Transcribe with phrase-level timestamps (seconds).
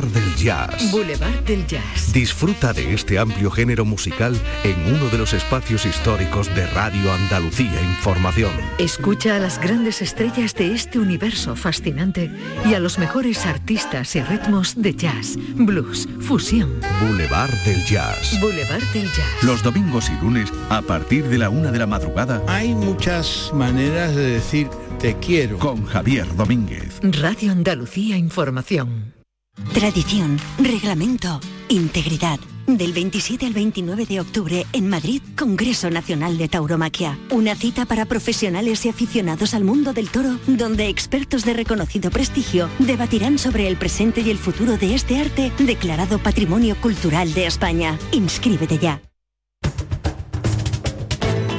[0.00, 0.90] del Jazz.
[0.90, 2.12] Boulevard del Jazz.
[2.14, 4.34] Disfruta de este amplio género musical
[4.64, 8.52] en uno de los espacios históricos de Radio Andalucía Información.
[8.78, 12.30] Escucha a las grandes estrellas de este universo fascinante
[12.64, 16.80] y a los mejores artistas y ritmos de jazz, blues, fusión.
[17.02, 18.40] Boulevard del Jazz.
[18.40, 19.42] Boulevard del Jazz.
[19.42, 22.42] Los domingos y lunes a partir de la una de la madrugada.
[22.48, 24.68] Hay muchas maneras de decir
[24.98, 25.58] te quiero.
[25.58, 27.00] Con Javier Domínguez.
[27.02, 29.21] Radio Andalucía Información.
[29.74, 32.40] Tradición, reglamento, integridad.
[32.66, 37.18] Del 27 al 29 de octubre en Madrid, Congreso Nacional de Tauromaquia.
[37.30, 42.70] Una cita para profesionales y aficionados al mundo del toro, donde expertos de reconocido prestigio
[42.78, 47.98] debatirán sobre el presente y el futuro de este arte declarado Patrimonio Cultural de España.
[48.12, 49.02] Inscríbete ya.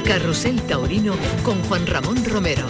[0.04, 2.66] Carrusel Taurino con Juan Ramón Romero.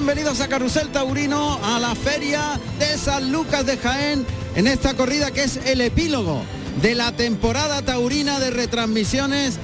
[0.00, 4.24] Bienvenidos a Carrusel Taurino, a la feria de San Lucas de Jaén,
[4.56, 6.42] en esta corrida que es el epílogo
[6.80, 9.58] de la temporada taurina de retransmisiones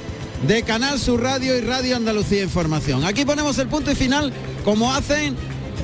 [0.46, 3.02] de Canal Sur Radio y Radio Andalucía Información.
[3.06, 4.30] Aquí ponemos el punto y final
[4.62, 5.34] como hacen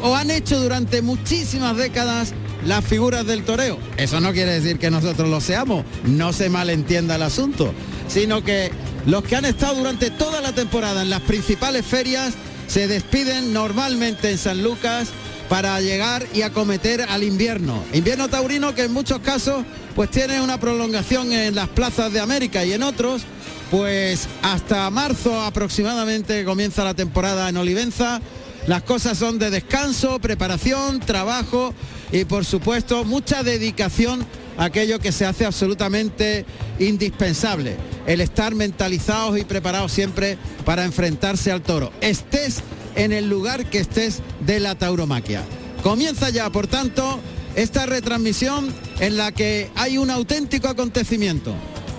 [0.03, 2.35] o han hecho durante muchísimas décadas
[2.67, 3.79] las figuras del toreo.
[3.97, 7.73] Eso no quiere decir que nosotros lo seamos, no se malentienda el asunto,
[8.07, 8.71] sino que
[9.07, 12.35] los que han estado durante toda la temporada en las principales ferias
[12.67, 15.09] se despiden normalmente en San Lucas
[15.49, 17.83] para llegar y acometer al invierno.
[17.93, 22.65] Invierno taurino que en muchos casos pues tiene una prolongación en las plazas de América
[22.65, 23.23] y en otros
[23.71, 28.21] pues hasta marzo aproximadamente comienza la temporada en Olivenza.
[28.67, 31.75] Las cosas son de descanso, preparación, trabajo
[32.13, 34.25] y por supuesto mucha dedicación
[34.57, 36.45] aquello que se hace absolutamente
[36.79, 37.77] indispensable,
[38.07, 41.93] el estar mentalizados y preparados siempre para enfrentarse al toro.
[42.01, 42.63] Estés
[42.95, 45.43] en el lugar que estés de la tauromaquia.
[45.83, 47.21] Comienza ya, por tanto,
[47.57, 51.55] esta retransmisión en la que hay un auténtico acontecimiento.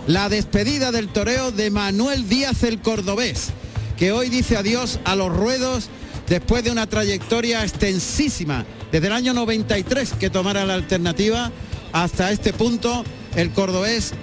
[0.08, 3.50] La despedida del toreo de Manuel Díaz el Cordobés,
[3.98, 5.90] que hoy dice adiós a los ruedos
[6.28, 11.52] después de una trayectoria extensísima, desde el año 93 que tomara la alternativa
[11.94, 13.04] hasta este punto,
[13.36, 14.14] el cordobés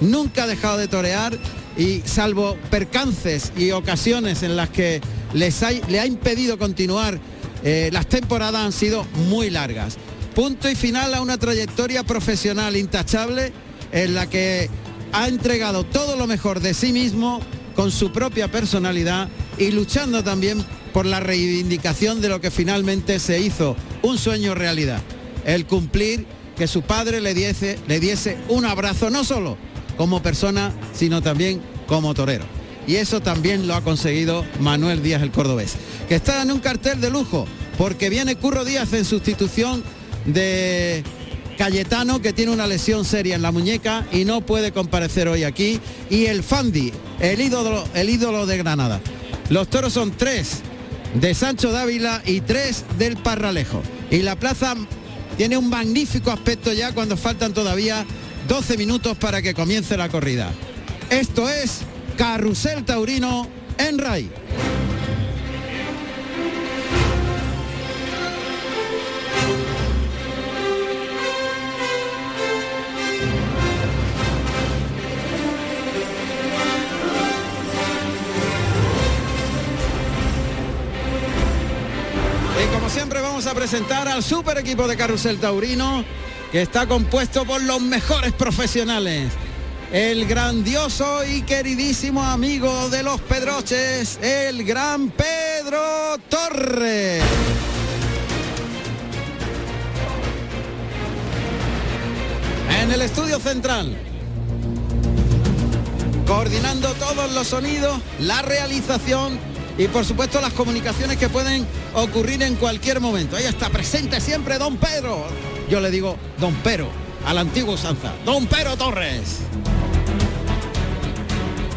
[0.00, 1.36] nunca ha dejado de torear
[1.76, 5.00] y salvo percances y ocasiones en las que
[5.34, 7.18] les le ha impedido continuar,
[7.64, 9.96] eh, las temporadas han sido muy largas.
[10.34, 13.52] Punto y final a una trayectoria profesional intachable
[13.92, 14.70] en la que
[15.12, 17.40] ha entregado todo lo mejor de sí mismo
[17.74, 19.28] con su propia personalidad
[19.58, 25.00] y luchando también por la reivindicación de lo que finalmente se hizo, un sueño realidad,
[25.44, 29.56] el cumplir que su padre le diese, le diese un abrazo, no solo
[29.96, 32.44] como persona, sino también como torero.
[32.86, 35.74] Y eso también lo ha conseguido Manuel Díaz el Cordobés,
[36.08, 37.46] que está en un cartel de lujo,
[37.78, 39.82] porque viene Curro Díaz en sustitución
[40.24, 41.02] de
[41.58, 45.80] Cayetano, que tiene una lesión seria en la muñeca y no puede comparecer hoy aquí,
[46.10, 49.00] y el Fandi, el ídolo, el ídolo de Granada.
[49.48, 50.60] Los toros son tres
[51.14, 53.82] de Sancho Dávila y tres del Parralejo.
[54.10, 54.76] Y la plaza
[55.36, 58.04] tiene un magnífico aspecto ya cuando faltan todavía
[58.48, 60.50] 12 minutos para que comience la corrida.
[61.10, 61.80] Esto es
[62.16, 63.46] Carrusel Taurino
[63.78, 64.30] en RAI.
[83.68, 86.04] Presentar al super equipo de Carrusel Taurino
[86.52, 89.32] que está compuesto por los mejores profesionales.
[89.90, 97.24] El grandioso y queridísimo amigo de los Pedroches, el gran Pedro Torres.
[102.80, 103.96] En el estudio central,
[106.24, 112.54] coordinando todos los sonidos, la realización y por supuesto las comunicaciones que pueden ocurrir en
[112.56, 113.36] cualquier momento.
[113.36, 115.26] Ahí está presente siempre don Pedro.
[115.68, 116.88] Yo le digo don Pero,
[117.24, 118.12] al antiguo Sanza.
[118.24, 119.38] Don Pero Torres.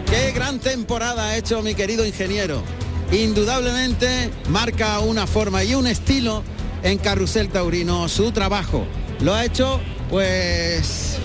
[0.09, 2.63] Qué gran temporada ha hecho mi querido ingeniero.
[3.11, 6.43] Indudablemente marca una forma y un estilo
[6.83, 8.85] en Carrusel Taurino su trabajo.
[9.19, 9.79] Lo ha hecho
[10.09, 11.17] pues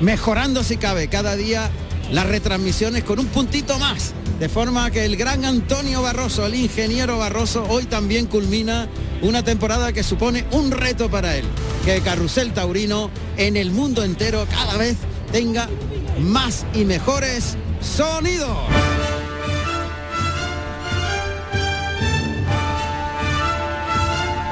[0.00, 1.70] mejorando si cabe cada día
[2.10, 4.12] las retransmisiones con un puntito más.
[4.38, 8.86] De forma que el gran Antonio Barroso, el ingeniero Barroso, hoy también culmina
[9.22, 11.44] una temporada que supone un reto para él.
[11.86, 14.98] Que Carrusel Taurino en el mundo entero cada vez
[15.32, 15.68] tenga
[16.20, 18.58] más y mejores sonidos.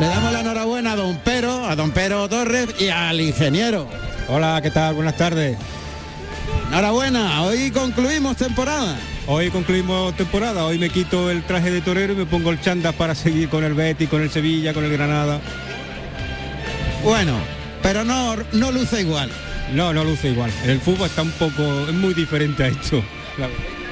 [0.00, 3.86] Le damos la enhorabuena a don Pero, a don Pero Torres y al ingeniero.
[4.28, 4.94] Hola, ¿qué tal?
[4.94, 5.58] Buenas tardes.
[6.68, 8.96] Enhorabuena, hoy concluimos temporada.
[9.26, 12.92] Hoy concluimos temporada, hoy me quito el traje de torero y me pongo el chanda
[12.92, 15.40] para seguir con el Betty, con el Sevilla, con el Granada.
[17.02, 17.38] Bueno,
[17.82, 19.30] pero no, no luce igual.
[19.72, 20.50] No, no luce igual.
[20.64, 23.02] En el fútbol está un poco, es muy diferente a esto.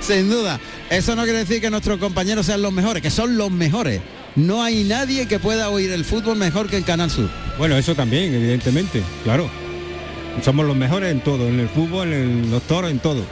[0.01, 0.61] Sin duda.
[0.91, 4.03] Eso no quiere decir que nuestros compañeros sean los mejores, que son los mejores.
[4.37, 7.31] No hay nadie que pueda oír el fútbol mejor que el Canal Sur.
[7.57, 9.49] Bueno, eso también, evidentemente, claro.
[10.45, 13.25] Somos los mejores en todo, en el fútbol, en los toros, en todo.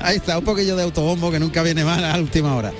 [0.00, 2.72] Ahí está, un poquillo de autobombo que nunca viene mal a la última hora.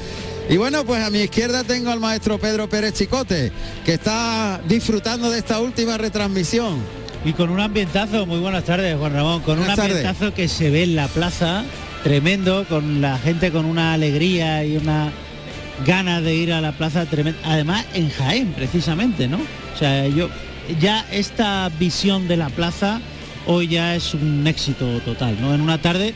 [0.49, 3.53] Y bueno, pues a mi izquierda tengo al maestro Pedro Pérez Chicote,
[3.85, 6.79] que está disfrutando de esta última retransmisión.
[7.25, 9.97] Y con un ambientazo, muy buenas tardes Juan Ramón, con Buenas un tardes.
[9.99, 11.65] ambientazo que se ve en la plaza,
[12.03, 15.13] tremendo, con la gente con una alegría y una
[15.87, 17.39] ganas de ir a la plaza tremenda.
[17.45, 19.37] Además en Jaén, precisamente, ¿no?
[19.37, 20.29] O sea, yo
[20.81, 23.01] ya esta visión de la plaza
[23.47, 25.55] hoy ya es un éxito total, ¿no?
[25.55, 26.15] En una tarde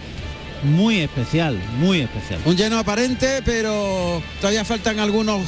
[0.64, 2.40] muy especial, muy especial.
[2.44, 5.43] Un lleno aparente, pero todavía faltan algunos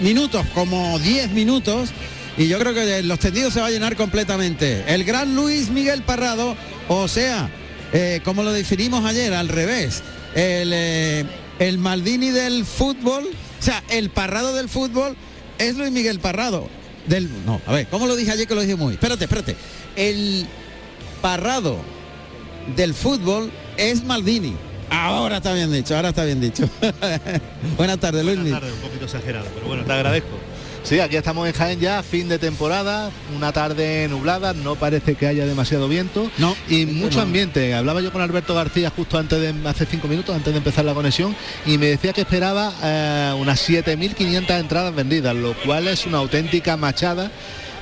[0.00, 1.90] minutos, como 10 minutos,
[2.36, 4.84] y yo creo que los tendidos se va a llenar completamente.
[4.92, 6.56] El gran Luis Miguel Parrado,
[6.88, 7.48] o sea,
[7.92, 10.02] eh, como lo definimos ayer, al revés,
[10.34, 11.24] el, eh,
[11.58, 13.24] el Maldini del fútbol,
[13.58, 15.16] o sea, el Parrado del fútbol
[15.58, 16.68] es Luis Miguel Parrado.
[17.06, 18.94] Del, no, a ver, ¿cómo lo dije ayer que lo dije muy?
[18.94, 19.56] Espérate, espérate.
[19.94, 20.46] El
[21.22, 21.78] Parrado
[22.74, 24.54] del fútbol es Maldini.
[24.90, 26.68] Ahora está bien dicho, ahora está bien dicho.
[27.76, 28.38] Buenas tardes, Luis.
[28.38, 30.30] Buenas tardes, un poquito exagerado, pero bueno, te agradezco.
[30.84, 35.26] Sí, aquí estamos en Jaén ya, fin de temporada, una tarde nublada, no parece que
[35.26, 36.92] haya demasiado viento No, y no.
[36.92, 37.74] mucho ambiente.
[37.74, 40.94] Hablaba yo con Alberto García justo antes de hace cinco minutos, antes de empezar la
[40.94, 41.34] conexión,
[41.66, 46.76] y me decía que esperaba eh, unas 7.500 entradas vendidas, lo cual es una auténtica
[46.76, 47.32] machada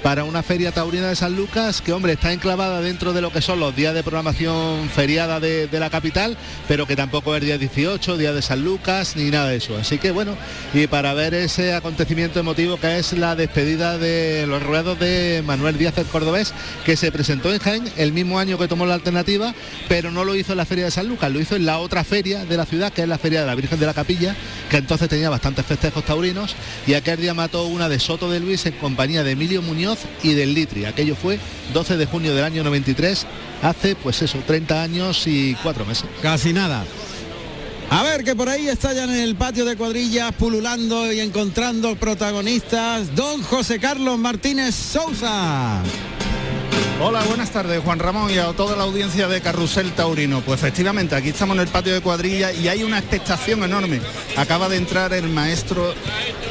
[0.05, 3.41] para una feria taurina de San Lucas que hombre está enclavada dentro de lo que
[3.41, 6.37] son los días de programación feriada de, la capital
[6.69, 9.79] pero que tampoco es día 18 día de San Lucas ni nada de eso.
[9.79, 10.37] Así que bueno
[10.75, 15.79] y para ver ese acontecimiento emotivo que es la despedida de los ruedos de Manuel
[15.79, 16.53] Díaz el Cordobés
[16.85, 19.55] que se presentó en Jaén el mismo año que tomó la alternativa
[19.89, 22.05] pero no lo hizo en la feria de San Lucas lo hizo en la otra
[22.05, 24.37] feria de la ciudad que es la feria de la Virgen de la Capilla
[24.69, 26.57] que entonces tenía bastantes festejos taurinos
[26.87, 30.35] y aquel día mató una de Soto de Luis en compañía de Emilio Muñoz y
[30.35, 30.85] del Litri.
[30.85, 31.39] Aquello fue
[31.73, 33.27] 12 de junio del año 93,
[33.63, 36.07] hace pues eso, 30 años y 4 meses.
[36.23, 36.85] Casi nada.
[37.91, 41.95] A ver, que por ahí está ya en el patio de cuadrillas pululando y encontrando
[41.97, 43.15] protagonistas.
[43.15, 45.83] Don José Carlos Martínez Sousa.
[47.01, 50.41] Hola, buenas tardes Juan Ramón y a toda la audiencia de Carrusel Taurino.
[50.43, 54.01] Pues efectivamente, aquí estamos en el patio de cuadrilla y hay una expectación enorme.
[54.37, 55.93] Acaba de entrar el maestro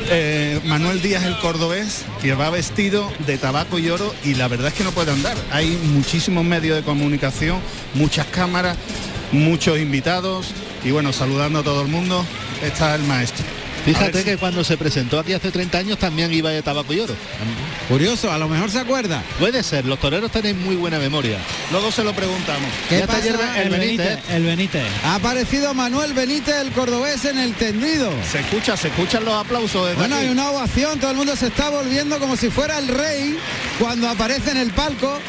[0.10, 4.68] eh, Manuel Díaz el Cordobés, que va vestido de tabaco y oro y la verdad
[4.68, 5.38] es que no puede andar.
[5.50, 7.60] Hay muchísimos medios de comunicación,
[7.94, 8.78] muchas cámaras,
[9.32, 10.52] muchos invitados
[10.84, 12.26] y bueno, saludando a todo el mundo,
[12.62, 13.63] está el maestro.
[13.86, 17.00] Fíjate si- que cuando se presentó aquí hace 30 años también iba de tabaco y
[17.02, 17.14] oro.
[17.90, 19.22] Curioso, a lo mejor se acuerda.
[19.40, 21.38] Puede ser, los toreros tenéis muy buena memoria.
[21.72, 22.70] Luego se lo preguntamos.
[22.88, 23.20] ¿Qué Ya pasa?
[23.20, 24.30] ayer El el Benítez, Benítez.
[24.36, 24.84] el Benítez.
[25.04, 28.10] Ha aparecido Manuel Benítez el Cordobés en el tendido.
[28.32, 30.26] Se escucha, se escuchan los aplausos desde Bueno, aquí.
[30.26, 33.38] hay una ovación, todo el mundo se está volviendo como si fuera el rey
[33.80, 35.20] cuando aparece en el palco.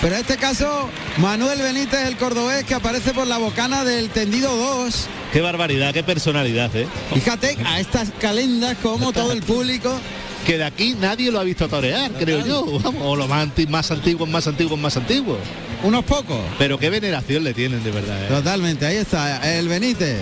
[0.00, 4.54] Pero en este caso, Manuel Benítez el Cordobés que aparece por la bocana del tendido
[4.54, 5.06] 2.
[5.32, 6.86] Qué barbaridad, qué personalidad, ¿eh?
[7.12, 9.98] Fíjate a estas calendas como todo el público.
[10.46, 12.78] Que de aquí nadie lo ha visto torear, creo yo.
[12.78, 13.42] Vamos, o los más
[13.90, 15.38] antiguos, más antiguos, más antiguos.
[15.82, 16.40] Unos pocos.
[16.58, 18.24] Pero qué veneración le tienen de verdad.
[18.24, 18.28] ¿eh?
[18.28, 20.18] Totalmente, ahí está, el Benítez.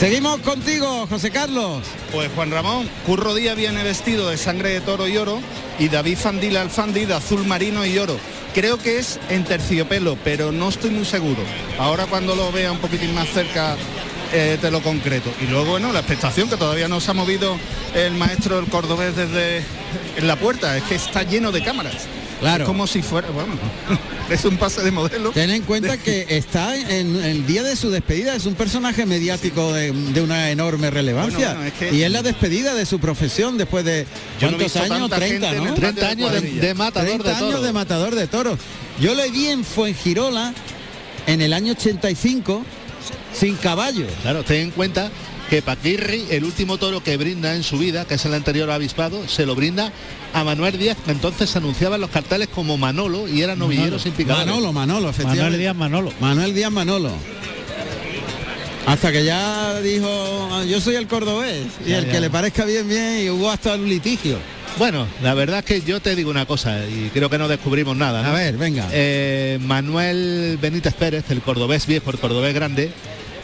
[0.00, 1.82] Seguimos contigo, José Carlos.
[2.10, 5.40] Pues Juan Ramón, Curro Díaz viene vestido de sangre de toro y oro
[5.78, 8.16] y David Fandil Alfandi de azul marino y oro.
[8.54, 11.42] Creo que es en terciopelo, pero no estoy muy seguro.
[11.78, 13.76] Ahora cuando lo vea un poquitín más cerca
[14.32, 15.30] eh, te lo concreto.
[15.38, 17.58] Y luego, bueno, la expectación que todavía no se ha movido
[17.94, 19.62] el maestro del cordobés desde
[20.22, 22.06] la puerta, es que está lleno de cámaras.
[22.40, 22.64] Claro.
[22.64, 23.52] Es como si fuera, bueno,
[24.30, 25.30] es un pase de modelo.
[25.32, 29.72] Ten en cuenta que está en el día de su despedida, es un personaje mediático
[29.72, 31.54] de, de una enorme relevancia.
[31.54, 34.06] Bueno, bueno, es que- Y es la despedida de su profesión después de
[34.40, 34.88] no ¿cuántos años?
[35.10, 35.68] tanta 30, gente en ¿no?
[35.70, 37.62] el 30 años de, matador 30 de años toros.
[37.66, 38.58] de matador de toros.
[39.00, 40.54] Yo le vi en Fuengirola
[41.26, 42.64] en el año 85
[43.34, 44.06] sin caballo.
[44.22, 45.10] Claro, ten en cuenta
[45.50, 49.28] que Paquirri, el último toro que brinda en su vida, que es el anterior avispado,
[49.28, 49.92] se lo brinda
[50.32, 53.98] a Manuel Díaz, que entonces se anunciaba en los carteles como Manolo y era novillero
[53.98, 54.46] sin picadores.
[54.46, 55.42] Manolo, Manolo, efectivamente.
[55.42, 56.12] Manuel Díaz Manolo.
[56.20, 57.10] Manuel Díaz Manolo.
[58.86, 62.12] Hasta que ya dijo, "Ah, yo soy el cordobés, y Ya, el ya.
[62.12, 64.38] que le parezca bien, bien, y hubo hasta un litigio.
[64.78, 67.96] Bueno, la verdad es que yo te digo una cosa y creo que no descubrimos
[67.96, 68.22] nada.
[68.22, 68.28] ¿no?
[68.28, 68.88] A ver, venga.
[68.92, 72.90] Eh, Manuel Benítez Pérez, el cordobés viejo, el cordobés grande,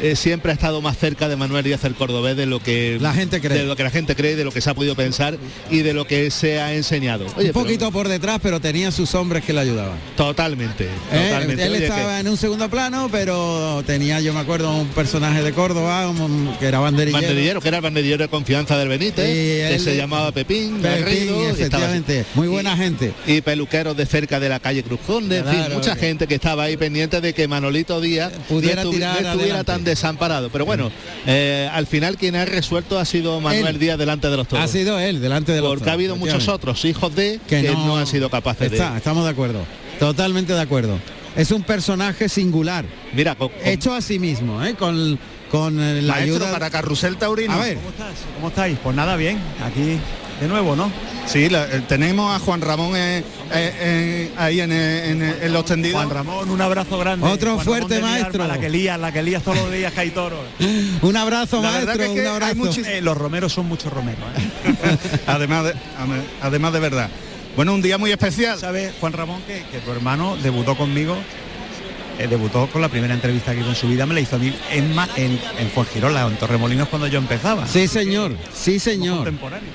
[0.01, 3.13] eh, siempre ha estado más cerca de Manuel Díaz el cordobés de lo que La
[3.13, 3.59] gente cree.
[3.59, 5.37] de lo que la gente cree, de lo que se ha podido pensar
[5.71, 7.25] y de lo que se ha enseñado.
[7.37, 9.99] Oye, un pero- poquito por detrás, pero tenía sus hombres que le ayudaban.
[10.17, 11.29] totalmente, ¿Eh?
[11.29, 11.63] totalmente.
[11.65, 15.43] Él Oye, que- estaba en un segundo plano, pero tenía, yo me acuerdo, un personaje
[15.43, 17.21] de Córdoba un- que era banderillero.
[17.23, 20.81] banderillero, que era el banderillero de confianza del Benítez, Y que él- se llamaba Pepín,
[20.81, 23.13] Pepín, Garrido, estaba efectivamente, muy buena gente.
[23.27, 26.27] Y peluqueros de cerca de la calle Cruz Conde, en fin, Claro, mucha que- gente
[26.27, 29.73] que estaba ahí pendiente de que Manolito Díaz Pudiera no tirar no estuviera adelante.
[29.73, 30.51] tan desamparado.
[30.51, 30.91] Pero bueno,
[31.27, 33.79] eh, al final quien ha resuelto ha sido Manuel Él.
[33.79, 34.65] Díaz delante de los toros.
[34.65, 37.97] Ha sido él, delante de los Porque ha habido muchos otros hijos de que, no,
[37.97, 38.97] han sido capaces Está, de.
[38.99, 39.61] Estamos de acuerdo,
[39.99, 40.99] totalmente de acuerdo.
[41.37, 44.75] Es un personaje singular, Mira, con- con- hecho a sí mismo, ¿eh?
[44.75, 45.19] con,
[45.51, 46.53] con la Maestro, ayuda...
[46.53, 47.53] para Carrusel Taurino.
[47.53, 48.15] A ver, ¿Cómo estás?
[48.37, 48.79] ¿Cómo estáis?
[48.83, 49.39] Pues nada, bien.
[49.65, 49.99] Aquí
[50.41, 50.91] de nuevo, ¿no?
[51.27, 55.65] Sí, la- eh, tenemos a Juan Ramón eh, eh, eh, ahí en, en, en los
[55.65, 55.97] tendidos.
[56.03, 57.27] Juan Ramón, un abrazo grande.
[57.27, 58.47] Otro Juan fuerte maestro.
[58.47, 60.41] la que lías, la que lías todos los días que hay toros.
[61.03, 62.55] un abrazo La maestro, que es que un hay abrazo.
[62.57, 64.21] muchis- los romeros son muchos romeros.
[65.27, 65.75] además, de,
[66.43, 67.09] además de verdad.
[67.57, 68.59] Bueno, un día muy especial.
[68.59, 71.17] ¿Sabes, Juan Ramón, que, que tu hermano debutó conmigo?
[72.19, 74.53] Eh, debutó con la primera entrevista que en su vida, me la hizo a mí
[74.71, 77.67] en, Ma- en, en Fuengirola, en Torremolinos cuando yo empezaba.
[77.67, 79.33] Sí, señor, sí, señor.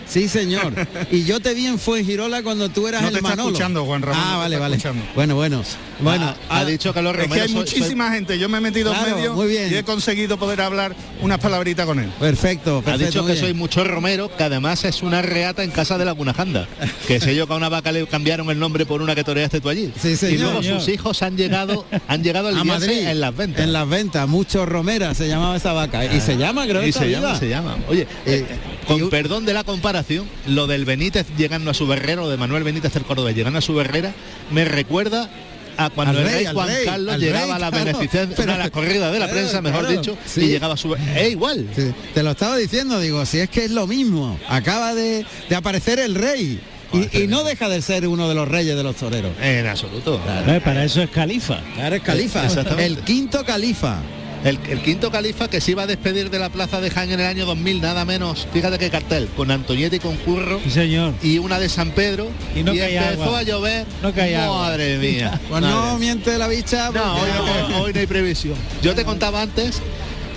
[0.07, 0.73] Sí, señor.
[1.11, 3.49] Y yo te vi en Fuengirola cuando tú eras No el te está Manolo.
[3.49, 4.75] escuchando, Juan Ramón, Ah, vale, vale.
[4.77, 5.03] escuchando.
[5.15, 5.61] Bueno, bueno.
[5.99, 8.39] Bueno, ha, ha dicho que los Es que romeros hay soy- soy- muchísima gente.
[8.39, 9.71] Yo me he metido Claro, en medio muy bien.
[9.71, 12.09] y he conseguido poder hablar unas palabritas con él.
[12.19, 13.05] perfecto, Ha perfecto.
[13.07, 16.11] dicho muy que soy mucho romero, que además es una reata en casa de la
[16.13, 16.67] Gunajanda.
[17.07, 19.59] Que sé yo que a una vaca le cambiaron el nombre por una que toreaste
[19.59, 19.91] tú allí.
[20.01, 20.33] Sí, señor.
[20.33, 20.79] y luego Señor.
[20.79, 23.63] sus hijos han llegado, han llegado a a lidiarse Madrid en las ventas.
[23.63, 27.09] en las ventas mucho romera se llamaba esa vaca y se llama creo y se
[27.09, 27.77] llama, se llama.
[27.89, 28.57] Oye, Eh, eh,
[28.87, 32.63] con y- perdón de la comparación, lo del Benítez llegando a su berrero, de Manuel
[32.63, 34.13] Benítez del Córdoba llegando a su berrera,
[34.51, 35.29] me recuerda
[35.77, 37.85] a cuando Al el rey, Juan rey, Carlos llegaba rey, a la claro.
[37.85, 40.41] beneficencia, Pero- a la corrida de la claro, prensa, mejor claro, dicho, sí.
[40.41, 41.65] y llegaba a su es igual.
[41.75, 45.55] Sí, te lo estaba diciendo digo si es que es lo mismo acaba de, de
[45.55, 46.59] aparecer el rey
[46.93, 50.19] y, y no deja de ser uno de los reyes de los toreros En absoluto.
[50.47, 51.59] Eh, para eso es califa.
[51.81, 52.85] Ahora es califa Exactamente.
[52.85, 53.99] el quinto califa
[54.43, 57.19] El, el quinto califa que se iba a despedir de la plaza de Jaén en
[57.19, 61.13] el año 2000, nada menos, fíjate qué cartel, con Antonieta y con Curro Sí, señor.
[61.21, 63.39] y una de San Pedro Y no caía empezó agua.
[63.39, 63.85] a llover.
[64.01, 64.61] No caía agua.
[64.69, 65.39] Madre mía.
[65.47, 68.55] pues madre no miente la bicha No, porque- hoy no, hoy no hay previsión.
[68.81, 69.79] Yo te contaba antes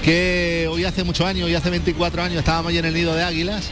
[0.04, 3.22] que hoy hace muchos años, hoy hace 24 años, estábamos allí en el nido de
[3.24, 3.64] águilas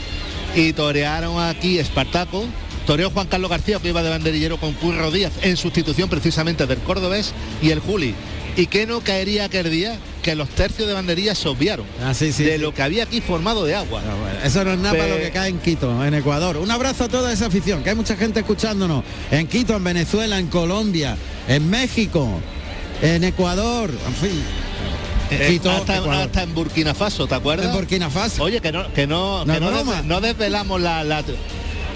[0.57, 2.47] y torearon aquí Espartaco.
[2.87, 6.79] Toreó Juan Carlos García, que iba de banderillero con Curro Díaz, en sustitución precisamente del
[6.79, 8.15] Cordobés y el Juli.
[8.55, 9.97] ¿Y qué no caería aquel día?
[10.23, 12.59] Que los tercios de banderillas se obviaron Ah, sí, sí, de sí.
[12.59, 14.03] lo que había aquí formado de agua.
[14.07, 16.59] Ah, bueno, Eso no es nada para lo que cae en Quito, en Ecuador.
[16.59, 19.05] Un abrazo a toda esa afición, que hay mucha gente escuchándonos.
[19.31, 21.17] En Quito, en Venezuela, en Colombia,
[21.49, 22.29] en México,
[23.01, 24.43] en Ecuador, en fin.
[25.31, 27.69] Eh, Quito, hasta, hasta en Burkina Faso, ¿te acuerdas?
[27.69, 28.43] En Burkina Faso.
[28.43, 31.25] Oye, que no, que no, No que no, des- no desvelamos la, la-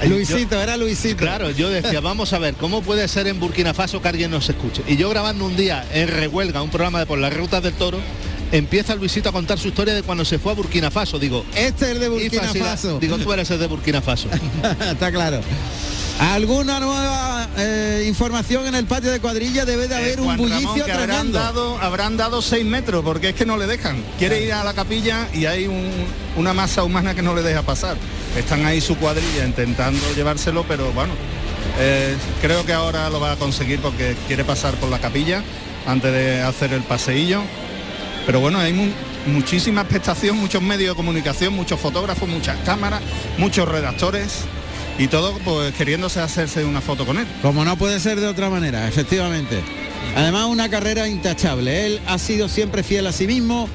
[0.04, 1.16] Luisito, era Luisito.
[1.16, 4.48] Claro, yo decía, vamos a ver, ¿cómo puede ser en Burkina Faso que alguien nos
[4.48, 4.82] escuche?
[4.86, 7.98] Y yo grabando un día en Rehuelga, un programa de por las rutas del toro,
[8.52, 11.18] empieza Luisito a contar su historia de cuando se fue a Burkina Faso.
[11.18, 12.52] Digo, Este es el de Burkina.
[12.54, 12.98] Faso.
[12.98, 14.28] Digo, tú eres el de Burkina Faso.
[14.92, 15.40] Está claro.
[16.18, 19.66] ¿Alguna nueva eh, información en el patio de cuadrilla?
[19.66, 21.38] Debe de Eh, haber un bullicio que habrán tremendo.
[21.38, 24.02] dado, habrán dado seis metros porque es que no le dejan.
[24.18, 25.90] Quiere ir a la capilla y hay un-
[26.36, 27.98] una masa humana que no le deja pasar.
[28.34, 31.12] Están ahí su cuadrilla intentando llevárselo, pero bueno,
[31.78, 35.42] eh, creo que ahora lo va a conseguir porque quiere pasar por la capilla
[35.86, 37.42] antes de hacer el paseillo.
[38.26, 38.90] Pero bueno, hay mu-
[39.26, 43.00] muchísima expectación, muchos medios de comunicación, muchos fotógrafos, muchas cámaras,
[43.38, 44.40] muchos redactores
[44.98, 47.26] y todo pues queriéndose hacerse una foto con él.
[47.42, 49.60] Como no puede ser de otra manera, efectivamente.
[50.16, 51.86] Además, una carrera intachable.
[51.86, 53.68] Él ha sido siempre fiel a sí mismo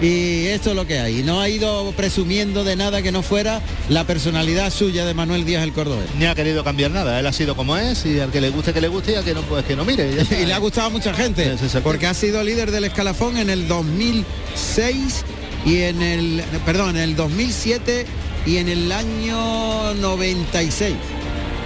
[0.00, 1.22] y esto es lo que hay.
[1.22, 5.64] No ha ido presumiendo de nada que no fuera la personalidad suya de Manuel Díaz
[5.64, 6.06] el Cordobés.
[6.18, 8.72] Ni ha querido cambiar nada, él ha sido como es y al que le guste
[8.72, 10.10] que le guste y al que no pues que no mire.
[10.40, 13.50] Y le ha gustado a mucha gente, Ese porque ha sido líder del escalafón en
[13.50, 15.24] el 2006
[15.66, 18.06] y en el, perdón, en el 2007
[18.46, 20.94] y en el año 96.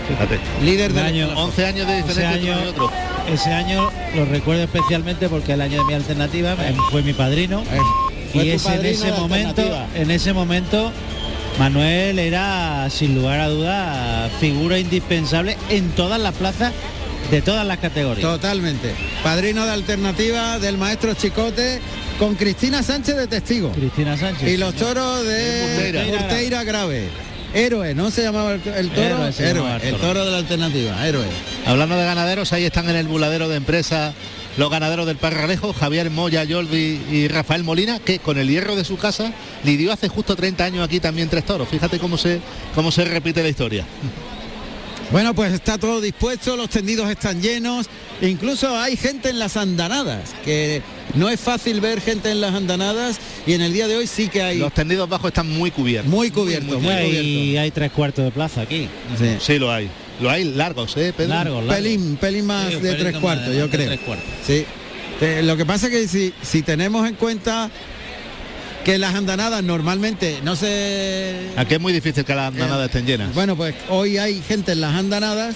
[0.08, 0.38] Fíjate.
[0.64, 2.90] Líder del año- 11 años de ese diferencia entre uno y año, otro.
[3.32, 7.62] ese año lo recuerdo especialmente porque el año de mi alternativa eh, fue mi padrino
[8.32, 9.62] Fue y ese, en ese momento
[9.94, 10.92] en ese momento
[11.58, 16.72] Manuel era sin lugar a duda figura indispensable en todas las plazas
[17.30, 18.94] de todas las categorías Totalmente.
[19.22, 21.80] Padrino de alternativa del maestro Chicote
[22.18, 23.72] con Cristina Sánchez de testigo.
[23.72, 26.24] Cristina Sánchez Y los toros de Urteira.
[26.24, 27.08] Urteira Grave.
[27.54, 29.26] Héroe, ¿no se llamaba el, el toro?
[29.26, 31.26] Héroe llamaba el toro de la alternativa, héroe.
[31.66, 34.14] Hablando de ganaderos, ahí están en el buladero de empresa
[34.56, 38.85] los ganaderos del Parralejo, Javier Moya, Jordi y Rafael Molina, que con el hierro de
[38.85, 39.32] su casa
[39.64, 41.68] lidió hace justo 30 años aquí también tres toros.
[41.68, 42.40] Fíjate cómo se,
[42.75, 43.87] cómo se repite la historia.
[45.11, 47.87] Bueno, pues está todo dispuesto, los tendidos están llenos,
[48.23, 50.80] incluso hay gente en las andanadas, que
[51.14, 54.28] no es fácil ver gente en las andanadas y en el día de hoy sí
[54.28, 56.11] que hay Los tendidos bajos están muy cubiertos.
[56.11, 57.61] muy cubiertos, muy y cubiertos.
[57.62, 59.37] hay tres cuartos de plaza aquí Sí.
[59.38, 59.90] Sí, lo hay.
[60.22, 61.30] Lo hay largos, ¿eh, Pedro?
[61.34, 61.84] largos Un largos.
[61.84, 63.86] pelín, pelín más Sí, de pelín tres cuartos, de- yo creo.
[63.88, 64.26] tres cuartos.
[64.46, 64.64] Sí.
[65.20, 67.70] Eh, lo que pasa es que si, si tenemos en cuenta
[68.84, 73.06] que las andanadas normalmente no se Aquí es muy difícil que las andanadas Eh, estén
[73.06, 73.32] llenas.
[73.34, 75.54] Bueno, pues hoy hay gente en las andanadas,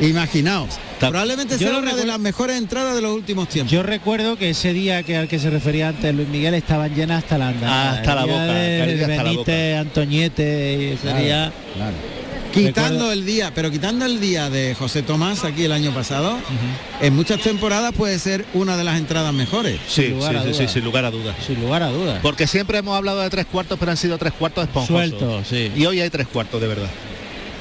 [0.00, 0.70] imaginaos.
[1.00, 3.72] Probablemente sea una de las mejores entradas de los últimos tiempos.
[3.72, 7.24] Yo recuerdo que ese día que al que se refería antes Luis Miguel estaban llenas
[7.24, 7.92] hasta la andanada.
[7.94, 11.52] Hasta El la boca, de hasta la Antoñete y ese Claro, día.
[11.74, 12.21] claro.
[12.52, 16.36] Quitando Recuerdo- el día, pero quitando el día de José Tomás aquí el año pasado,
[17.00, 19.80] en muchas temporadas puede ser una de las entradas mejores.
[19.88, 21.36] sí, sin lugar sí, a sí, sin lugar a dudas.
[21.46, 22.18] Sin lugar a dudas.
[22.22, 24.96] Porque siempre hemos hablado de tres cuartos, pero han sido tres cuartos esponjosos.
[25.18, 25.72] Suelto, sí.
[25.74, 26.88] Y hoy hay tres cuartos, de verdad.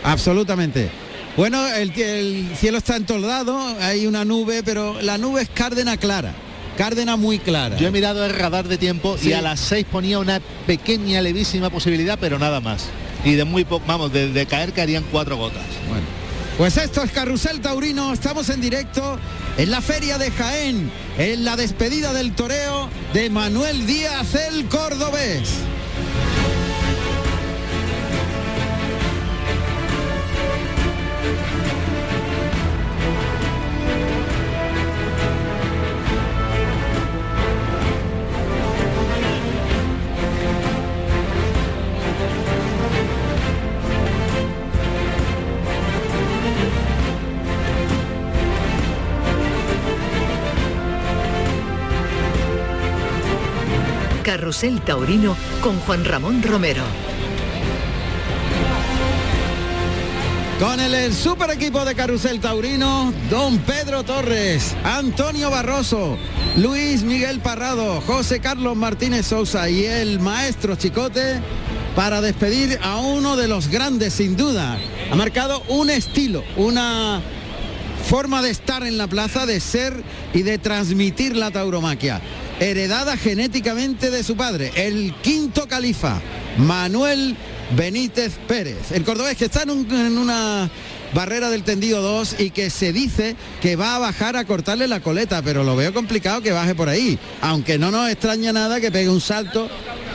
[0.03, 0.89] Absolutamente.
[1.37, 6.33] Bueno, el, el cielo está entoldado, hay una nube, pero la nube es cárdena clara,
[6.77, 7.77] cárdena muy clara.
[7.77, 9.29] Yo he mirado el radar de tiempo Sí.
[9.29, 12.87] y a las 6 ponía una pequeña, levísima posibilidad, pero nada más.
[13.23, 15.63] Y de muy poco, vamos, de, caer caerían cuatro gotas.
[15.87, 16.05] Bueno,
[16.57, 19.19] pues esto es Carrusel Taurino, estamos en directo
[19.57, 25.49] en la feria de Jaén, en la despedida del toreo de Manuel Díaz el Cordobés.
[54.23, 56.83] Carrusel Taurino con Juan Ramón Romero.
[60.59, 66.19] Con el, super equipo de Carrusel Taurino, don Pedro Torres, Antonio Barroso,
[66.57, 71.39] Luis Miguel Parrado, José Carlos Martínez Sousa y el maestro Chicote
[71.95, 74.77] para despedir a uno de los grandes sin duda.
[75.11, 77.21] Ha marcado un estilo, una
[78.07, 80.03] forma de estar en la plaza, de ser
[80.33, 82.21] y de transmitir la tauromaquia,
[82.61, 86.21] heredada genéticamente de su padre, el quinto califa,
[86.57, 87.35] Manuel
[87.75, 90.69] Benítez Pérez, el cordobés que está en, un- en una
[91.13, 94.99] barrera del tendido 2 y que se dice que va a bajar a cortarle la
[95.01, 98.91] coleta, pero lo veo complicado que baje por ahí, aunque no nos extraña nada que
[98.91, 99.67] pegue un salto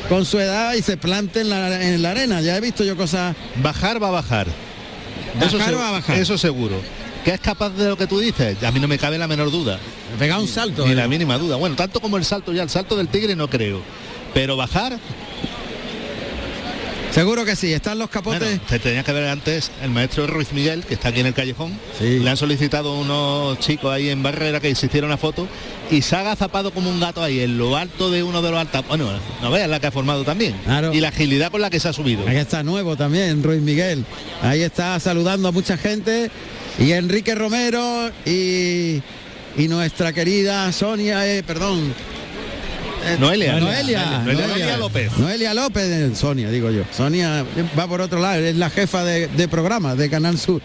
[0.09, 2.97] con su edad y se plante en la, en la arena, ya he visto yo
[2.97, 3.35] cosas...
[3.63, 4.47] Bajar va a bajar.
[5.41, 6.19] Bajar se- va a bajar.
[6.19, 6.81] Eso seguro.
[7.25, 8.63] ¿Que es capaz de lo que tú dices?
[8.63, 9.81] A mí no me cabe la menor duda.
[10.19, 10.87] Pegar un salto.
[10.87, 10.95] Ni ¿eh?
[10.95, 11.57] la mínima duda.
[11.57, 13.81] Bueno, tanto como el salto ya, el salto del tigre no creo.
[14.35, 14.99] Pero bajar,
[17.17, 18.41] Seguro que sí, están los capotes...
[18.41, 21.33] bueno, te tenías que ver antes el maestro Ruiz Miguel, que está aquí en el
[21.33, 21.73] callejón.
[21.99, 22.19] Sí.
[22.19, 25.49] Le han solicitado unos chicos ahí en Barrera que se hiciera una foto
[25.91, 28.61] y se ha agazapado como un gato ahí en lo alto de uno de los
[28.61, 28.87] altos.
[28.87, 29.09] Bueno,
[29.41, 30.57] no veas la que ha formado también.
[30.65, 30.93] Claro.
[30.93, 32.29] Y la agilidad con la que se ha subido.
[32.29, 34.05] Ahí está nuevo también, Ruiz Miguel.
[34.43, 36.31] Ahí está saludando a mucha gente.
[36.79, 39.01] Y Enrique Romero y,
[39.57, 41.95] y nuestra querida Sonia, eh, perdón.
[43.05, 43.59] eh, Noelia.
[43.61, 45.13] Noelia, Noelia, Noelia López.
[45.19, 46.83] Noelia López, eh, Sonia, digo yo.
[46.93, 47.45] Sonia
[47.79, 50.61] va por otro lado, es la jefa de, de programa de Canal Sur.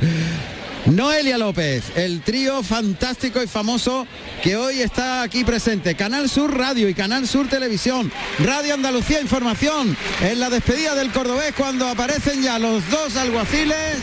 [0.88, 4.08] Noelia López, el trío fantástico y famoso
[4.41, 5.93] que hoy está aquí presente.
[5.93, 8.12] Canal Sur Radio y Canal Sur Televisión.
[8.39, 9.95] Radio Andalucía Información.
[10.21, 13.99] En la despedida del Cordobés cuando aparecen ya los dos alguaciles.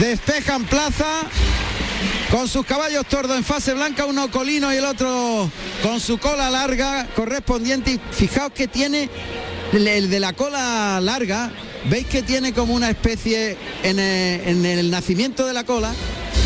[0.00, 1.06] Despejan plaza.
[2.34, 5.48] Con sus caballos tordos en fase blanca, uno colino y el otro
[5.84, 7.92] con su cola larga correspondiente.
[7.92, 9.08] Y fijaos que tiene
[9.72, 11.52] el, de la cola larga,
[11.88, 15.92] veis que tiene como una especie en el, en el nacimiento de la cola,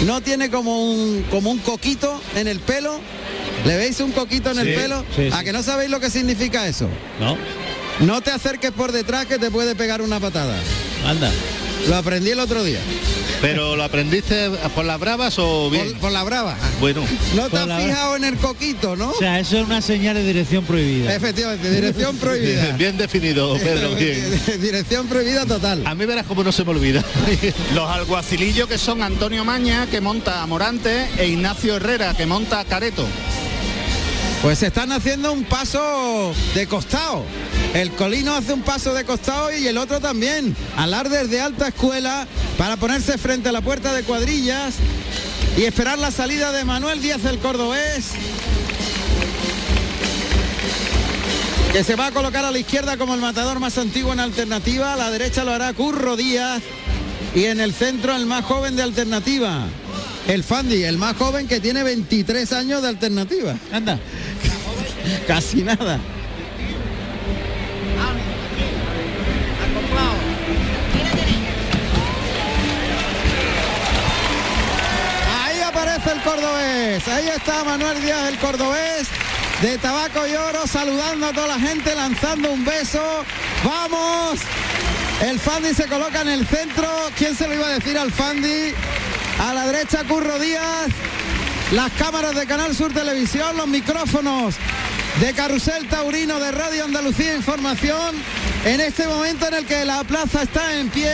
[0.05, 3.01] no tiene como un, como un coquito en el pelo.
[3.65, 5.03] ¿Le veis un coquito en el pelo?
[5.17, 6.87] sí, ¿A que no sabéis lo que significa eso?
[7.19, 7.39] ¿No?
[8.01, 10.55] No te acerques por detrás que te puede pegar una patada.
[11.07, 11.31] Anda.
[11.87, 12.81] Lo aprendí el otro día.
[13.41, 15.93] ¿Pero lo aprendiste por las bravas o bien?
[15.93, 16.57] Por, por la brava.
[16.81, 17.05] Bueno,
[17.37, 19.11] No te has fijado en el coquito, ¿no?
[19.11, 21.15] O sea, eso es una señal de dirección prohibida.
[21.15, 22.63] Efectivamente, dirección prohibida.
[22.63, 24.43] bien, bien definido, Pedro, bien.
[24.61, 25.87] dirección prohibida total.
[25.87, 27.05] A mí verás cómo no se me olvida.
[27.75, 32.61] Los alguacilillos que son Antonio Maña, que monta a Morante, e Ignacio Herrera, que monta
[32.61, 33.07] a Careto.
[34.43, 37.25] Pues están haciendo un paso de costado.
[37.75, 40.57] El colino hace un paso de costado y el otro también.
[40.77, 44.75] Alardes de alta escuela para ponerse frente a la puerta de cuadrillas
[45.57, 48.13] y esperar la salida de Manuel Díaz el cordobés.
[51.73, 54.95] Que se va a colocar a la izquierda como el matador más antiguo en alternativa.
[54.95, 56.63] A la derecha lo hará Curro Díaz.
[57.35, 59.67] Y en el centro el más joven de alternativa.
[60.29, 63.57] El Fandi, el más joven que tiene 23 años de alternativa.
[63.73, 63.99] Anda.
[65.27, 65.99] Casi nada.
[75.43, 77.09] Ahí aparece el cordobés.
[77.09, 79.09] Ahí está Manuel Díaz, el cordobés.
[79.63, 83.25] De tabaco y oro, saludando a toda la gente, lanzando un beso.
[83.65, 84.41] ¡Vamos!
[85.23, 86.87] El Fandi se coloca en el centro.
[87.17, 88.75] ¿Quién se lo iba a decir al Fandi?
[89.39, 90.89] A la derecha Curro Díaz.
[91.73, 94.57] Las cámaras de Canal Sur Televisión, los micrófonos
[95.21, 98.17] de Carrusel Taurino de Radio Andalucía Información.
[98.65, 101.13] En este momento en el que la plaza está en pie,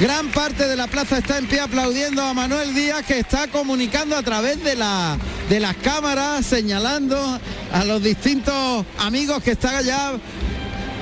[0.00, 4.16] gran parte de la plaza está en pie aplaudiendo a Manuel Díaz que está comunicando
[4.16, 5.16] a través de, la,
[5.48, 7.40] de las cámaras, señalando
[7.72, 10.12] a los distintos amigos que están allá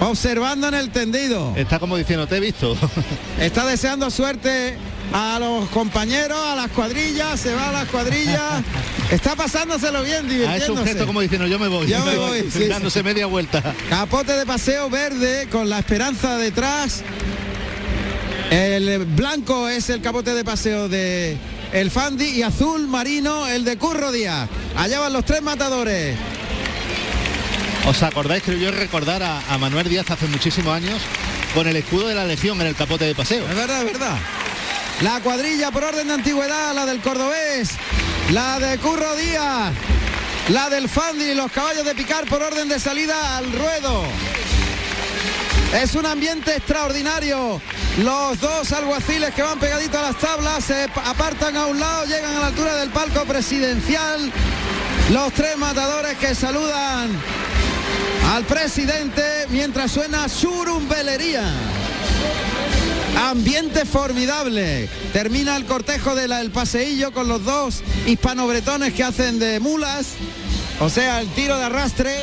[0.01, 1.53] observando en el tendido.
[1.57, 2.77] Está como diciendo, te he visto.
[3.41, 4.77] Está deseando suerte
[5.13, 8.63] a los compañeros, a las cuadrillas, se va a las cuadrillas.
[9.11, 10.85] Está pasándoselo bien, divirtiéndose.
[10.85, 11.87] gesto como diciendo, yo me voy.
[11.87, 13.63] Yo me voy, sí, dándose media vuelta.
[13.89, 17.03] Capote de paseo verde con la esperanza detrás.
[18.51, 21.37] El blanco es el capote de paseo de
[21.73, 24.49] el Fandi y azul marino el de Curro Díaz.
[24.77, 26.17] Allá van los tres matadores.
[27.87, 28.43] ¿Os acordáis?
[28.43, 31.01] Creo yo recordar a, a Manuel Díaz hace muchísimos años
[31.55, 33.45] con el escudo de la Legión en el capote de paseo.
[33.49, 34.17] Es verdad, es verdad.
[35.03, 37.71] La cuadrilla por orden de antigüedad, la del cordobés,
[38.31, 39.73] la de Curro Díaz,
[40.49, 44.05] la del Fandi y los caballos de picar por orden de salida al ruedo.
[45.83, 47.61] Es un ambiente extraordinario.
[47.99, 52.37] Los dos alguaciles que van pegaditos a las tablas se apartan a un lado, llegan
[52.37, 54.33] a la altura del palco presidencial.
[55.11, 57.11] Los tres matadores que saludan
[58.33, 61.74] al presidente mientras suena Surumbelería.
[63.17, 64.89] Ambiente formidable.
[65.13, 70.09] Termina el cortejo del paseillo con los dos hispanobretones que hacen de mulas,
[70.81, 72.15] o sea, el tiro de arrastre.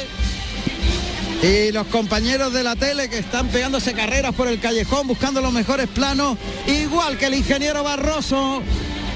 [1.42, 5.52] Y los compañeros de la tele que están pegándose carreras por el callejón buscando los
[5.52, 8.62] mejores planos, igual que el ingeniero Barroso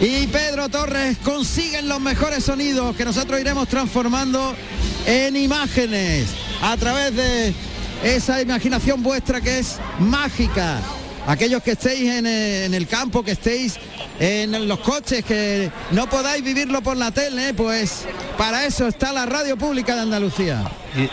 [0.02, 4.56] y Pedro Torres consiguen los mejores sonidos que nosotros iremos transformando
[5.06, 6.26] en imágenes
[6.62, 7.54] a través de
[8.04, 10.82] esa imaginación vuestra que es mágica.
[11.28, 13.78] Aquellos que estéis en, eh, en el campo, que estéis
[14.20, 18.06] en los coches, que no podáis vivirlo por la tele, pues
[18.38, 20.64] para eso está la radio pública de Andalucía.
[20.96, 21.10] Y-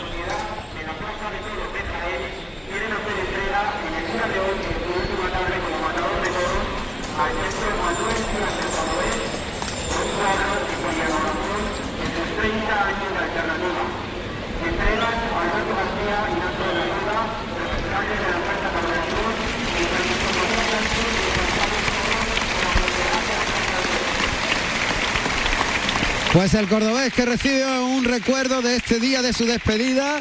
[26.33, 30.19] Pues el cordobés que recibe un recuerdo de este día de su despedida.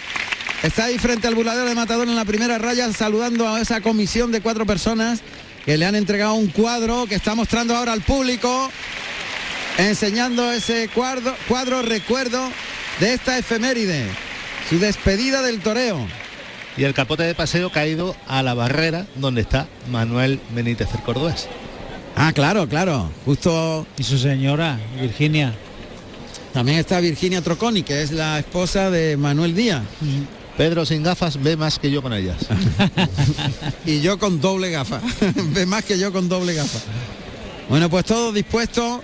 [0.63, 4.31] Está ahí frente al buladero de Matador en la primera raya saludando a esa comisión
[4.31, 5.21] de cuatro personas
[5.65, 8.71] que le han entregado un cuadro que está mostrando ahora al público,
[9.79, 12.51] enseñando ese cuadro, cuadro recuerdo
[13.01, 14.05] de esta efeméride,
[14.69, 16.07] su despedida del toreo.
[16.77, 21.49] Y el capote de paseo caído a la barrera donde está Manuel Benítez el Cordobés.
[22.17, 23.11] Ah, claro, claro.
[23.25, 25.55] Justo Y su señora, Virginia.
[26.53, 29.83] también está Virginia Troconi, que es la esposa de Manuel Díaz.
[30.57, 32.37] Pedro sin gafas ve más que yo con ellas.
[33.87, 35.01] y yo con doble gafa.
[35.55, 36.79] Ve más que yo con doble gafa.
[37.71, 39.01] Bueno, pues todos dispuestos.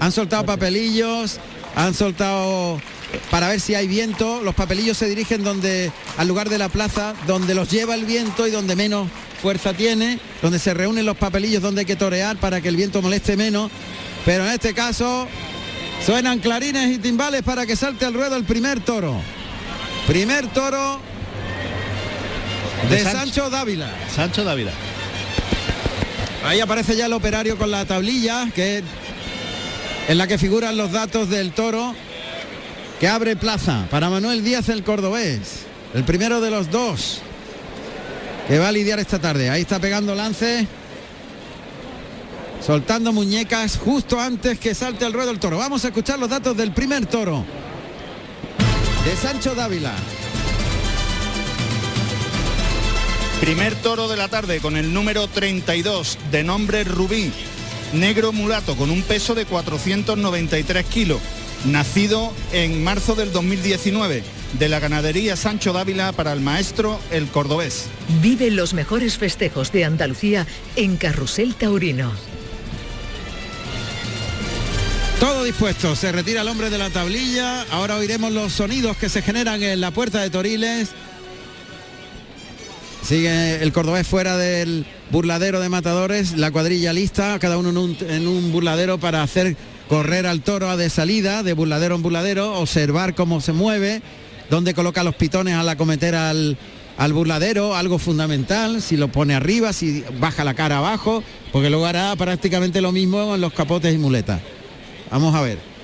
[0.00, 1.38] Han soltado papelillos,
[1.74, 2.78] han soltado
[3.30, 4.42] para ver si hay viento.
[4.42, 8.46] Los papelillos se dirigen donde al lugar de la plaza, donde los lleva el viento
[8.46, 9.08] y donde menos
[9.40, 13.02] fuerza tiene, donde se reúnen los papelillos donde hay que torear para que el viento
[13.02, 13.70] moleste menos.
[14.24, 15.28] Pero en este caso
[16.04, 19.20] suenan clarines y timbales para que salte al ruedo el primer toro.
[20.06, 21.00] Primer toro
[22.88, 23.18] de De Sancho.
[23.18, 23.90] Sancho Dávila.
[24.14, 24.72] Sancho Dávila.
[26.44, 28.82] Ahí aparece ya el operario con la tablilla, que
[30.08, 31.94] en la que figuran los datos del toro
[33.00, 37.20] que abre plaza para Manuel Díaz el cordobés, el primero de los dos
[38.48, 39.50] que va a lidiar esta tarde.
[39.50, 40.66] Ahí está pegando lance,
[42.64, 45.58] soltando muñecas justo antes que salte el ruedo el toro.
[45.58, 47.44] Vamos a escuchar los datos del primer toro
[49.04, 49.92] de Sancho Dávila.
[53.40, 57.30] Primer toro de la tarde con el número 32 de nombre Rubí,
[57.92, 61.20] negro mulato con un peso de 493 kilos,
[61.64, 64.22] nacido en marzo del 2019
[64.58, 67.86] de la ganadería Sancho Dávila para el maestro El Cordobés.
[68.20, 70.46] Vive los mejores festejos de Andalucía
[70.76, 72.12] en Carrusel Taurino.
[75.20, 79.22] Todo dispuesto, se retira el hombre de la tablilla, ahora oiremos los sonidos que se
[79.22, 80.90] generan en la puerta de Toriles.
[83.02, 87.96] Sigue el cordobés fuera del burladero de matadores, la cuadrilla lista, cada uno en un,
[88.08, 89.56] en un burladero para hacer
[89.88, 94.02] correr al toro a de salida, de burladero en burladero, observar cómo se mueve,
[94.50, 96.56] dónde coloca los pitones al acometer al,
[96.96, 101.86] al burladero, algo fundamental, si lo pone arriba, si baja la cara abajo, porque luego
[101.86, 104.40] hará prácticamente lo mismo en los capotes y muletas.
[105.10, 105.74] Vamos a ver.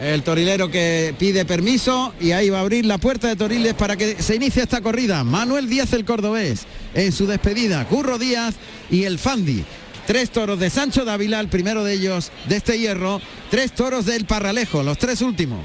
[0.00, 3.96] El torilero que pide permiso y ahí va a abrir la puerta de Toriles para
[3.96, 5.24] que se inicie esta corrida.
[5.24, 7.84] Manuel Díaz el cordobés en su despedida.
[7.86, 8.54] Curro Díaz
[8.92, 9.64] y el Fandi.
[10.08, 13.20] Tres toros de Sancho Dávila, el primero de ellos de este hierro.
[13.50, 15.60] Tres toros del Parralejo, los tres últimos.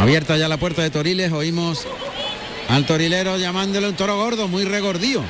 [0.00, 1.86] Abierta ya la puerta de Toriles, oímos
[2.70, 5.22] al torilero llamándole un toro gordo, muy regordío.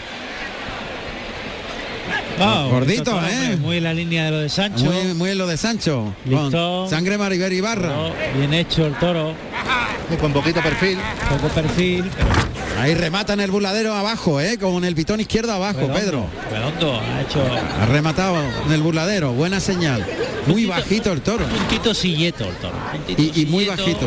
[2.38, 3.56] Gordito, ¿eh?
[3.60, 4.84] Muy en la línea de lo de Sancho.
[4.84, 6.14] Muy, muy en lo de Sancho.
[6.24, 6.90] con Listón.
[6.90, 7.88] sangre Maribel Ibarra.
[7.88, 9.34] Toro Bien hecho el toro.
[10.12, 10.98] Y con poquito perfil.
[11.28, 12.04] Poco perfil.
[12.80, 14.58] Ahí rematan el burladero abajo, ¿eh?
[14.58, 16.26] con el pitón izquierdo abajo, Redondo, Pedro.
[16.50, 17.00] Redondo.
[17.00, 17.42] Ha hecho
[17.80, 20.04] Ha rematado en el burladero, buena señal.
[20.46, 21.44] Muy bajito el toro.
[21.46, 22.74] puntito silleto el toro.
[22.92, 24.00] puntito Y, y muy bajito.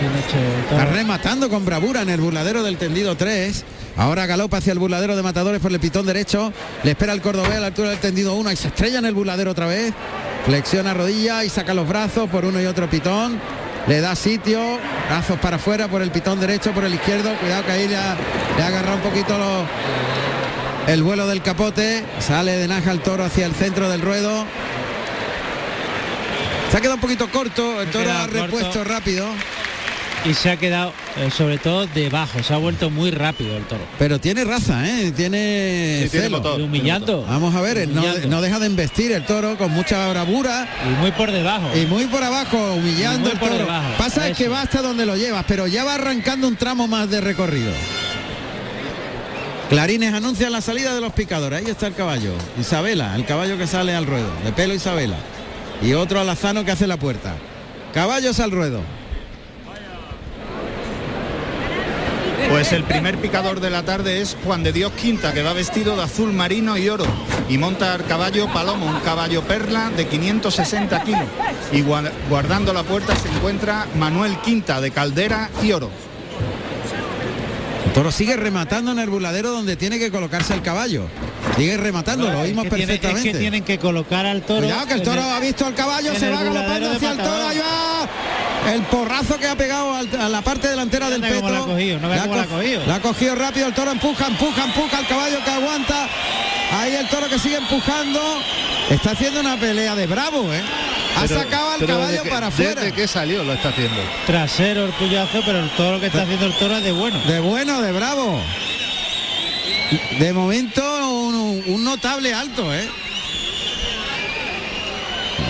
[0.00, 3.64] Bien hecho el Está rematando con bravura en el burladero del tendido 3.
[3.96, 6.52] Ahora galopa hacia el burladero de matadores por el pitón derecho.
[6.82, 9.14] Le espera el cordobés a la altura del tendido 1 y se estrella en el
[9.14, 9.92] burladero otra vez.
[10.46, 13.38] Flexiona rodilla y saca los brazos por uno y otro pitón.
[13.86, 14.78] Le da sitio,
[15.08, 17.34] brazos para afuera por el pitón derecho, por el izquierdo.
[17.36, 18.16] Cuidado que ahí le ha,
[18.56, 19.66] le ha agarrado un poquito los-
[20.88, 22.04] el vuelo del capote.
[22.18, 24.44] Sale de naja el toro hacia el centro del ruedo.
[26.70, 28.84] Se ha quedado un poquito corto, el toro ha repuesto corto.
[28.84, 29.26] rápido.
[30.26, 32.42] Y se ha quedado eh, sobre todo debajo.
[32.42, 33.82] Se ha vuelto muy rápido el toro.
[33.98, 35.12] Pero tiene raza, ¿eh?
[35.14, 36.38] Tiene Sí, tiene celo.
[36.38, 36.60] motor.
[36.60, 37.26] Y humillando.
[37.28, 41.12] Vamos a ver, no, no deja de embestir el toro con mucha bravura Y muy
[41.12, 41.68] por debajo.
[41.76, 43.60] y muy por abajo, humillando el por toro.
[43.60, 46.88] debajo, Pasa es que va hasta donde lo llevas, pero ya va arrancando un tramo
[46.88, 47.72] más de recorrido.
[49.68, 51.58] Clarines anuncian la salida de los picadores.
[51.62, 52.32] Ahí está el caballo.
[52.58, 54.30] Isabela, el caballo que sale al ruedo.
[54.44, 55.16] De pelo Isabela.
[55.82, 57.34] Y otro alazano que hace la puerta.
[57.92, 58.80] Caballos al ruedo.
[62.54, 65.96] Pues el primer picador de la tarde es Juan de Dios Quinta, que va vestido
[65.96, 67.04] de azul marino y oro
[67.48, 71.24] y monta al caballo Palomo, un caballo perla de 560 kilos.
[71.72, 75.90] Y gua- guardando la puerta se encuentra Manuel Quinta, de caldera y oro.
[77.86, 81.06] El toro sigue rematando en el burladero donde tiene que colocarse el caballo.
[81.56, 83.28] Sigue rematando, lo Es oímos tiene- perfectamente.
[83.30, 84.60] es que tienen que colocar al toro.
[84.60, 87.48] Cuidado que el toro el- ha visto al caballo, se va galopando hacia el toro,
[87.48, 87.93] ahí va.
[88.72, 91.48] El porrazo que ha pegado al- a la parte delantera del peto.
[91.50, 92.82] la ha cogido, no ve cómo la ha co- cogido.
[92.86, 96.08] La ha cogido rápido, el toro empuja, empuja, empuja al caballo que aguanta.
[96.72, 98.20] Ahí el toro que sigue empujando.
[98.90, 100.62] Está haciendo una pelea de bravo, ¿eh?
[101.16, 102.74] Ha Pero- sacado al caballo que- para afuera.
[102.82, 104.00] Desde que salió lo está haciendo.
[104.26, 107.18] Trasero el puyazo, pero el toro que está haciendo el toro es de bueno.
[107.20, 108.40] De bueno, de bravo.
[110.18, 112.88] De momento un, un notable alto, ¿eh?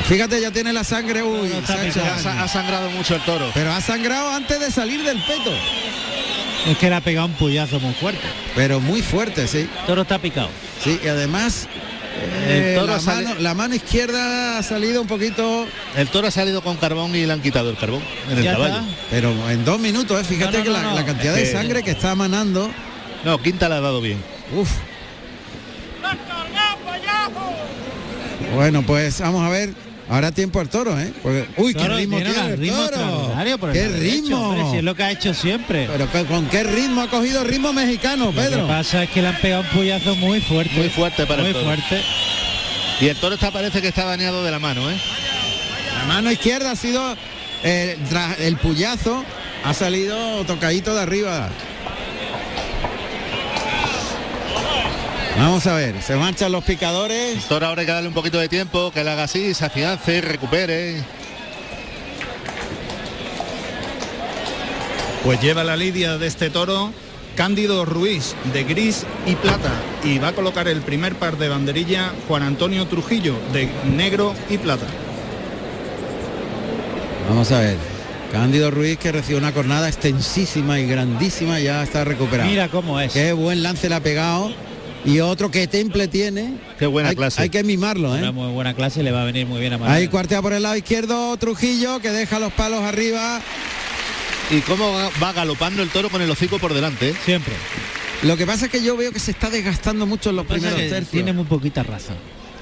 [0.08, 2.02] Fíjate, ya tiene la sangre, uy, No, no está Sancho.
[2.04, 3.50] Ha, sa- ha sangrado mucho el toro.
[3.54, 5.52] pero ha sangrado antes de salir del peto.
[6.66, 8.22] Es que le ha pegado un puyazo muy fuerte.
[8.54, 9.60] Pero muy fuerte, sí.
[9.60, 10.48] El toro está picado.
[10.82, 11.66] Sí, y además
[12.46, 16.28] El eh, toro la, sale- mano, la mano izquierda ha salido un poquito, El toro
[16.28, 18.74] ha salido con carbón y le han quitado el carbón en el caballo.
[18.74, 18.84] está.
[19.10, 20.24] pero en dos minutos, ¿eh?
[20.24, 22.70] fíjate No, no, que no, la, la cantidad de Es sangre que está manando,
[23.24, 24.22] No, Quinta le ha dado bien.
[24.54, 24.70] Uf.
[28.54, 29.70] Bueno, pues vamos a ver.
[30.08, 31.12] Ahora tiempo al toro, ¿eh?
[31.22, 33.58] Porque- uy, qué ritmo tiene el ritmo toro.
[33.58, 34.48] por el Qué derecho, ritmo.
[34.50, 35.88] hombre, si es lo que ha hecho siempre.
[35.90, 38.66] Pero con, con qué ritmo ha cogido ritmo mexicano, Lo que Pedro.
[38.66, 40.74] pasa es que le han pegado un puyazo muy fuerte.
[40.74, 41.64] Muy fuerte para el Muy toro.
[41.64, 42.02] fuerte.
[43.00, 44.96] Y el toro está parece que está dañado de la mano, ¿eh?
[45.98, 47.16] La mano izquierda ha sido
[47.62, 49.24] eh, tras el puyazo,
[49.64, 51.48] Ha salido tocadito de arriba.
[55.36, 57.44] Vamos a ver, se marchan los picadores.
[57.46, 60.20] Toro ahora hay que darle un poquito de tiempo, que le haga así, se afiance,
[60.20, 61.02] recupere.
[65.24, 66.92] Pues lleva la lidia de este toro
[67.34, 69.72] Cándido Ruiz de gris y plata
[70.04, 74.58] y va a colocar el primer par de banderilla Juan Antonio Trujillo de negro y
[74.58, 74.86] plata.
[77.28, 77.76] Vamos a ver.
[78.30, 82.48] Cándido Ruiz que recibe una cornada extensísima y grandísima, ya está recuperado.
[82.48, 83.12] Mira cómo es.
[83.12, 84.52] Qué buen lance le ha pegado.
[85.04, 86.54] Y otro que temple tiene.
[86.78, 87.42] Qué buena hay, clase.
[87.42, 88.20] Hay que mimarlo, ¿eh?
[88.20, 89.96] Una muy buena clase le va a venir muy bien a Manuel.
[89.98, 93.40] Ahí cuartea por el lado izquierdo Trujillo que deja los palos arriba.
[94.50, 97.10] Y cómo va, va galopando el toro con el hocico por delante.
[97.10, 97.14] ¿eh?
[97.24, 97.52] Siempre.
[98.22, 100.78] Lo que pasa es que yo veo que se está desgastando mucho en los primeros
[100.78, 101.10] que tercios.
[101.10, 102.14] tiene muy poquita raza.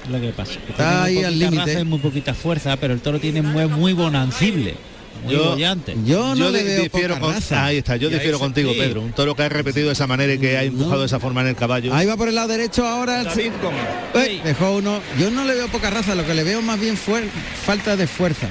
[0.03, 0.53] es Lo que pasa.
[0.65, 1.71] que Está ahí tiene muy al poquita límite.
[1.73, 4.75] raza y muy poquita fuerza, pero el toro tiene muy, muy bonancible.
[5.23, 5.95] Muy Yo- bollante.
[6.05, 7.65] Yo no le di- veo difiero poca con- raza.
[7.65, 8.79] ahí está, yo Y difiero contigo, sí.
[8.79, 9.01] Pedro.
[9.01, 10.99] Un toro que ha repetido de esa manera y que ha empujado No.
[11.01, 11.93] de esa forma en el caballo.
[11.93, 13.23] Ahí va por el lado derecho ahora.
[13.23, 13.81] Gómez.
[14.15, 14.99] Uy, dejó uno.
[15.19, 17.29] Yo no le veo poca raza, lo que le veo más bien fuer-
[17.65, 18.49] falta de fuerza.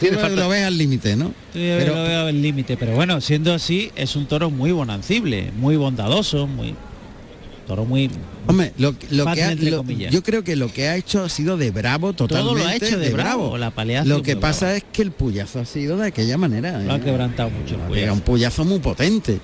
[0.00, 1.28] Tiene lo, falta- lo ves al límite, ¿no?
[1.52, 4.72] Sí, yo Pero- lo veo al límite, pero bueno, siendo así, es un toro muy
[4.72, 6.74] bonancible, muy bondadoso, muy
[7.68, 8.10] toro muy
[8.46, 9.06] Hombre, lo, que
[9.44, 12.48] ha- lo- yo creo que lo que ha hecho ha sido de bravo totalmente.
[12.54, 13.72] todo lo ha hecho de, bravo, la
[14.04, 16.78] Lo que pasa es que el puyazo ha sido de aquella manera.
[16.80, 17.00] lo ha ¿eh?
[17.00, 17.76] quebrantado mucho.
[17.92, 19.40] pegado un puyazo muy potente.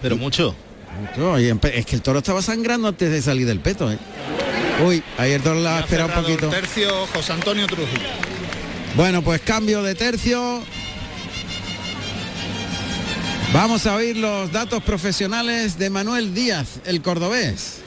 [0.00, 0.54] Pero mucho.
[1.00, 3.90] Mucho, y es que el toro estaba sangrando antes de salir del peto.
[3.90, 3.96] ¿eh?
[4.86, 6.48] Uy, ahí el toro la ha esperado un poquito.
[6.48, 8.08] tercio José Antonio Trujillo.
[8.96, 10.60] Bueno, pues cambio de tercio.
[13.54, 17.78] Vamos a oír los datos profesionales de Manuel Díaz, el cordobés.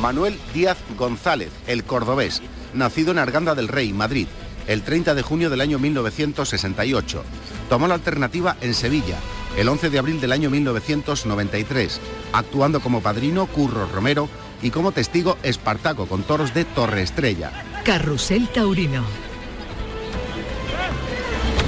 [0.00, 2.40] Manuel Díaz González, el cordobés,
[2.74, 4.26] nacido en Arganda del Rey, Madrid,
[4.66, 7.22] el 30 de junio del año 1968.
[7.68, 9.16] Tomó la alternativa en Sevilla,
[9.56, 12.00] el 11 de abril del año 1993,
[12.32, 14.28] actuando como padrino Curro Romero
[14.62, 17.50] y como testigo Espartaco con toros de Torre Estrella.
[17.84, 19.04] Carrusel Taurino.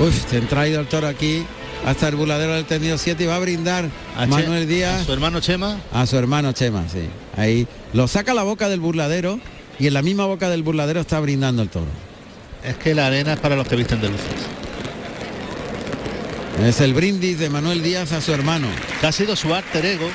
[0.00, 1.44] Uf, te han traído el toro aquí
[1.86, 5.06] hasta el buladero del tendido 7 y va a brindar A Che- Manuel a Díaz
[5.06, 5.78] Su hermano Chema.
[5.92, 7.08] a su hermano Chema, sí.
[7.36, 9.38] Ahí lo saca a la boca del burladero
[9.78, 11.90] y en la misma boca del burladero está brindando el toro.
[12.64, 14.26] Es que la arena es para los que visten de luces.
[16.62, 18.68] Es el brindis de Manuel Díaz a su hermano.
[19.00, 20.08] Que ha sido su alter ego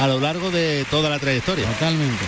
[0.00, 1.66] a lo largo de toda la trayectoria.
[1.66, 2.24] Totalmente.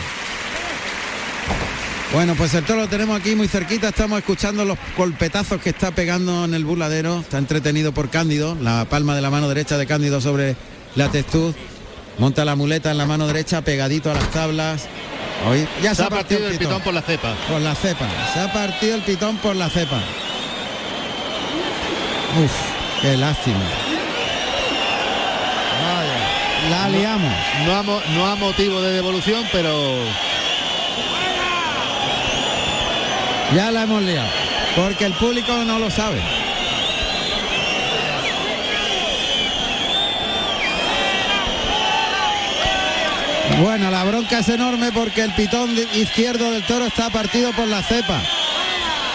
[2.13, 5.91] Bueno, pues el toro lo tenemos aquí muy cerquita, estamos escuchando los golpetazos que está
[5.91, 9.87] pegando en el burladero, está entretenido por Cándido, la palma de la mano derecha de
[9.87, 10.55] Cándido sobre
[10.95, 11.53] la textud,
[12.19, 14.87] monta la muleta en la mano derecha pegadito a las tablas.
[15.49, 17.35] Hoy ya Se ha partido el pitón por la cepa.
[17.49, 19.99] por la cepa, se ha partido el pitón por la cepa.
[22.43, 22.53] Uf,
[23.03, 23.59] qué lástima.
[25.85, 27.33] Vaya, la liamos.
[27.67, 29.71] No mo- no a motivo de devolución, pero
[33.55, 34.29] Ya la hemos liado.
[34.75, 36.21] Porque el público no lo sabe.
[43.61, 47.83] Bueno, la bronca es enorme porque el pitón izquierdo del toro está partido por la
[47.83, 48.21] cepa.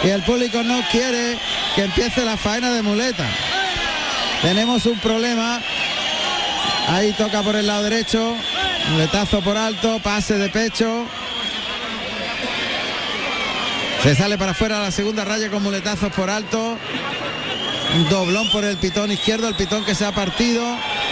[0.04, 1.38] Y el público no quiere
[1.76, 3.26] que empiece la faena de muleta.
[4.42, 5.60] Tenemos un problema.
[6.88, 8.36] Ahí toca por el lado derecho.
[8.92, 11.06] Muletazo por alto, pase de pecho.
[14.04, 16.78] Se sale para afuera la segunda raya con muletazos por alto.
[18.10, 20.64] Doblón por el pitón izquierdo, el pitón que se ha partido.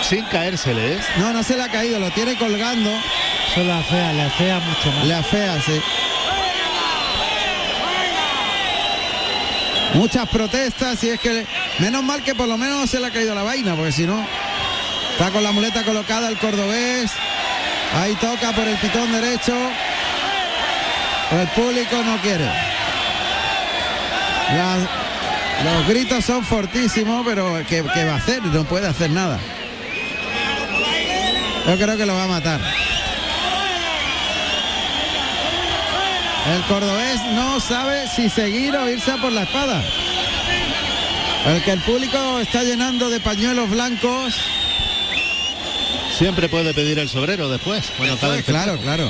[0.02, 1.00] Sin caérsele, ¿eh?
[1.18, 2.90] No, no se le ha caído, lo tiene colgando.
[3.52, 5.06] Eso le afea, le afea mucho más.
[5.06, 5.82] Le afea, sí.
[9.94, 11.46] Muchas protestas y es que
[11.80, 14.26] menos mal que por lo menos se le ha caído la vaina, porque si no,
[15.12, 17.12] está con la muleta colocada el cordobés.
[17.96, 19.56] Ahí toca por el pitón derecho.
[21.30, 22.46] Pero el público no quiere.
[25.64, 28.44] Los gritos son fortísimos, pero ¿qué, qué va a hacer?
[28.44, 29.40] No puede hacer nada.
[31.68, 32.62] Yo creo que lo va a matar.
[36.56, 39.84] El cordobés no sabe si seguir o irse a por la espada.
[41.46, 44.34] El que el público está llenando de pañuelos blancos.
[46.18, 47.92] Siempre puede pedir el sobrero después.
[47.98, 49.10] Bueno, Pues claro, claro.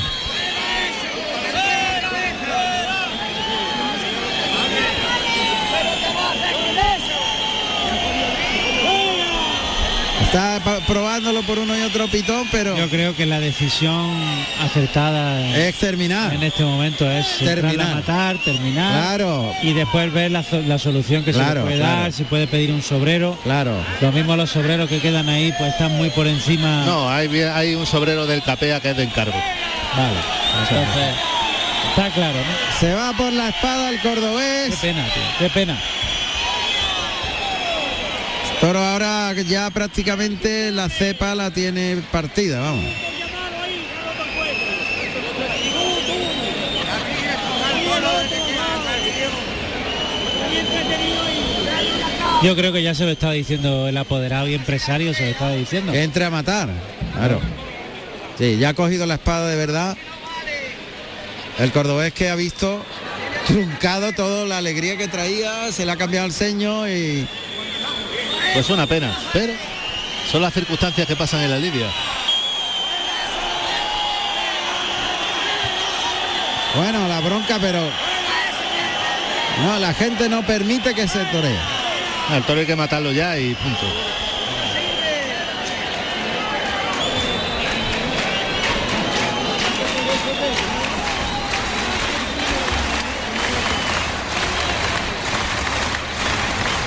[10.27, 14.11] Está probándolo por uno y otro pitón, pero Yo creo que la decisión
[14.61, 16.33] acertada es terminar.
[16.33, 17.91] en este momento es Terminar.
[17.91, 21.77] a matar, terminar Claro, y después ver la, so- la solución que se le puede
[21.77, 22.01] claro.
[22.01, 23.37] dar, si puede pedir un sobrero.
[23.43, 23.71] claro.
[24.01, 26.83] Lo mismo los sobreros que quedan ahí, pues están muy por encima.
[26.85, 29.31] No, hay, bien- hay un sobrero del capea que es de encargo.
[29.95, 30.19] Vale.
[30.69, 31.15] Entonces,
[31.89, 32.79] está claro, ¿no?
[32.79, 34.75] Se va por la espada el Qué cordobés.
[34.75, 35.77] pena, tío, qué pena.
[38.59, 42.85] Toro ahora ya prácticamente la cepa la tiene partida, vamos.
[52.43, 55.51] Yo creo que ya se lo estaba diciendo el apoderado y empresario, se lo estaba
[55.51, 55.91] diciendo.
[55.91, 56.69] Que entre a matar.
[57.13, 57.41] Claro.
[58.37, 59.97] Sí, ya ha cogido la espada de verdad.
[61.57, 62.85] El cordobés que ha visto
[63.47, 67.27] truncado toda la alegría que traía, se le ha cambiado el ceño y
[68.57, 69.53] Pues una pena, pero
[70.31, 71.85] son las circunstancias que pasan en la lidia.
[76.75, 77.87] bueno, la bronca, pero
[79.63, 81.55] no, la gente no permite que se toree.
[82.31, 83.85] Al toro hay que matarlo ya y punto.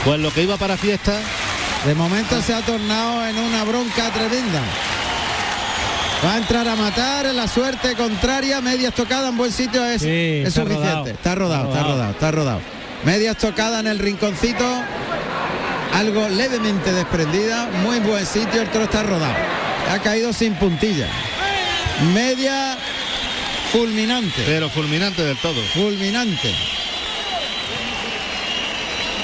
[0.05, 1.21] Pues lo que iba para fiesta,
[1.87, 4.61] De momento se ha tornado en una bronca tremenda.
[6.24, 10.09] Va a entrar a matar, la suerte contraria, medias tocadas en buen sitio es, Sí,
[10.43, 10.87] es está suficiente.
[10.91, 11.07] rodado.
[11.09, 11.95] Está rodado, Está está rodado.
[11.97, 12.61] rodado, está rodado.
[13.05, 14.66] Medias tocadas en el rinconcito,
[15.95, 19.35] algo levemente desprendida, muy buen sitio, el toro está rodado.
[19.91, 21.07] Ha caído sin puntilla.
[22.12, 22.76] Media
[23.72, 24.43] fulminante.
[24.45, 25.61] pero fulminante del todo.
[25.72, 26.55] fulminante.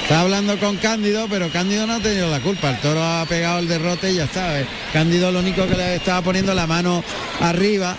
[0.07, 2.71] Está hablando con Cándido, pero Cándido no ha tenido la culpa.
[2.71, 4.61] El toro ha pegado el derrote y ya está.
[4.61, 4.65] ¿eh?
[4.93, 7.03] Cándido lo único que le estaba poniendo la mano
[7.41, 7.97] arriba,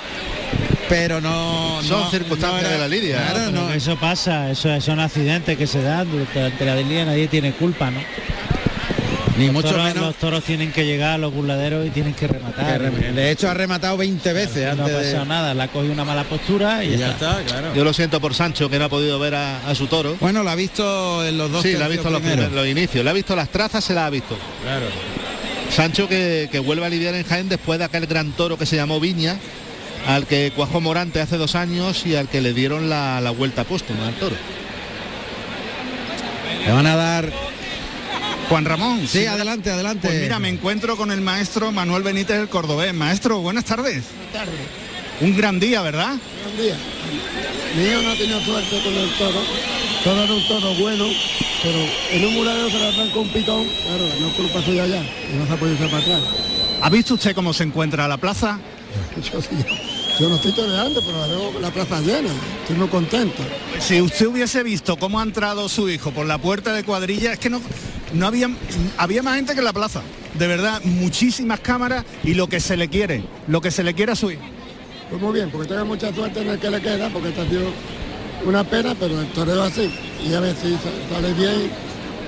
[0.88, 1.82] pero no.
[1.84, 3.18] Son no- circunstancias no era- de la lidia.
[3.18, 3.74] Claro, Pero no.
[3.74, 8.00] eso pasa, eso son accidentes que se dan durante la lidia, nadie tiene culpa, ¿no?
[9.38, 10.04] Ni Los mucho toros, menos.
[10.04, 12.82] los toros tienen que llegar a los burladeros y tienen que que rematar.
[12.82, 15.26] rem- De hecho, ha rematado 20 veces no ha antes pasado de.
[15.30, 17.40] nada, le ha cogido una mala postura y, Y ya ya está.
[17.42, 17.76] está, claro.
[17.76, 20.18] Yo lo siento por Sancho que no ha podido ver a, a su toro.
[20.20, 22.46] Bueno, lo ha visto en los dos Sí, la ha visto los, primeros.
[22.48, 24.36] primeros- los inicios, le ha visto las trazas, se la ha visto.
[24.64, 24.86] Claro.
[25.70, 28.76] Sancho que, que vuelve a lidiar en Jaén después de aquel gran toro que se
[28.76, 29.36] llamó Viña,
[30.08, 33.66] al que cuajó Morante hace dos años y al que le dieron la, la vuelta
[33.66, 34.36] póstuma al toro.
[36.66, 37.47] Le van a dar.
[38.50, 39.08] Juan Ramón.
[39.08, 40.08] Sí, adelante, adelante.
[40.08, 42.94] Pues mira, me encuentro con el maestro Manuel Benítez del Cordobés.
[42.94, 44.04] Maestro, buenas tardes.
[44.16, 44.88] Buenas tardes.
[45.20, 46.16] Un gran día, ¿verdad?
[46.44, 46.78] Buen día.
[47.76, 49.42] Mi hijo no ha tenido suerte con el toro.
[50.04, 51.06] Todo era un toro bueno,
[51.62, 51.78] pero
[52.12, 53.68] en un muradero se le arrancó un pitón.
[53.84, 55.02] Claro, no es culpa suya ya.
[55.02, 56.22] Y no se ha podido echar para atrás.
[56.82, 58.60] ¿Ha visto usted cómo se encuentra la plaza?
[59.34, 59.50] Yo, sí,
[60.20, 62.30] yo no estoy toreando, pero la veo la plaza llena.
[62.62, 63.44] Estoy muy contento.
[63.80, 67.40] Si usted hubiese visto cómo ha entrado su hijo por la puerta de cuadrilla, es
[67.40, 67.62] que no,
[68.14, 68.50] no había,
[68.98, 70.02] había más gente que en la plaza.
[70.34, 74.12] De verdad, muchísimas cámaras y lo que se le quiere, lo que se le quiere
[74.12, 74.42] a su hijo.
[75.10, 77.50] Pues muy bien, porque tenga mucha suerte en el que le queda, porque esta ha
[77.50, 77.72] sido
[78.46, 79.92] una pena, pero el toreo así.
[80.28, 81.72] Y a ver si sa- sale bien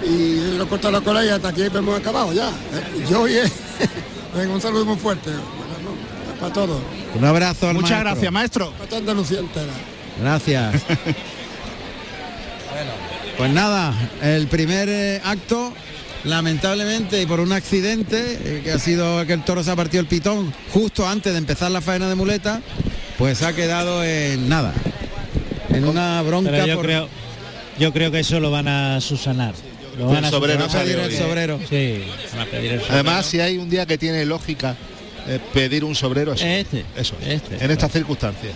[0.03, 2.49] y lo corta la cola y hasta aquí hemos acabado ya.
[2.49, 3.51] Eh, Yo y él.
[4.35, 5.29] Venga, un saludo muy fuerte.
[6.39, 6.81] Para todos.
[7.15, 8.09] Un abrazo al Muchas maestro.
[8.11, 8.71] gracias, maestro.
[8.71, 9.73] Para toda Andalucía entera.
[10.21, 10.83] Gracias.
[13.39, 15.71] Pues nada, el primer eh, acto,
[16.25, 20.01] lamentablemente y por un accidente, eh, que ha sido que el toro se ha partido
[20.01, 22.61] el pitón justo antes de empezar la faena de muleta,
[23.17, 24.73] pues ha quedado en nada.
[25.69, 27.07] En una bronca Pero yo por- creo,
[27.79, 29.53] yo creo que eso lo van a susanar.
[29.97, 30.85] Lo El van a sobrero subsanar.
[30.87, 31.59] salió el sobrero.
[31.69, 32.93] Sí, van a pedir el sobrero.
[32.93, 34.75] Además, si hay un día que tiene lógica
[35.29, 37.63] eh, pedir un sobrero, es Este, eso, este.
[37.63, 38.51] en estas circunstancias.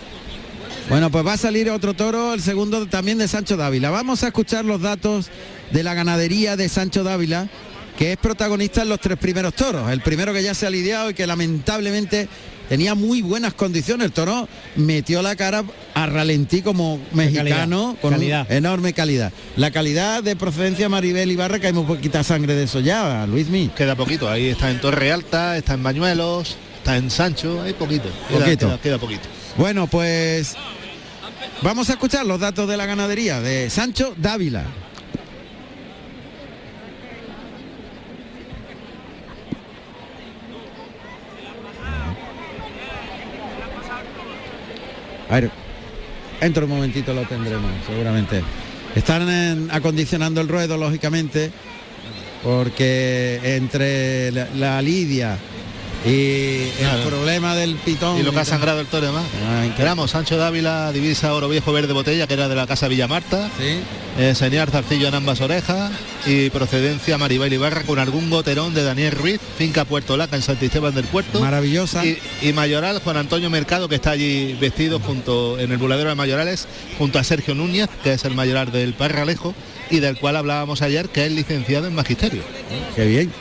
[0.89, 3.89] Bueno, pues va a salir otro toro, el segundo también de Sancho Dávila.
[3.89, 5.27] Vamos a escuchar los datos
[5.71, 7.47] de la ganadería de Sancho Dávila,
[7.97, 9.89] que es protagonista en los tres primeros toros.
[9.91, 12.27] El primero que ya se ha lidiado y que lamentablemente
[12.69, 14.05] tenía muy buenas condiciones.
[14.05, 15.63] El toro metió la cara
[15.95, 17.45] a ralentí como mexicano
[17.95, 18.51] calidad, con calidad.
[18.51, 19.31] enorme calidad.
[19.55, 23.69] La calidad de procedencia Maribel Ibarra, que hay muy poquita sangre de eso ya, Luismi.
[23.69, 28.09] Queda poquito, ahí está en Torre Alta, está en Bañuelos, está en Sancho, hay poquito.
[28.27, 28.67] Queda, Poquito.
[28.67, 29.27] queda- queda poquito.
[29.55, 30.55] Bueno, pues
[31.63, 34.65] vamos a escuchar los datos de la ganadería de Sancho Dávila.
[45.29, 45.49] A ver,
[46.39, 48.43] dentro de un momentito lo tendremos, seguramente.
[48.93, 51.51] Están acondicionando el ruedo, lógicamente.
[52.43, 55.37] porque entre la, la lidia
[56.05, 57.01] y Claro.
[57.01, 59.25] el problema del pitón Y lo que ha sangrado el toro además.
[59.65, 63.49] Esperamos, Sancho Dávila, divisa oro viejo verde botella, que era de la casa Villamarta.
[64.17, 65.91] Eh, señor Zarcillo en ambas orejas
[66.27, 70.93] y procedencia Maribel Ibarra con algún goterón de Daniel Ruiz, finca Puerto Laca en Santisteban
[70.93, 71.39] del Puerto.
[71.39, 72.05] Maravillosa.
[72.05, 76.15] Y, y Mayoral, Juan Antonio Mercado, que está allí vestido junto en el buladero de
[76.15, 79.55] Mayorales, junto a Sergio Núñez, que es el mayoral del Parralejo
[79.89, 82.43] y del cual hablábamos ayer, que es licenciado en Magisterio.
[82.95, 83.31] Qué bien.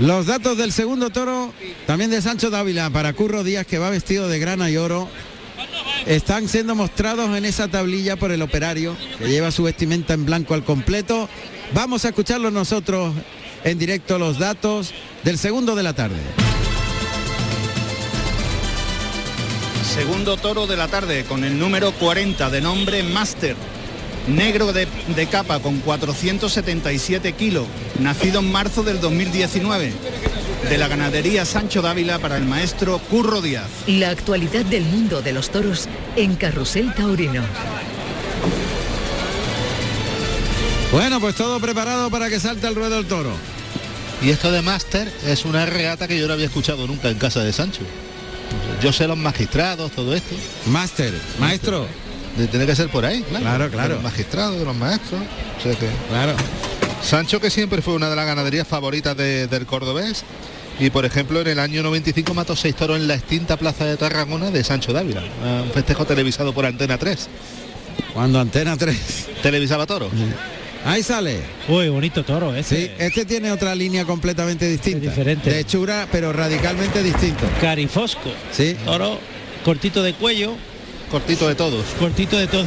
[0.00, 1.52] Los datos del segundo toro,
[1.86, 5.10] también de Sancho Dávila, para Curro Díaz, que va vestido de grana y oro,
[6.06, 10.54] están siendo mostrados en esa tablilla por el operario, que lleva su vestimenta en blanco
[10.54, 11.28] al completo.
[11.74, 13.12] Vamos a escucharlos nosotros
[13.62, 16.16] en directo los datos del segundo de la tarde.
[19.94, 23.54] Segundo toro de la tarde con el número 40 de nombre Master.
[24.28, 27.66] Negro de, de capa con 477 kilos,
[27.98, 29.92] nacido en marzo del 2019.
[30.68, 33.66] De la ganadería Sancho Dávila para el maestro Curro Díaz.
[33.86, 37.42] La actualidad del mundo de los toros en Carrusel Taurino.
[40.92, 43.32] Bueno, pues todo preparado para que salte al ruedo el toro.
[44.22, 47.42] Y esto de máster es una regata que yo no había escuchado nunca en casa
[47.42, 47.82] de Sancho.
[48.82, 50.34] Yo sé los magistrados, todo esto.
[50.66, 51.86] Máster, maestro.
[52.50, 53.44] Tiene que ser por ahí, claro.
[53.44, 53.88] Claro, claro.
[53.88, 55.20] De los magistrados, de los maestros.
[55.58, 56.34] O sea que- Claro.
[57.02, 60.24] Sancho que siempre fue una de las ganaderías favoritas de- del cordobés.
[60.78, 63.96] Y por ejemplo en el año 95 mató seis toros en la extinta plaza de
[63.98, 65.22] Tarragona de Sancho Dávila.
[65.64, 67.28] Un festejo televisado por Antena 3.
[68.14, 68.96] Cuando Antena 3.
[69.42, 70.10] Televisaba toro.
[70.86, 71.40] Ahí sale.
[71.68, 72.76] Uy, bonito toro, ese.
[72.86, 75.10] Sí, este tiene otra línea completamente distinta.
[75.10, 75.50] diferente.
[75.50, 77.44] De hechura, pero radicalmente distinto.
[77.60, 78.30] Carifosco.
[78.50, 78.74] Sí.
[78.86, 79.18] Toro
[79.64, 80.56] cortito de cuello.
[81.10, 81.84] Cortito de todos.
[81.98, 82.66] Cortito de todo.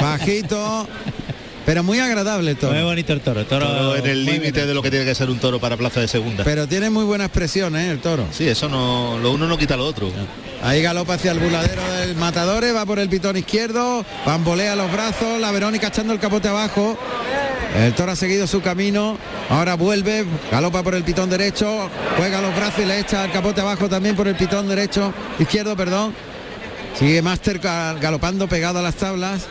[0.00, 0.86] Bajito,
[1.64, 2.84] pero muy agradable el Muy toro.
[2.84, 3.44] bonito el toro.
[3.46, 5.76] toro Toro en el muy límite de lo que tiene que ser un toro para
[5.76, 6.44] plaza de segunda.
[6.44, 7.90] Pero tiene muy buena expresión, ¿eh?
[7.90, 8.26] El toro.
[8.30, 10.10] Sí, eso no, lo uno no quita lo otro.
[10.62, 15.40] Ahí galopa hacia el buladero del Matadores, va por el pitón izquierdo, bambolea los brazos,
[15.40, 16.98] la Verónica echando el capote abajo.
[17.76, 19.18] El toro ha seguido su camino,
[19.48, 23.62] ahora vuelve, galopa por el pitón derecho, juega los brazos y le echa el capote
[23.62, 26.14] abajo también por el pitón derecho, izquierdo, perdón.
[26.98, 29.46] Sigue Master ga- galopando pegado a las tablas.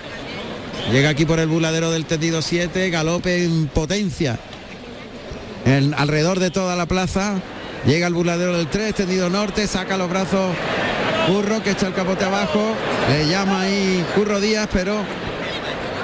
[0.92, 4.40] Llega aquí por el buladero del tendido 7, galope en potencia.
[5.66, 7.36] En- alrededor de toda la plaza.
[7.86, 10.56] Llega al buladero del 3, tendido norte, saca los brazos
[11.28, 12.74] Curro que echa el capote abajo.
[13.10, 14.98] Le llama ahí Curro Díaz, pero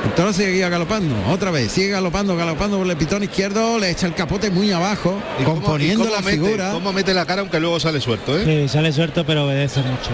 [0.05, 1.13] el toro sigue galopando.
[1.29, 5.17] Otra vez, sigue galopando, galopando por el pitón izquierdo, le echa el capote muy abajo,
[5.39, 6.71] ¿Y cómo- componiendo y cómo la mete- figura.
[6.71, 8.43] Cómo mete la cara aunque luego sale suelto, ¿eh?
[8.45, 10.11] Sí, sale suelto pero obedece mucho.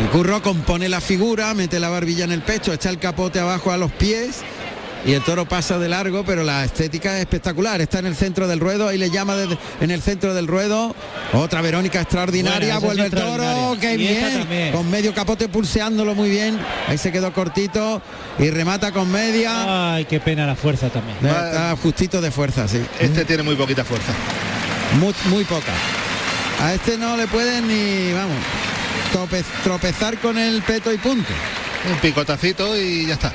[0.00, 3.72] El curro compone la figura, mete la barbilla en el pecho, echa el capote abajo
[3.72, 4.36] a los pies
[5.04, 7.80] y el toro pasa de largo, pero la estética es espectacular.
[7.80, 10.94] Está en el centro del ruedo y le llama desde- en el centro del ruedo.
[11.32, 14.38] Otra Verónica extraordinaria, vuelve el toro, qué bien.
[14.40, 14.72] también.
[14.72, 16.58] Con medio capote pulseándolo muy bien.
[16.86, 18.00] Ahí se quedó cortito
[18.38, 19.94] y remata con media.
[19.94, 21.16] Ay, qué pena la fuerza también.
[21.18, 22.80] Está justito de fuerza, sí.
[23.00, 24.12] Este tiene muy poquita fuerza.
[25.00, 25.72] Muy, muy poca.
[26.60, 28.36] A este no le pueden ni, vamos,
[29.12, 31.32] tope- tropezar con el peto y punto.
[31.90, 33.32] Un picotacito y ya está.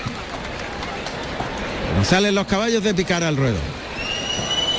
[2.04, 3.58] Salen los caballos de picar al ruedo.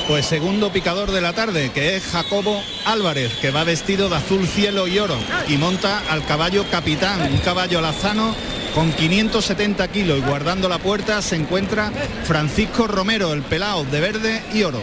[0.07, 4.47] Pues segundo picador de la tarde, que es Jacobo Álvarez, que va vestido de azul
[4.47, 5.17] cielo y oro
[5.47, 8.35] y monta al caballo capitán, un caballo alazano
[8.75, 11.91] con 570 kilos y guardando la puerta se encuentra
[12.25, 14.81] Francisco Romero, el pelao de verde y oro.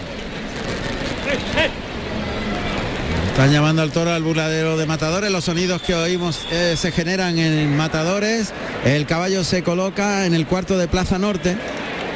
[3.32, 5.32] Están llamando al toro al buladero de matadores.
[5.32, 8.52] Los sonidos que oímos eh, se generan en matadores.
[8.84, 11.56] El caballo se coloca en el cuarto de Plaza Norte,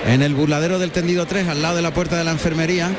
[0.06, 2.90] en el buladero del tendido 3, al lado de la puerta de la enfermería.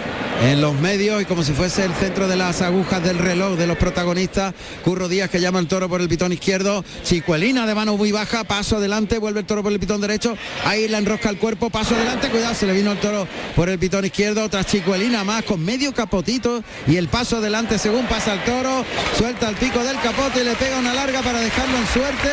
[0.43, 3.65] En los medios y como si fuese el centro de las agujas del reloj de
[3.65, 4.53] los protagonistas,
[4.83, 8.43] Curro Díaz que llama al toro por el pitón izquierdo, Chicuelina de mano muy baja,
[8.43, 11.95] paso adelante, vuelve el toro por el pitón derecho, ahí la enrosca el cuerpo, paso
[11.95, 15.65] adelante, cuidado, se le vino el toro por el pitón izquierdo, otra Chicuelina más con
[15.65, 18.85] medio capotito y el paso adelante según pasa el toro,
[19.17, 22.29] suelta el pico del capote y le pega una larga para dejarlo en suerte,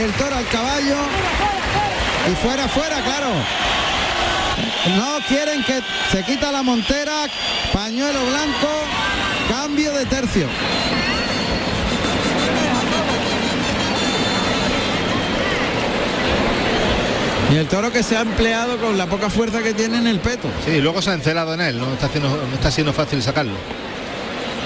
[0.00, 0.96] el toro al caballo.
[2.30, 3.89] Y fuera, fuera, claro.
[4.96, 7.26] No quieren que se quita la montera,
[7.72, 8.68] pañuelo blanco,
[9.48, 10.48] cambio de tercio.
[17.52, 20.20] Y el toro que se ha empleado con la poca fuerza que tiene en el
[20.20, 20.48] peto.
[20.64, 23.54] Sí, luego se ha encelado en él, no está, haciendo, no está siendo fácil sacarlo.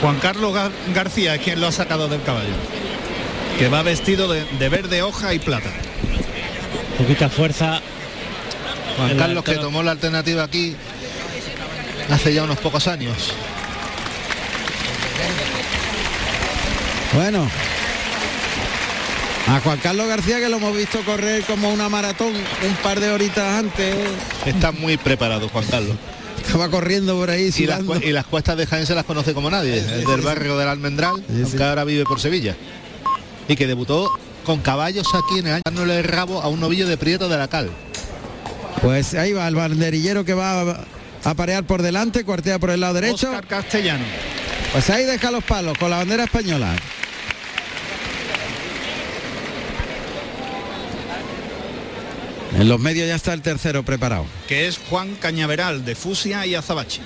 [0.02, 2.52] Juan Carlos Gar- García es quien lo ha sacado del caballo,
[3.58, 5.70] que va vestido de, de verde hoja y plata.
[6.98, 7.80] Poquita fuerza.
[8.96, 10.76] Juan Carlos que tomó la alternativa aquí
[12.10, 13.32] hace ya unos pocos años.
[17.14, 17.48] Bueno,
[19.46, 23.10] a Juan Carlos García que lo hemos visto correr como una maratón un par de
[23.10, 23.94] horitas antes.
[24.44, 25.96] Está muy preparado Juan Carlos.
[26.44, 27.50] Estaba corriendo por ahí.
[27.56, 30.68] Y las, y cuestas de Jaén se las conoce como nadie, el del barrio del
[30.68, 32.56] Almendral, aunque ahora vive por Sevilla.
[33.48, 34.10] Y que debutó
[34.44, 37.38] con caballos aquí en el año dándole el rabo a un novillo de Prieto de
[37.38, 37.70] la Cal.
[38.82, 40.84] Pues ahí va el banderillero que va a,
[41.24, 43.32] a parear por delante, cuartea por el lado derecho.
[43.48, 44.04] Castellano.
[44.72, 46.74] Pues ahí deja los palos con la bandera española.
[52.58, 54.26] En los medios ya está el tercero preparado.
[54.46, 57.00] que es Juan Cañaveral de Fusia y Azabache.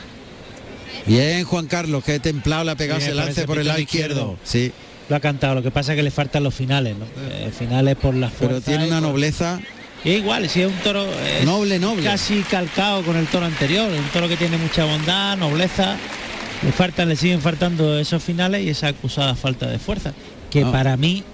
[1.07, 4.37] Bien, Juan Carlos, que templado le ha pegado Sí, por lance por el lado izquierdo.
[4.45, 4.73] Sí,
[5.09, 7.07] Lo ha cantado, lo que pasa es que le faltan los finales, ¿no?
[7.31, 8.47] Eh, finales por la fuerza.
[8.47, 9.59] pero tiene una por- nobleza.
[10.05, 12.05] Y igual, si es un toro es Noble, noble.
[12.05, 15.97] casi calcado con el toro anterior, un toro que tiene mucha bondad, nobleza,
[16.63, 20.13] le faltan, le siguen faltando esos finales y esa acusada falta de fuerza,
[20.51, 20.73] que No.
[20.73, 21.25] para mí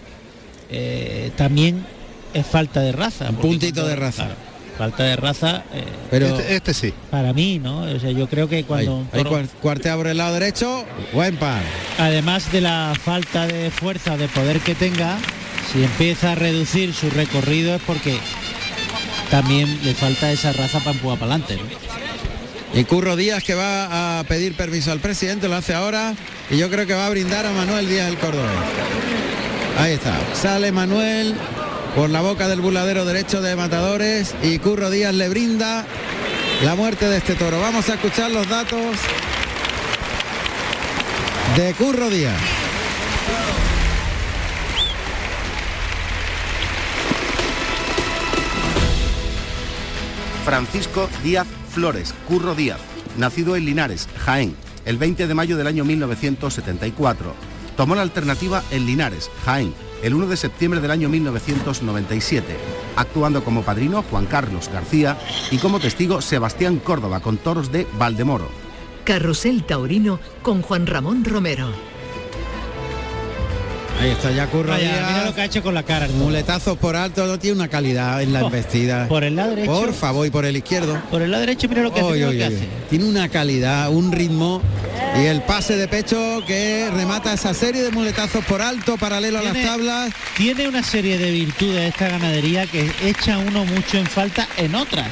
[0.71, 1.85] eh, también
[2.33, 3.29] es falta de raza.
[3.31, 4.25] Un puntito de raza.
[4.25, 4.37] claro,
[4.79, 6.95] falta de raza, eh, Pero Este, este sí.
[7.11, 7.81] para mí, ¿no?
[7.83, 10.35] O sea, yo creo que ahí, cuando un ahí toro- cuar- cuartea por el lado
[10.35, 11.63] derecho, buen par.
[11.99, 15.19] además de la falta de fuerza, de poder que tenga,
[15.73, 18.19] si empieza a reducir su recorrido es porque
[19.31, 21.59] también le falta esa raza para empujar para adelante.
[22.75, 26.15] Y Curro Díaz que va a pedir permiso al presidente, lo hace ahora.
[26.51, 28.51] Y yo creo que va a brindar a Manuel Díaz del Córdoba.
[29.79, 30.15] Ahí está.
[30.35, 31.35] Sale Manuel
[31.95, 35.85] por la boca del burladero derecho de Matadores y Curro Díaz le brinda
[36.65, 37.61] la muerte de este toro.
[37.61, 38.97] Vamos a escuchar los datos
[41.57, 42.41] de Curro Díaz.
[50.45, 52.79] Francisco Díaz Flores, Curro Díaz,
[53.17, 57.35] nacido en Linares, Jaén, el 20 de mayo del año 1974.
[57.77, 62.57] Tomó la alternativa en Linares, Jaén, el 1 de septiembre del año 1997,
[62.95, 65.17] actuando como padrino Juan Carlos García
[65.51, 68.49] y como testigo Sebastián Córdoba con toros de Valdemoro.
[69.05, 71.94] Carrusel Taurino con Juan Ramón Romero.
[74.05, 75.11] Ahí está ya Curro Vaya, Díaz.
[75.13, 76.07] mira lo que ha hecho con la cara.
[76.09, 79.09] Muletazos por alto, no tiene una calidad en la Oh, embestida.
[79.09, 79.73] Por el lado derecho.
[79.73, 81.01] Por favor, y por el izquierdo.
[81.11, 82.09] Por el lado derecho, mira lo que hace.
[82.11, 82.55] Oy, mira lo oy, que oy.
[82.55, 82.69] hace.
[82.91, 84.61] Tiene una calidad, un ritmo
[85.19, 89.43] y el pase de pecho que remata esa serie de muletazos por alto, paralelo a
[89.43, 90.13] las tablas.
[90.37, 95.09] Tiene una serie de virtudes esta ganadería que echa uno mucho en falta en otras.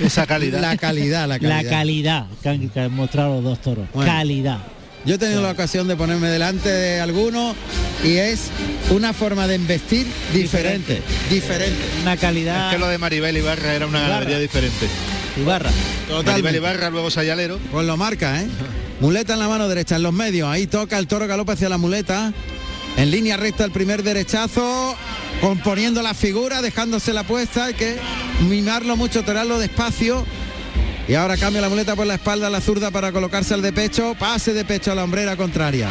[0.00, 0.60] Esa calidad.
[0.60, 1.62] La calidad, la calidad.
[1.62, 3.86] La calidad que han, que han mostrado los dos toros.
[3.94, 4.10] Bueno.
[4.10, 4.58] Calidad.
[5.04, 7.54] Yo he tenido la ocasión de ponerme delante de alguno
[8.04, 8.50] y es
[8.90, 11.78] una forma de investir diferente, diferente.
[12.02, 12.66] Una calidad.
[12.68, 14.14] Es que lo de Maribel Ibarra era una Ibarra.
[14.14, 14.86] ganadería diferente.
[15.38, 15.70] Ibarra.
[15.70, 16.58] Maribel Totalmente.
[16.58, 17.58] Ibarra, luego Sayalero.
[17.72, 18.46] Pues lo marca, ¿eh?
[19.00, 20.48] Muleta en la mano derecha, en los medios.
[20.50, 22.32] Ahí toca el toro galopa hacia la muleta.
[22.98, 24.94] En línea recta el primer derechazo,
[25.40, 27.66] componiendo la figura, dejándose la puesta.
[27.66, 27.96] Hay que
[28.48, 30.26] mimarlo mucho, torarlo despacio.
[31.08, 33.72] Y ahora cambia la muleta por la espalda a la zurda para colocarse al de
[33.72, 34.14] pecho.
[34.18, 35.88] Pase de pecho a la hombrera contraria.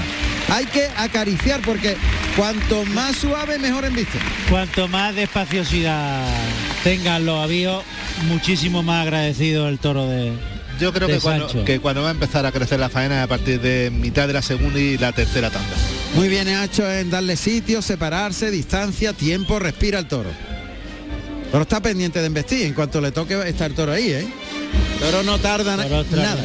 [0.49, 1.95] Hay que acariciar porque
[2.35, 4.17] cuanto más suave, mejor en vista.
[4.49, 6.25] Cuanto más despaciosidad
[6.83, 7.83] tengan los avíos,
[8.27, 10.31] muchísimo más agradecido el toro de.
[10.79, 11.65] Yo creo de que cuando, Sancho.
[11.65, 14.33] que cuando va a empezar a crecer la faena es a partir de mitad de
[14.33, 15.75] la segunda y la tercera tanda.
[16.15, 20.29] Muy bien hecho en darle sitio, separarse, distancia, tiempo, respira el toro.
[21.51, 24.27] Pero está pendiente de embestir, en cuanto le toque está el toro ahí, ¿eh?
[24.99, 26.41] Toro no tarda na- Toro nada.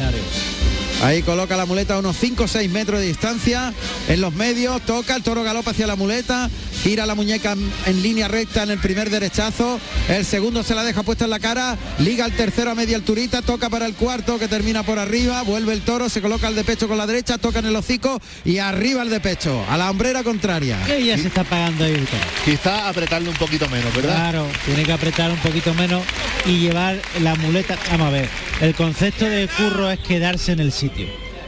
[1.03, 3.73] Ahí coloca la muleta a unos 5 o 6 metros de distancia.
[4.07, 6.49] En los medios toca, el toro galopa hacia la muleta.
[6.83, 9.79] Gira la muñeca en, en línea recta en el primer derechazo.
[10.09, 11.77] El segundo se la deja puesta en la cara.
[11.99, 13.41] Liga el tercero a media alturita.
[13.41, 15.41] Toca para el cuarto que termina por arriba.
[15.43, 17.37] Vuelve el toro, se coloca el de pecho con la derecha.
[17.37, 19.63] Toca en el hocico y arriba el de pecho.
[19.69, 20.77] A la hombrera contraria.
[20.85, 22.05] Que ya se está pagando ahí.
[22.43, 24.15] Quizá apretarle un poquito menos, ¿verdad?
[24.15, 26.03] Claro, tiene que apretar un poquito menos
[26.45, 27.77] y llevar la muleta.
[27.91, 28.29] Vamos a ver,
[28.61, 30.84] el concepto de curro es quedarse en el sitio.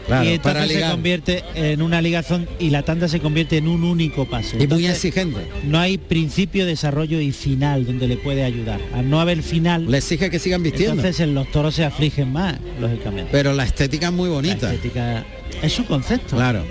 [0.07, 3.83] Claro, y para se convierte en una ligazón y la tanda se convierte en un
[3.83, 4.55] único paso.
[4.57, 5.41] Y muy exigente.
[5.65, 8.79] no hay principio, desarrollo y final donde le puede ayudar.
[8.93, 10.93] Al no haber final, Le exige que sigan vistiendo.
[10.93, 13.27] entonces en los toros se afligen más, lógicamente.
[13.33, 14.73] Pero la estética es muy La bonita.
[14.73, 15.25] estética
[15.61, 16.37] es su concepto.
[16.37, 16.63] Claro.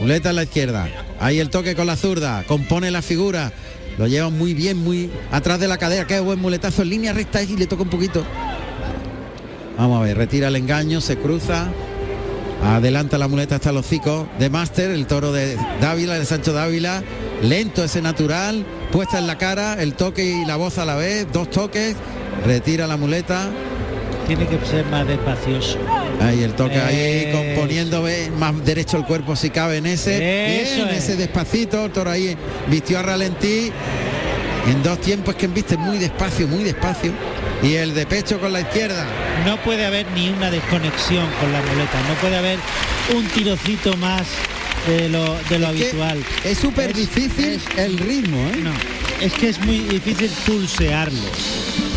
[0.00, 0.88] Muleta en la izquierda.
[1.18, 2.44] Ahí el toque con la zurda.
[2.44, 3.52] Compone la figura.
[3.98, 6.06] Lo lleva muy bien, muy atrás de la cadera.
[6.06, 8.24] Qué buen muletazo en línea recta y le toca un poquito.
[9.76, 11.68] Vamos a ver, retira el engaño, se cruza.
[12.64, 17.02] Adelanta la muleta hasta el hocico de Máster, el toro de Dávila, de Sancho Dávila.
[17.42, 21.26] Lento ese natural, puesta en la cara, el toque y la voz a la vez,
[21.32, 21.94] dos toques.
[22.46, 23.50] Retira la muleta.
[24.26, 25.78] tiene que ser más despacioso.
[26.22, 30.62] Ahí el toque ahí componiendo ve, más derecho el cuerpo si cabe en ese.
[30.62, 31.04] Eso Bien, es.
[31.04, 32.34] ese despacito, el toro ahí
[32.68, 33.70] vistió a ralentí.
[34.68, 37.12] En dos tiempos que embiste muy despacio, muy despacio.
[37.62, 39.06] Y el de pecho con la izquierda.
[39.46, 42.58] No puede haber ni una desconexión con la muleta, no puede haber
[43.14, 44.22] un tirocito más
[44.86, 46.24] de lo, de lo Es que habitual.
[46.44, 48.56] Es súper difícil es- el ritmo, ¿eh?
[48.62, 48.72] No,
[49.20, 51.18] es que es muy difícil pulsearlo.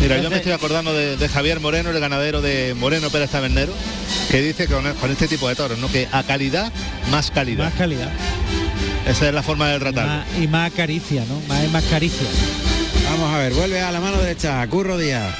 [0.00, 3.72] Mira, yo me estoy acordando de, de Javier Moreno, el ganadero de Moreno Pérez Tabernero,
[4.30, 5.90] que dice que con, con este tipo de toros, ¿no?
[5.90, 6.72] Que a calidad,
[7.10, 7.64] más calidad.
[7.64, 8.10] Más calidad.
[9.06, 11.40] Esa es la forma de Y más, y más caricia, ¿no?
[11.48, 12.26] Más, más caricia.
[13.10, 15.34] Vamos a ver, vuelve a la mano derecha, Curro Díaz.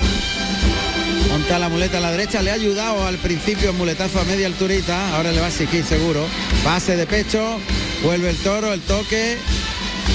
[1.29, 4.47] Monta la muleta a la derecha, le ha ayudado al principio el muletazo a media
[4.47, 6.27] alturita, ahora le va a exigir seguro.
[6.65, 7.59] Pase de pecho,
[8.03, 9.37] vuelve el toro, el toque.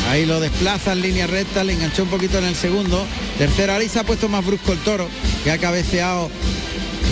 [0.09, 3.05] Ahí lo desplaza en línea recta, le enganchó un poquito en el segundo.
[3.37, 5.07] Tercero, ahí se ha puesto más brusco el toro,
[5.43, 6.29] que ha cabeceado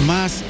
[0.06, 0.42] más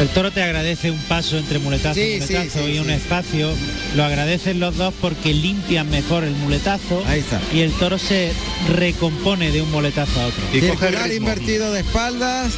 [0.00, 2.92] El toro te agradece un paso entre muletazo Sí, muletazo sí, y un sí.
[2.92, 3.52] espacio.
[3.94, 7.02] Lo agradecen los dos porque limpian mejor el muletazo.
[7.06, 7.40] Ahí está.
[7.52, 8.32] Y el toro se
[8.74, 10.42] recompone de un muletazo a otro.
[10.52, 12.52] Y circular invertido de espaldas.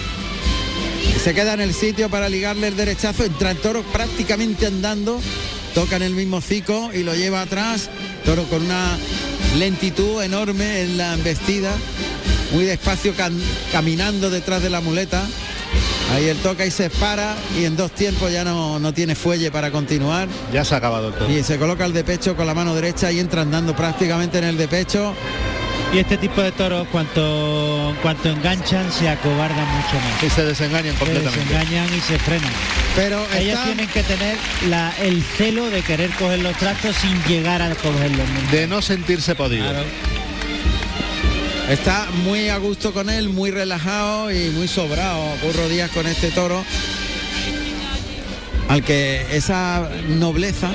[1.22, 3.24] Se queda en el sitio para ligarle el derechazo.
[3.24, 5.20] Entra el toro prácticamente andando.
[5.74, 7.90] Toca en el mismo cico y lo lleva atrás.
[8.24, 8.96] Toro con una
[9.58, 11.74] lentitud enorme en la embestida.
[12.52, 13.38] Muy despacio cam-
[13.72, 15.22] caminando detrás de la muleta.
[16.14, 19.50] Ahí el toca y se para y en dos tiempos ya no, no tiene fuelle
[19.50, 20.28] para continuar.
[20.52, 21.30] Ya se ha acabado el toro.
[21.30, 24.44] Y se coloca el de pecho con la mano derecha y entra andando prácticamente en
[24.44, 25.14] el de pecho.
[25.92, 30.22] Y este tipo de toros, cuanto, cuanto enganchan, se acobardan mucho más.
[30.22, 31.44] Y se desengañan Se completamente.
[31.44, 32.50] desengañan y se frenan.
[32.96, 34.36] Pero Ellos está- tienen que tener
[34.68, 38.26] la- el celo de querer coger los trastos sin llegar a cogerlos.
[38.50, 39.68] De no sentirse podido.
[39.68, 39.84] Claro.
[41.68, 46.30] Está muy a gusto con él, muy relajado y muy sobrado Curro Díaz con este
[46.30, 46.64] toro.
[48.68, 50.70] Al que esa nobleza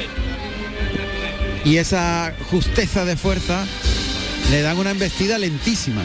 [1.63, 3.65] y esa justeza de fuerza
[4.49, 6.01] le dan una embestida lentísima.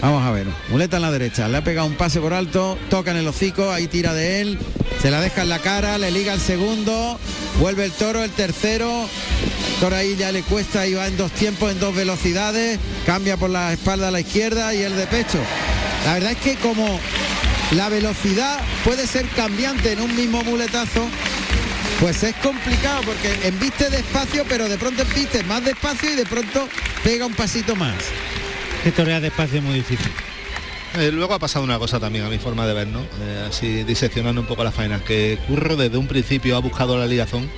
[0.00, 3.10] Vamos a ver, muleta en la derecha, le ha pegado un pase por alto, toca
[3.10, 4.58] en el hocico, ahí tira de él,
[5.00, 7.18] se la deja en la cara, le liga el segundo,
[7.58, 9.08] vuelve el toro, el tercero,
[9.90, 13.72] ahí ya le cuesta y va en dos tiempos, en dos velocidades, cambia por la
[13.72, 15.38] espalda a la izquierda y el de pecho.
[16.04, 17.00] La verdad es que como
[17.72, 21.08] la velocidad puede ser cambiante en un mismo muletazo,
[21.98, 26.68] pues es complicado porque embiste despacio, pero de pronto embiste más despacio y de pronto
[27.02, 27.96] pega un pasito más.
[28.84, 30.12] Que torear despacio es muy difícil.
[30.98, 33.00] Eh, luego ha pasado una cosa también a mi forma de ver, ¿no?
[33.00, 37.06] Eh, así diseccionando un poco las faenas, que Curro desde un principio ha buscado la
[37.06, 37.50] ligazón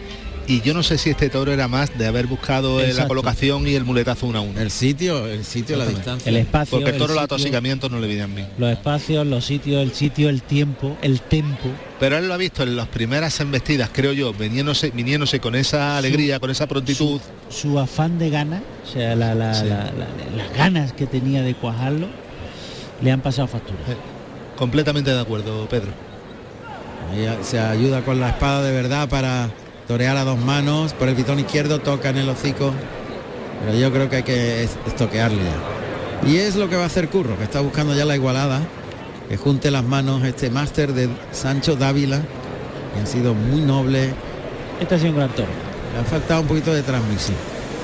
[0.47, 3.75] y yo no sé si este toro era más de haber buscado la colocación y
[3.75, 4.61] el muletazo uno a uno.
[4.61, 6.29] El sitio, el sitio, la distancia.
[6.31, 8.49] El espacio, Porque el toro los sitio, atosicamientos no le vienen bien.
[8.59, 11.69] los espacios, los sitios, el sitio, el tiempo, el tempo.
[12.01, 15.97] Pero él lo ha visto en las primeras embestidas, creo yo, viniéndose, viniéndose con esa
[15.97, 17.21] alegría, con esa prontitud.
[17.49, 19.65] Su afán de gana, o sea, la- la- Sí.
[19.67, 22.09] la- la- las ganas que tenía de cuajarlo,
[23.03, 23.79] le han pasado factura.
[23.89, 23.97] Eh,
[24.57, 25.89] Completamente de acuerdo, Pedro.
[27.43, 29.51] Se ayuda con la espada de verdad para
[29.89, 30.93] torear a dos manos.
[30.93, 32.73] Por el pitón izquierdo toca en el hocico.
[33.65, 36.29] Pero yo creo que hay que es- estoquearle ya.
[36.29, 38.61] Y es lo que va a hacer Curro, que está buscando ya la igualada.
[39.29, 42.21] Que junte las manos este máster de Sancho Dávila.
[42.95, 44.11] Que ha sido muy noble.
[44.81, 45.49] Este ha sido un gran toro.
[45.95, 47.37] Le ha faltado un poquito de transmisión.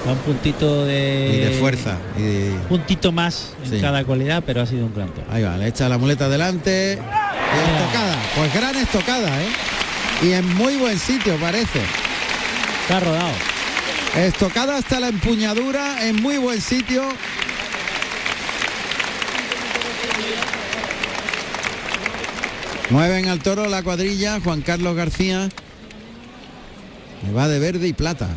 [0.07, 1.97] Un puntito de, Y de fuerza.
[2.17, 3.81] y de- puntito más en Sí.
[3.81, 5.27] cada cualidad, pero ha sido un gran toro.
[5.31, 6.99] Ahí va, le echa la muleta adelante.
[6.99, 8.17] Y estocada.
[8.37, 9.47] Pues gran estocada, ¿eh?
[10.23, 11.81] Y en muy buen sitio parece.
[12.83, 13.33] Está rodado.
[14.17, 17.03] Estocada hasta la empuñadura en muy buen sitio.
[22.91, 25.49] Mueven al toro la cuadrilla, Juan Carlos García.
[27.25, 28.29] Que va de verde y plata.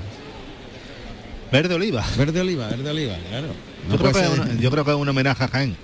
[1.51, 2.03] Verde oliva.
[2.17, 3.47] Verde oliva, verde oliva, claro.
[3.87, 5.75] No yo, creo que es ser- una- yo creo que es un homenaje a Jaén.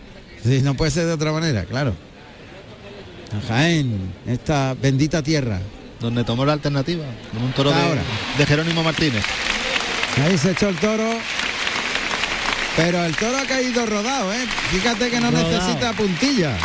[0.43, 1.93] Sí, no puede ser de otra manera, claro.
[3.35, 5.59] A Jaén, esta bendita tierra.
[5.99, 7.03] Donde tomó la alternativa.
[7.33, 8.01] con Un toro de, Ahora.
[8.37, 9.23] de Jerónimo Martínez.
[10.25, 11.09] Ahí se echó el toro.
[12.75, 14.45] Pero el toro ha caído rodado, ¿eh?
[14.71, 15.49] Fíjate que no Rodado.
[15.51, 16.55] necesita puntilla.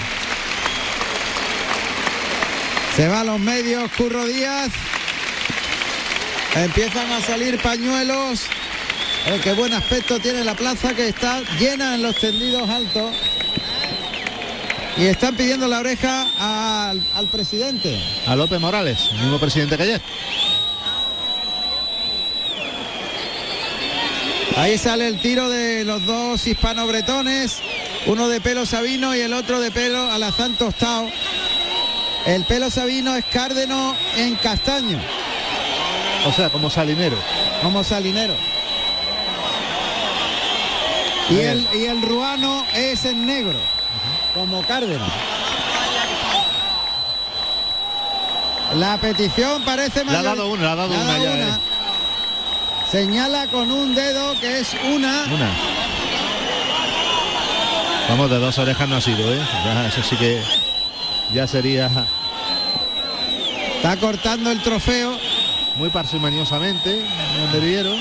[2.96, 4.70] Se va a los medios, Curro Díaz.
[6.54, 8.42] Empiezan a salir pañuelos.
[9.26, 13.16] Eh, qué buen aspecto tiene la plaza que está llena en los tendidos altos.
[14.96, 18.00] Y están pidiendo la oreja al, al presidente.
[18.26, 20.02] A López Morales, el mismo presidente que ayer.
[24.56, 27.58] Ahí sale el tiro de los dos hispano-bretones,
[28.06, 31.08] uno de pelo sabino y el otro de pelo alazán tostado.
[32.24, 35.00] El pelo sabino es cárdeno en castaño.
[36.26, 37.16] O sea, como salinero.
[37.62, 38.34] Como salinero.
[41.30, 43.58] Y el, y el ruano es en negro,
[44.34, 45.04] como cárdeno.
[48.76, 51.48] La petición parece Le ha mayor- dado una, le ha dado le ha una ya,
[51.48, 51.58] eh.
[52.90, 55.24] Señala con un dedo que es una.
[55.24, 55.50] Una.
[58.08, 59.40] Vamos, de dos orejas no ha sido, ¿eh?
[59.64, 60.42] Ya, eso sí que
[61.32, 61.90] ya sería
[63.76, 65.16] Está cortando el trofeo.
[65.76, 67.02] muy parsimoniosamente,
[67.38, 67.98] donde vieron.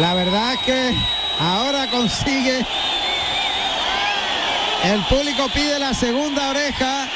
[0.00, 0.94] La verdad es que
[1.40, 2.64] ahora consigue.
[4.92, 7.08] El público pide la segunda oreja.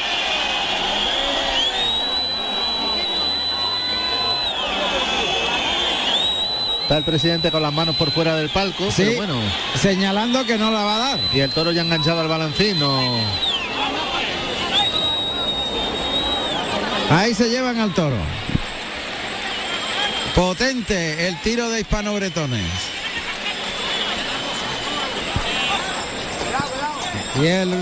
[6.82, 9.34] Está el presidente con las manos por fuera del palco, Sí, pero bueno.
[9.80, 11.20] señalando que no la va a dar.
[11.32, 13.20] Y el toro ya enganchado al balancín, no.
[17.10, 18.16] Ahí se llevan al toro.
[20.34, 22.64] Potente el tiro de hispano-bretones.
[27.42, 27.72] Y el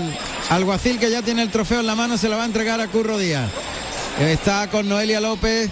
[0.49, 2.87] alguacil que ya tiene el trofeo en la mano se lo va a entregar a
[2.87, 3.49] Curro Díaz.
[4.19, 5.69] Está con Noelia López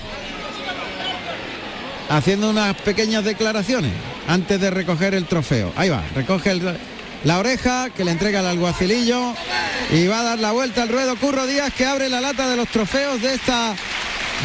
[2.09, 3.91] haciendo unas pequeñas declaraciones
[4.27, 5.71] antes de recoger el trofeo.
[5.75, 6.77] Ahí va, recoge el-
[7.23, 9.33] la oreja que le entrega al alguacilillo
[9.91, 12.55] y va a dar la vuelta al ruedo Curro Díaz que abre la lata de
[12.57, 13.73] los trofeos de esta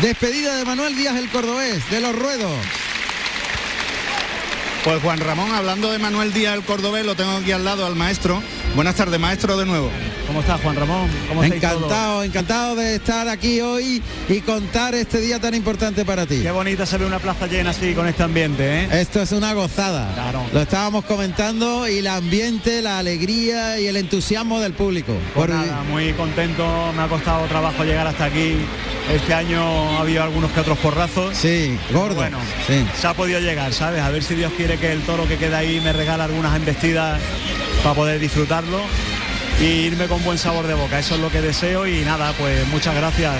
[0.00, 2.52] despedida de Manuel Díaz el Cordobés, de los ruedos.
[4.84, 7.94] Pues Juan Ramón, hablando de Manuel Díaz el Cordobés, lo tengo aquí al lado al
[7.94, 8.42] maestro.
[8.74, 9.90] Buenas tardes, maestro, de nuevo.
[10.26, 11.06] ¿Cómo estás, Juan Ramón?
[11.28, 11.74] ¿Cómo estáis todos?
[11.82, 16.40] Encantado, encantado de estar aquí hoy y contar este día tan importante para ti.
[16.42, 18.88] Qué bonita se ve una plaza llena así con este ambiente, ¿eh?
[18.92, 20.10] Esto es una gozada.
[20.14, 20.42] Claro.
[20.54, 25.12] Lo estábamos comentando y el ambiente, la alegría y el entusiasmo del público.
[25.34, 26.64] Pues Por- nada, muy contento,
[26.96, 28.56] me ha costado trabajo llegar hasta aquí.
[29.12, 29.60] Este año
[29.98, 31.36] ha habido algunos que otros porrazos.
[31.36, 32.14] Sí, gordo.
[32.14, 32.86] Bueno, sí.
[32.98, 34.00] se ha podido llegar, ¿sabes?
[34.00, 37.20] A ver si Dios quiere que el toro que queda ahí me regala algunas embestidas
[37.82, 38.80] para poder disfrutarlo
[39.60, 40.98] y irme con buen sabor de boca.
[40.98, 43.34] Eso es lo que deseo y nada, pues muchas gracias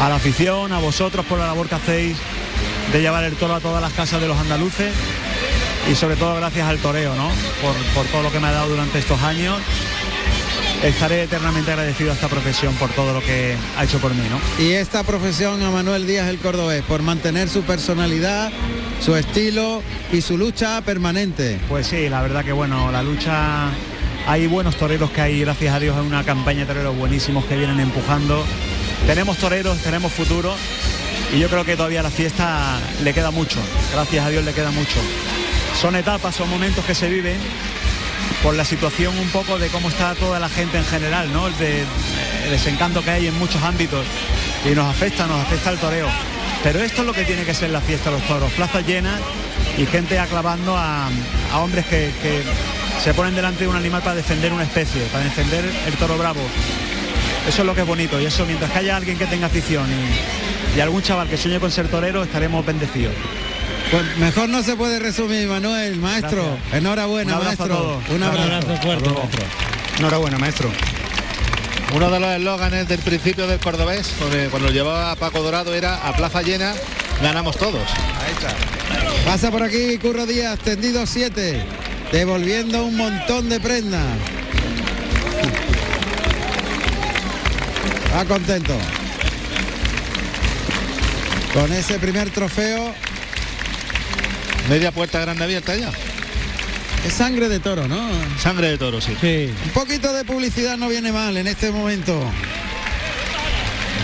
[0.00, 2.16] a la afición, a vosotros por la labor que hacéis
[2.92, 4.92] de llevar el toro a todas las casas de los andaluces
[5.90, 7.30] y sobre todo gracias al toreo, ¿no?
[7.62, 9.56] Por, por todo lo que me ha dado durante estos años.
[10.82, 14.64] Estaré eternamente agradecido a esta profesión por todo lo que ha hecho por mí, ¿no?
[14.64, 18.52] Y esta profesión a Manuel Díaz el Cordobés por mantener su personalidad,
[19.00, 21.58] su estilo y su lucha permanente.
[21.68, 23.70] Pues sí, la verdad que bueno, la lucha,
[24.28, 27.56] hay buenos toreros que hay, gracias a Dios, hay una campaña de toreros buenísimos que
[27.56, 28.44] vienen empujando.
[29.04, 30.54] Tenemos toreros, tenemos futuro
[31.34, 33.58] y yo creo que todavía a la fiesta le queda mucho,
[33.92, 35.00] gracias a Dios le queda mucho.
[35.80, 37.36] Son etapas, son momentos que se viven
[38.42, 41.46] por la situación un poco de cómo está toda la gente en general, ¿no?
[41.48, 41.84] El, de-
[42.50, 44.04] desencanto que hay en muchos ámbitos
[44.64, 46.08] y nos afecta, nos afecta el toreo.
[46.62, 49.20] Pero esto es lo que tiene que ser la fiesta los toros, plazas llenas
[49.76, 51.08] y gente aclavando a,
[51.54, 52.42] hombres que, que
[53.02, 56.40] se ponen delante de un animal para defender una especie, para defender el toro bravo.
[57.48, 59.86] Eso es lo que es bonito y eso mientras que haya alguien que tenga afición
[59.90, 63.14] y, y algún chaval que sueñe con ser torero estaremos bendecidos.
[63.90, 66.44] Pues mejor no se puede resumir, Manuel, maestro.
[66.44, 66.74] Gracias.
[66.74, 67.76] Enhorabuena, Un abrazo a maestro.
[67.76, 68.08] todos.
[68.10, 68.46] Un abrazo.
[68.48, 69.42] Un abrazo fuerte, maestro.
[69.98, 70.70] Enhorabuena, maestro.
[71.94, 74.12] Uno de los eslóganes del principio del Cordobés,
[74.50, 76.74] cuando llevaba Paco Dorado, era a plaza llena,
[77.22, 77.82] ganamos todos.
[79.24, 81.62] Pasa por aquí Curro Díaz, tendido 7,
[82.12, 84.04] devolviendo un montón de prendas.
[88.14, 88.76] Va contento.
[91.54, 92.94] Con ese primer trofeo
[94.68, 95.90] Media puerta grande abierta ya.
[97.06, 98.10] es sangre de toro, ¿no?
[98.38, 99.12] Sangre de toro, sí.
[99.20, 99.50] Sí.
[99.64, 102.20] Un poquito de publicidad no viene mal en este momento.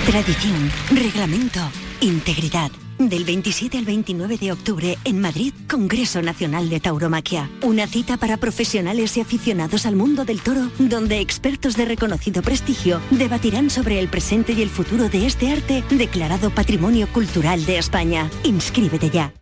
[0.06, 1.60] Tradición, reglamento,
[2.00, 2.70] integridad.
[2.98, 7.50] Del 27 al 29 de octubre en Madrid, Congreso Nacional de Tauromaquia.
[7.62, 13.00] Una cita para profesionales y aficionados al mundo del toro, donde expertos de reconocido prestigio
[13.10, 18.30] debatirán sobre el presente y el futuro de este arte declarado Patrimonio Cultural de España.
[18.44, 19.34] Inscríbete ya.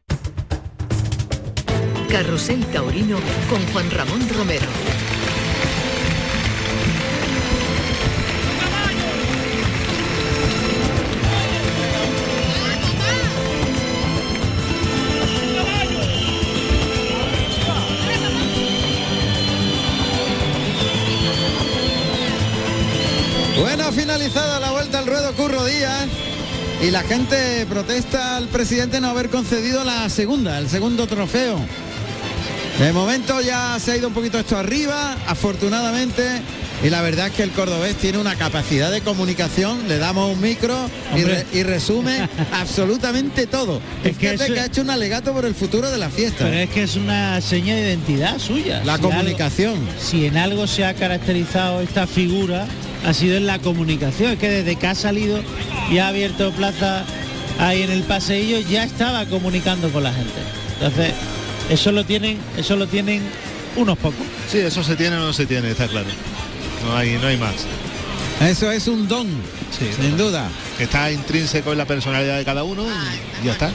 [2.13, 3.17] Carrusel Taurino
[3.49, 4.67] con Juan Ramón Romero.
[23.59, 26.09] Bueno, finalizada la vuelta al ruedo Curro Díaz.
[26.83, 31.59] Y la gente protesta al presidente no haber concedido la segunda, el segundo trofeo.
[32.79, 36.23] De momento ya se ha ido un poquito esto arriba, afortunadamente,
[36.83, 40.41] y la verdad es que el cordobés tiene una capacidad de comunicación, le damos un
[40.41, 40.75] micro
[41.15, 41.45] y, Hombre.
[41.53, 43.81] re- y resume absolutamente todo.
[44.03, 46.45] Es que eso- que ha hecho un alegato por el futuro de la fiesta.
[46.45, 48.83] Pero es que es una seña de identidad suya.
[48.85, 49.75] La Si comunicación.
[49.75, 52.67] algo- si en algo se ha caracterizado esta figura,
[53.07, 54.33] ha sido en la comunicación.
[54.33, 55.41] Es que desde que ha salido
[55.91, 57.05] y ha abierto plaza
[57.61, 60.33] ahí en el paseillo, ya estaba comunicando con la gente.
[60.81, 61.13] Entonces,
[61.73, 63.23] eso lo tienen, eso lo tienen
[63.77, 64.27] unos pocos.
[64.51, 66.09] Sí, eso se tiene o no se tiene, está claro.
[66.85, 67.55] No hay, no hay más.
[68.41, 69.29] Eso es un don,
[69.97, 70.49] sin duda.
[70.77, 72.85] Que está intrínseco en la personalidad de cada uno
[73.43, 73.71] y ya está.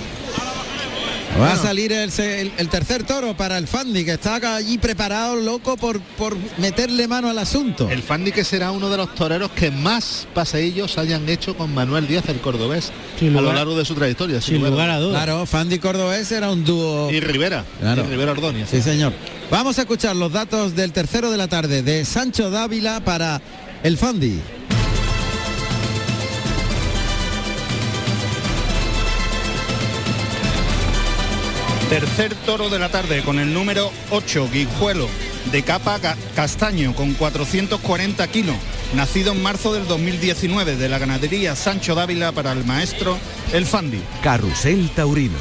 [1.39, 4.77] Va a salir el, se- el- el tercer toro para el Fandi, que está allí
[4.79, 7.89] preparado, loco, por, por meterle mano al asunto.
[7.91, 12.07] El Fandi que será uno de los toreros que más paseillos hayan hecho con Manuel
[12.07, 14.41] Díaz el cordobés Sin a lo largo de su trayectoria.
[14.41, 15.23] sin lugar a dudas.
[15.23, 17.11] Claro, Fandi Cordobés era un dúo.
[17.11, 17.63] Y Rivera.
[17.79, 18.03] Claro.
[18.03, 18.69] Y Rivera Ordóñez.
[18.69, 19.13] Sí, señor.
[19.51, 23.41] Vamos a escuchar los datos del tercero de la tarde de Sancho Dávila para
[23.83, 24.39] el Fandi.
[31.89, 35.07] Tercer toro de la tarde con el número 8, Guijuelo,
[35.53, 38.57] de capa ca- castaño con 440 kilos,
[38.93, 43.17] nacido en marzo del 2019 de la ganadería Sancho Dávila para el maestro
[43.53, 44.01] El Fandi.
[44.21, 45.37] Carrusel Taurino.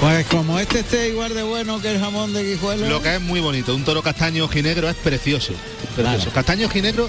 [0.00, 2.88] Pues como este esté igual de bueno que el jamón de Guijuelo.
[2.90, 5.54] Lo que es muy bonito, un toro castaño ojinegro es precioso.
[5.96, 6.30] precioso.
[6.30, 7.08] Castaño ojinegro,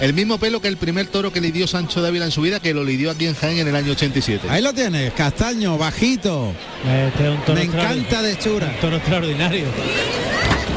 [0.00, 2.74] el mismo pelo que el primer toro que lidió Sancho Dávila en su vida, que
[2.74, 4.48] lo lidió aquí en Jaén en el año 87.
[4.50, 6.52] Ahí lo tienes, castaño, bajito.
[7.08, 8.66] Este es un toro Me encanta de hechura.
[8.66, 9.64] un toro extraordinario.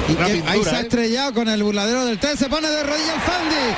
[0.10, 0.82] Y que pintura, ahí se ha ¿eh?
[0.84, 3.76] estrellado con el burladero del 3, se pone de rodillas el Fandi.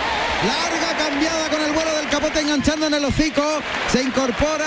[0.47, 3.43] Larga cambiada con el vuelo del capote enganchando en el hocico.
[3.91, 4.65] Se incorpora.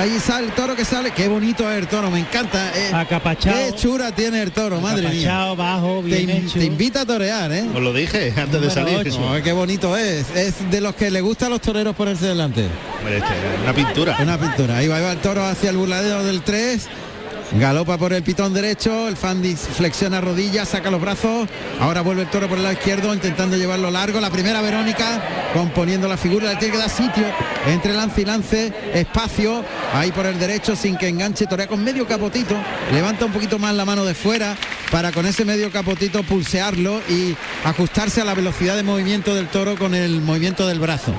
[0.00, 1.10] Ahí sale el toro que sale.
[1.10, 2.70] Qué bonito es el toro, me encanta.
[2.74, 2.90] eh.
[2.94, 3.56] Acapachado.
[3.56, 5.52] Qué hechura tiene el toro, madre mía.
[5.54, 6.58] Bajo, Te, bien in- hecho.
[6.58, 7.64] te invita a torear, ¿eh?
[7.74, 9.06] Os lo dije antes de salir.
[9.18, 10.30] No, qué bonito es.
[10.34, 12.66] Es de los que le gusta a los toreros ponerse delante.
[12.98, 13.32] Hombre, este,
[13.64, 14.16] una pintura.
[14.20, 14.76] Una pintura.
[14.78, 16.88] Ahí va, ahí va el toro hacia el burladero del 3.
[17.58, 21.46] Galopa por el pitón derecho, el Fandi flexiona rodillas, saca los brazos,
[21.80, 25.22] ahora vuelve el toro por el lado izquierdo intentando llevarlo largo, la primera Verónica
[25.52, 27.24] componiendo la figura, le tiene que dar sitio
[27.66, 32.06] entre lance y lance, espacio, ahí por el derecho sin que enganche, torea con medio
[32.06, 32.56] capotito,
[32.90, 34.56] levanta un poquito más la mano de fuera
[34.90, 39.76] para con ese medio capotito pulsearlo y ajustarse a la velocidad de movimiento del toro
[39.76, 41.12] con el movimiento del brazo.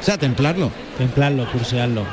[0.00, 0.70] O sea, templarlo.
[0.98, 2.04] Templarlo, pulsearlo.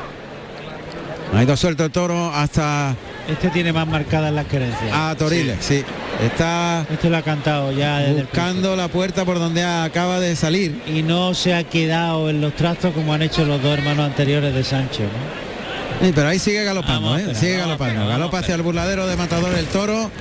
[1.33, 2.95] Ha ido suelto el toro hasta
[3.27, 4.91] Este tiene más marcadas las querencias.
[4.93, 5.83] a Toriles, sí.
[6.23, 10.35] Está Este lo ha cantado ya desde el buscando la puerta por donde acaba de
[10.35, 10.79] salir.
[10.87, 14.53] y no se ha quedado en los trastos como han hecho los dos hermanos anteriores
[14.53, 15.01] de Sancho.
[15.03, 16.05] ¿no?
[16.05, 17.35] Sí, pero ahí sigue galopando, Vamos ¿eh?
[17.35, 18.07] sigue vamos galopando.
[18.07, 20.11] Galopa hacia el burladero de Matador del Toro.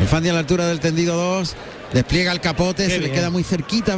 [0.00, 1.54] El Fandi a la altura del tendido 2.
[1.92, 3.96] Despliega el capote, Qué se le queda muy cerquita.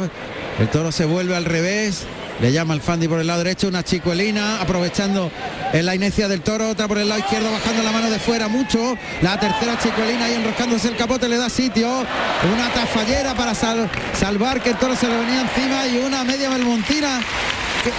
[0.59, 2.03] El toro se vuelve al revés.
[2.41, 5.31] Le llama el Fandi por el lado derecho, una chicuelina, aprovechando
[5.71, 8.47] en la inercia del toro, otra por el lado izquierdo, bajando la mano de fuera
[8.49, 8.97] mucho.
[9.21, 11.87] La tercera chicuelina y enroscándose el capote le da sitio.
[11.89, 16.49] Una tafallera para sal- salvar que el toro se le venía encima y una media
[16.49, 17.21] belmontina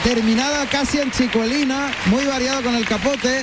[0.03, 3.43] terminada casi en chicuelina, muy variado con el capote.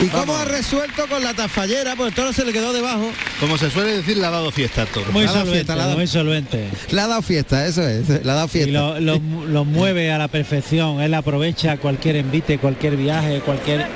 [0.00, 1.94] ¿Y cómo ha resuelto con la tafallera?
[1.96, 3.10] Pues el toro se le quedó debajo.
[3.40, 5.10] Como se suele decir, le ha dado fiesta al toro.
[5.12, 6.68] Muy solvente, fiesta, le ha dado- muy solvente.
[6.90, 8.72] Le ha dado fiesta, eso es, le ha dado Y fiesta.
[8.72, 11.00] lo, lo- lo mueve a la perfección.
[11.00, 13.86] Él aprovecha cualquier envite, cualquier viaje, cualquier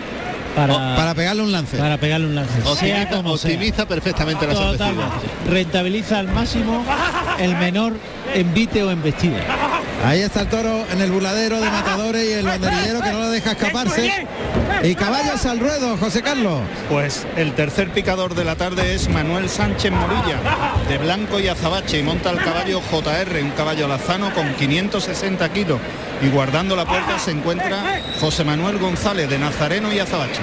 [0.54, 1.76] para, para pegarle un lance.
[1.76, 2.52] para pegarle un lance.
[2.62, 3.50] sea Optimiza, como sea.
[3.52, 4.54] optimiza perfectamente la.
[5.48, 6.84] Rentabiliza al máximo
[7.38, 7.94] el menor
[8.34, 9.38] envite o embestida.
[10.04, 13.30] Ahí está el toro en el buladero de matadores y el banderillero que no lo
[13.30, 14.26] deja escaparse.
[14.84, 16.60] Y caballos al ruedo, José Carlos.
[16.88, 20.38] Pues el tercer picador de la tarde es Manuel Sánchez Morilla,
[20.88, 25.80] de blanco y azabache, y monta el caballo JR, un caballo alazano con 560 kilos.
[26.22, 30.40] Y guardando la puerta se encuentra José Manuel González, de Nazareno y azabache.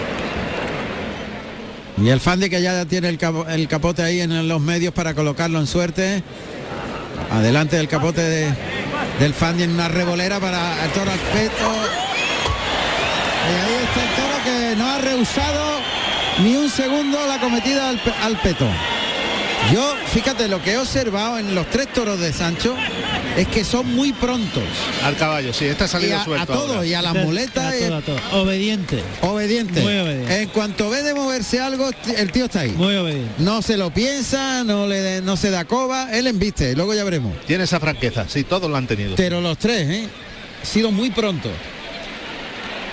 [2.01, 5.13] Y el Fandi que ya tiene el, capo- el capote ahí en los medios para
[5.13, 6.23] colocarlo en suerte.
[7.31, 8.53] Adelante del capote de-
[9.19, 11.71] del Fandi en una revolera para el toro al peto.
[13.47, 15.79] Y ahí está el toro que no ha rehusado
[16.39, 18.67] ni un segundo la cometida al peto.
[19.73, 22.75] Yo, fíjate, lo que he observado en los tres toros de Sancho
[23.35, 24.63] es que son muy prontos.
[25.03, 26.85] Al caballo, sí, está Y salido a, todos, ahora.
[26.85, 27.73] y a las muletas.
[27.73, 28.17] A y- todo, a todo.
[28.41, 29.01] Obediente.
[29.21, 29.81] Obediente.
[29.81, 30.41] Muy obediente.
[30.43, 32.71] En cuanto ve de moverse algo, el tío está ahí.
[32.71, 33.31] Muy obediente.
[33.39, 37.33] No se lo piensa, no le no se da coba, él embiste, luego ya veremos.
[37.47, 39.15] Tiene esa franqueza, sí, todos lo han tenido.
[39.15, 40.07] Pero los tres, ¿eh?
[40.61, 41.49] Ha sido muy pronto.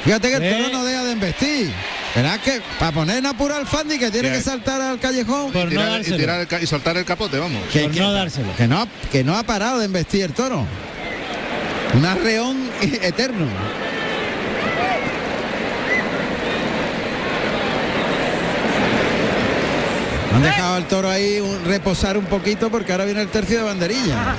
[0.05, 1.71] Fíjate que el toro no deja de embestir.
[2.15, 5.49] ¿Verdad que para poner en apuro al Fandi que tiene Que- que saltar al callejón?
[5.49, 7.63] y, tirar, y tirar el ca- y soltar el capote, vamos.
[7.73, 7.91] que, que-
[8.57, 10.67] que no, ha- que no ha parado de embestir el toro.
[11.95, 13.47] Un arreón eterno.
[20.35, 23.65] Han dejado al toro ahí un- reposar un poquito porque ahora viene el tercio de
[23.65, 24.35] banderilla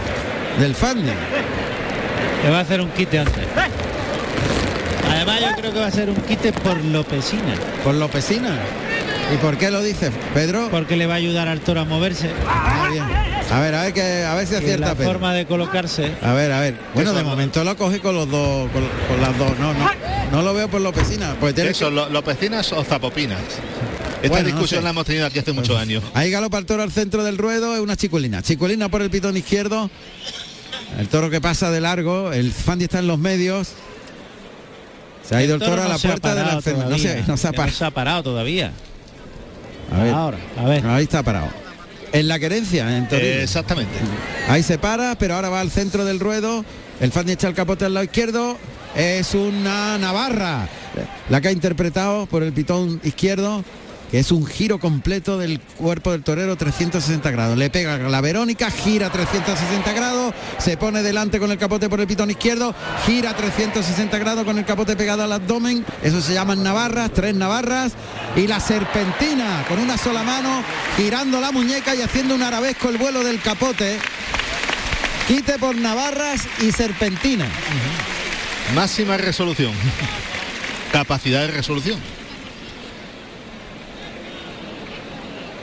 [0.59, 1.11] del Fandi.
[2.43, 3.43] Le va a hacer un quite antes.
[5.25, 7.55] Además yo creo que va a ser un quite por Lopesina.
[7.83, 8.59] ¿Por Lopesina?
[9.33, 10.67] ¿Y por qué lo dices, Pedro?
[10.69, 12.29] Porque le va a ayudar al toro a moverse.
[12.45, 13.03] Ah, bien.
[13.49, 15.11] A ver, a ver que a ver si acierta la Pedro.
[15.11, 16.11] forma de colocarse.
[16.21, 16.75] A ver, a ver.
[16.93, 19.57] Bueno, de momento lo coge con los dos, con, con las dos.
[19.59, 19.89] No, no,
[20.31, 21.35] no lo veo por Lopesina.
[21.39, 23.39] Pues tiene Eso, que- lo- lopecinas o zapopinas.
[24.21, 24.83] Esta Bueno, no discusión sé.
[24.83, 26.03] la hemos tenido aquí hace muchos años.
[26.13, 28.41] Ahí galopa el toro al centro del ruedo, es una chiculina.
[28.41, 29.89] Chiculina por el pitón izquierdo.
[30.99, 33.69] El toro que pasa de largo, el Fandi está en los medios.
[35.23, 36.85] Se ha ido el toro, a la puerta de la enferma.
[36.85, 37.77] No se ha parado.
[37.77, 38.71] se ha parado todavía.
[39.91, 40.13] A ver.
[40.13, 40.85] Ahora, a ver.
[40.85, 41.47] Ahí está parado.
[42.11, 43.07] En la querencia, en.
[43.11, 43.93] Eh, exactamente.
[44.47, 46.63] Ahí se para, pero ahora va al centro del ruedo.
[46.99, 48.57] El Fandi echa el capote al lado izquierdo.
[48.95, 50.67] Es una Navarra,
[51.29, 53.63] la que ha interpretado por el pitón izquierdo,
[54.13, 57.57] es un giro completo del cuerpo del torero 360 grados.
[57.57, 62.05] Le pega la Verónica, gira 360 grados, se pone delante con el capote por el
[62.05, 62.75] pitón izquierdo,
[63.07, 65.83] gira 360 grados con el capote pegado al abdomen.
[66.03, 67.93] Eso se llaman Navarras, tres Navarras.
[68.35, 70.63] Y la serpentina con una sola mano,
[70.95, 73.97] girando la muñeca y haciendo un arabesco el vuelo del capote.
[75.27, 77.47] Quite por Navarras y serpentina.
[78.75, 79.73] Máxima resolución.
[80.91, 82.22] Capacidad de resolución.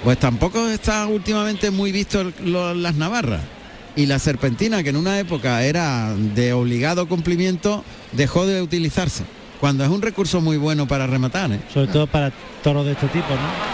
[0.05, 3.41] Pues tampoco está últimamente muy visto el- lo- las navarras.
[3.97, 9.25] Y la serpentina, que en una época era de obligado cumplimiento, dejó de utilizarse.
[9.61, 11.53] Cuando es un recurso muy bueno para rematar.
[11.53, 11.61] ¿eh?
[11.75, 12.33] Sobre todo para
[12.63, 13.71] toros de este tipo, ¿no?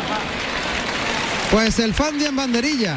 [1.53, 2.97] Pues el Fandi en banderilla.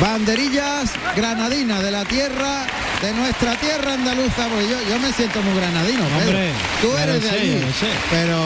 [0.00, 2.64] Banderillas granadinas de la tierra,
[3.02, 4.48] de nuestra tierra andaluza.
[4.48, 6.04] Pues yo, yo me siento muy granadino.
[6.04, 6.28] Pedro.
[6.30, 6.50] Hombre,
[6.80, 7.50] tú eres de allí.
[7.78, 7.86] sé.
[8.10, 8.38] Pero,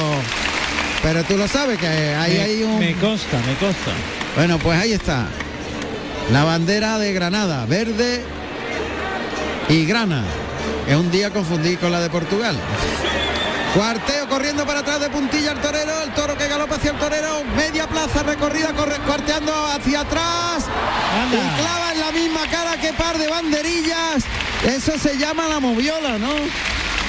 [1.03, 2.79] pero tú lo sabes que ahí me, hay un.
[2.79, 3.93] me consta, me consta.
[4.35, 5.29] Bueno, pues ahí está.
[6.33, 8.23] La bandera de Granada, verde
[9.69, 10.25] y grana.
[10.89, 12.57] Es un día confundir con la de Portugal.
[13.75, 17.45] Cuarteo corriendo para atrás de puntilla el torero, el toro que galopa hacia el torero,
[17.57, 20.65] media plaza recorrida, corre, cuarteando hacia atrás
[21.31, 24.25] y clava en la misma cara que par de banderillas.
[24.67, 26.33] Eso se llama la moviola, ¿no?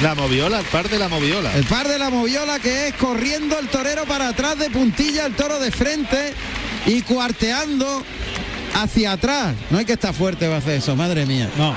[0.02, 1.52] La moviola, el par de la moviola.
[1.56, 5.34] El par de la moviola que es corriendo el torero para atrás de puntilla, el
[5.34, 6.34] toro de frente
[6.86, 8.04] y cuarteando
[8.76, 9.56] hacia atrás.
[9.72, 11.50] No hay que estar fuerte va a hacer eso, madre mía.
[11.58, 11.76] No.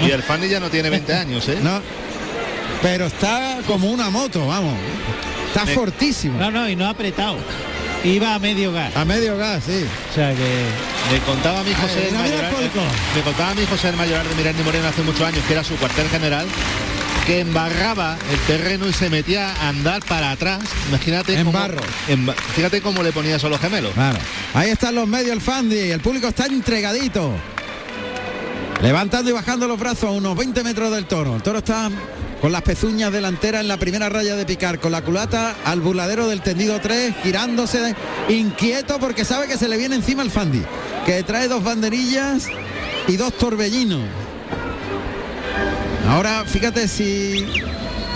[0.00, 1.58] Y el Fanny ya no tiene 20 años, ¿eh?
[1.62, 1.82] No.
[2.80, 4.74] Pero está como una moto, vamos.
[5.48, 6.38] Está Me- fortísimo.
[6.38, 7.36] No, no, y no ha apretado.
[8.02, 8.96] Iba a medio gas.
[8.96, 9.84] A medio gas, sí.
[10.10, 10.64] O sea que.
[11.12, 12.52] Me contaba a mi José el el Mayoral,
[13.14, 15.52] me contaba a mi José el Mayoral de Miranda y Moreno hace muchos años, que
[15.52, 16.46] era su cuartel general,
[17.26, 20.60] que embarraba el terreno y se metía a andar para atrás.
[20.88, 21.80] Imagínate En cómo- barro.
[22.08, 23.92] en fíjate cómo le ponía eso a los gemelos.
[23.94, 24.18] Claro.
[24.54, 25.78] Ahí están los medios, el Fandi.
[25.78, 27.32] El público está entregadito.
[28.82, 31.36] Levantando y bajando los brazos a unos 20 metros del toro.
[31.36, 31.88] El toro está
[32.40, 36.26] con las pezuñas delanteras en la primera raya de picar, con la culata al burladero
[36.26, 37.94] del tendido 3, girándose
[38.28, 40.60] inquieto porque sabe que se le viene encima el Fandi,
[41.06, 42.48] que trae dos banderillas
[43.06, 44.00] y dos torbellinos.
[46.08, 47.46] Ahora fíjate si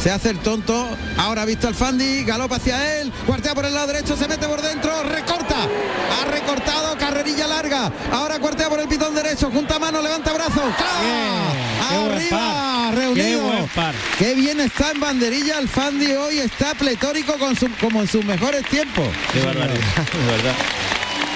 [0.02, 0.88] se hace el tonto.
[1.16, 4.46] Ahora ha visto al Fandi, galopa hacia él, cuartea por el lado derecho, se mete
[4.46, 5.56] por dentro, recorta.
[6.20, 7.90] Ha recortado, carrerilla larga.
[8.12, 10.32] Ahora cuartea por el pitón derecho, junta mano, levanta
[11.88, 13.14] qué buen Arriba, reunido.
[13.26, 13.94] qué buen par.
[14.18, 18.24] Qué bien está en banderilla el Fandi hoy, está pletórico con su- como en sus
[18.24, 19.06] mejores tiempos.
[19.32, 19.76] Qué barbaridad,
[20.12, 20.54] de verdad.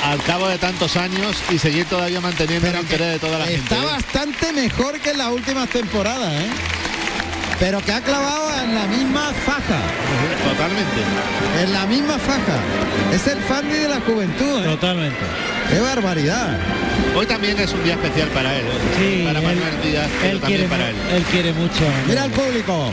[0.05, 3.63] Al cabo de tantos años y seguir todavía manteniendo el interés de toda la gente.
[3.63, 3.87] Está ¿eh?
[3.87, 6.49] bastante mejor que en las últimas temporadas, ¿eh?
[7.59, 9.79] Pero que ha clavado en la misma faja.
[10.43, 11.63] Totalmente.
[11.63, 12.59] En la misma faja.
[13.15, 14.65] Es el Fandi de la juventud, ¿eh?
[14.65, 15.19] Totalmente.
[15.69, 16.59] Qué barbaridad.
[17.15, 18.65] Hoy también es un día especial para él.
[18.65, 18.71] ¿eh?
[18.99, 20.97] Sí, para él, Manuel Díaz, pero él también quiere, para él.
[21.13, 21.85] él quiere mucho.
[22.09, 22.93] Mira el público.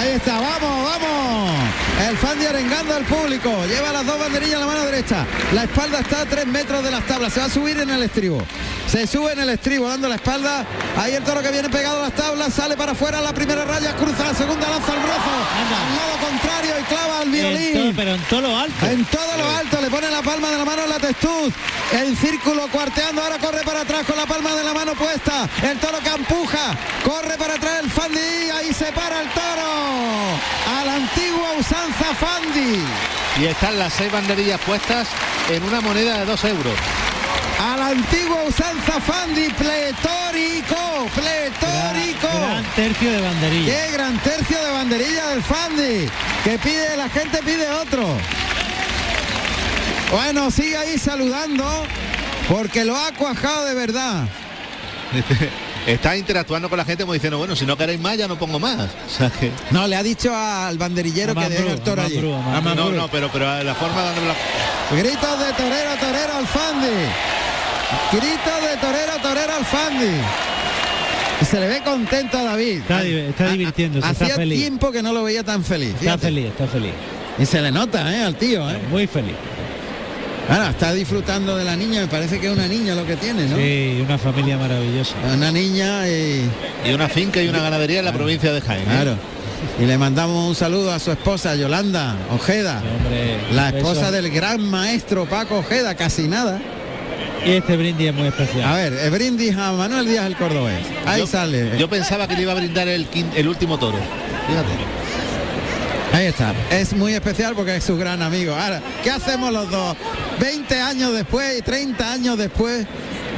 [0.00, 1.50] Ahí está, vamos, vamos.
[2.08, 3.50] El Fandi arengando al público.
[3.66, 5.26] Lleva las dos banderillas en la mano derecha.
[5.52, 7.32] La espalda está a tres metros de las tablas.
[7.32, 8.42] Se va a subir en el estribo.
[8.90, 10.64] se sube en el estribo dando la espalda.
[10.96, 13.94] Ahí el toro que viene pegado a las tablas, sale para afuera la primera raya,
[13.96, 15.30] cruza la segunda, lanza el brazo
[15.60, 17.94] al lado contrario y clava al violín.
[17.94, 18.86] pero en todo lo alto.
[18.86, 21.52] En todo lo alto, le pone la palma de la mano en la testuz.
[21.92, 25.48] El círculo cuarteando, ahora corre para atrás con la palma de la mano puesta.
[25.62, 29.59] El toro que empuja, corre para atrás el Fandi, ahí se para el toro.
[29.60, 32.82] A la antigua usanza Fandi.
[33.40, 35.08] Y están las seis banderillas puestas
[35.48, 36.74] en una moneda de dos euros.
[37.58, 42.28] A la antigua usanza Fandi, pletórico, pletórico.
[42.38, 43.72] Gran tercio de banderilla.
[43.72, 46.08] Qué gran tercio de banderilla del Fandi.
[46.44, 48.16] Que pide, la gente pide otro.
[50.10, 51.86] Bueno, sigue ahí saludando
[52.48, 54.24] porque lo ha cuajado de verdad.
[55.86, 58.58] Está interactuando con la gente como diciendo, bueno, si no queréis más, ya no pongo
[58.58, 58.88] más.
[59.06, 59.50] O sea que...
[59.70, 62.20] No, le ha dicho al banderillero que deje el toro allí.
[62.20, 64.34] No, no, pero, pero la forma de la...
[64.96, 66.88] Gritos de torero, torero al Fandi.
[68.12, 70.20] Gritos de torero, torero al Fandi.
[71.40, 72.80] Y se le ve contento a David.
[72.80, 74.58] Está, está divirtiéndose, está feliz.
[74.60, 75.90] tiempo que no lo veía tan feliz.
[75.90, 76.26] Está fíjate.
[76.26, 76.92] feliz, está feliz.
[77.38, 78.22] Y se le nota, ¿eh?
[78.22, 78.78] Al tío, ¿eh?
[78.90, 79.34] Muy feliz.
[80.50, 83.46] Ahora, está disfrutando de la niña, me parece que es una niña lo que tiene,
[83.46, 83.56] ¿no?
[83.56, 85.14] Sí, una familia maravillosa.
[85.32, 86.50] Una niña y...
[86.84, 88.82] Y una finca y una ganadería en la provincia de Jaén.
[88.82, 88.86] ¿eh?
[88.86, 89.16] Claro.
[89.78, 92.82] Y le mandamos un saludo a su esposa, Yolanda Ojeda.
[93.52, 94.12] la esposa beso.
[94.12, 96.60] del gran maestro Paco Ojeda, casi nada.
[97.46, 98.64] Y este brindis es muy especial.
[98.64, 100.78] A ver, el brindis a Manuel Díaz el Cordobés.
[101.06, 101.78] Ahí Yo- sale.
[101.78, 103.06] Yo pensaba que le iba a brindar el,
[103.36, 103.98] el último toro.
[104.48, 104.99] Fíjate.
[106.12, 106.54] Ahí está.
[106.70, 108.54] Es muy especial porque es su gran amigo.
[108.54, 109.96] Ahora, ¿qué hacemos los dos?
[110.40, 112.86] 20 años después y 30 años después.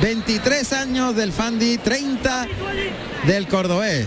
[0.00, 2.46] 23 años del Fandi, 30
[3.26, 4.06] del Cordobés.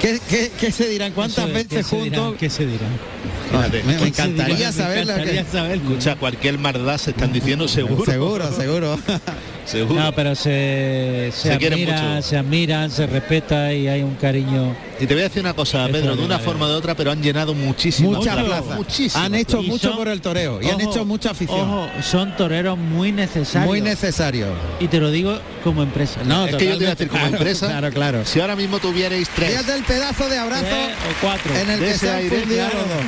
[0.00, 1.12] ¿Qué, qué- qué se dirán?
[1.12, 2.34] ¿Cuántas veces juntos?
[2.38, 3.15] ¿Qué se dirán?
[3.50, 3.82] Fíjate.
[3.82, 4.74] Me, me ¿Qué se encantaría dirán?
[4.76, 5.50] Me saber lo encantaría que...
[5.50, 5.84] saberlo.
[5.90, 8.04] Escucha, cualquier maldad se están diciendo seguro.
[8.04, 8.98] Seguro, seguro.
[9.66, 10.00] seguro.
[10.00, 12.22] No, pero se, se, Se quieren admiran, mucho.
[12.28, 14.74] se admiran, se respeta y hay un cariño.
[14.98, 17.10] Y te voy a decir una cosa, Pedro, de una forma o de otra, pero
[17.12, 18.12] han llenado muchísimo.
[18.12, 18.76] Mucha la plaza.
[18.76, 19.22] Muchísimo.
[19.22, 21.60] Han hecho Y mucho son- por el toreo y han hecho mucha afición.
[21.60, 23.66] Ojo, son toreros muy necesarios.
[23.68, 24.46] Muy necesario.
[24.80, 26.20] Y te lo digo como empresa.
[26.24, 28.24] No, es que yo te iba a decir, como Claro, empresa, Claro, claro.
[28.24, 31.54] si ahora mismo tuvierais tres Fíjate el pedazo de abrazo Tres o cuatro.
[31.54, 32.78] en el de que se han fundido claro.
[32.78, 33.04] los dos.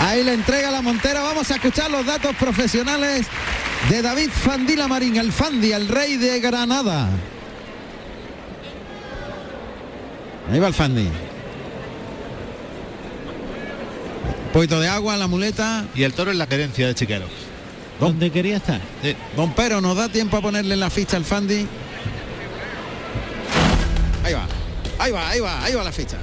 [0.00, 1.20] Ahí le entrega la montera.
[1.22, 3.26] Vamos a escuchar los datos profesionales
[3.88, 7.08] de David Fandila Marín, el Fandi, el rey de Granada.
[10.50, 11.02] Ahí va el Fandi.
[14.46, 15.84] Un poquito de agua, la muleta.
[15.94, 17.26] y el toro en la querencia de Chiquero.
[18.00, 18.80] ¿Dónde quería estar?
[19.02, 21.66] Eh, Don Pero, ¿nos da tiempo a ponerle en la ficha al Fandi?
[24.24, 24.46] Ahí va,
[24.98, 26.16] ahí va, ahí va, ahí va la ficha.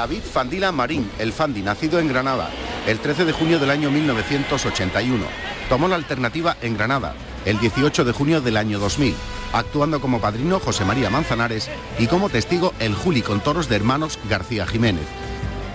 [0.00, 2.48] David Fandila Marín, el Fandi, nacido en Granada,
[2.86, 5.26] el 13 de junio del año 1981.
[5.68, 7.12] Tomó la alternativa en Granada,
[7.44, 9.14] el 18 de junio del año 2000,
[9.52, 11.68] actuando como padrino José María Manzanares
[11.98, 15.04] y como testigo el Juli con toros de hermanos García Jiménez.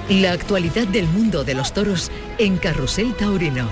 [0.09, 3.69] La actualidad del mundo de los toros en Carrusel Taurino.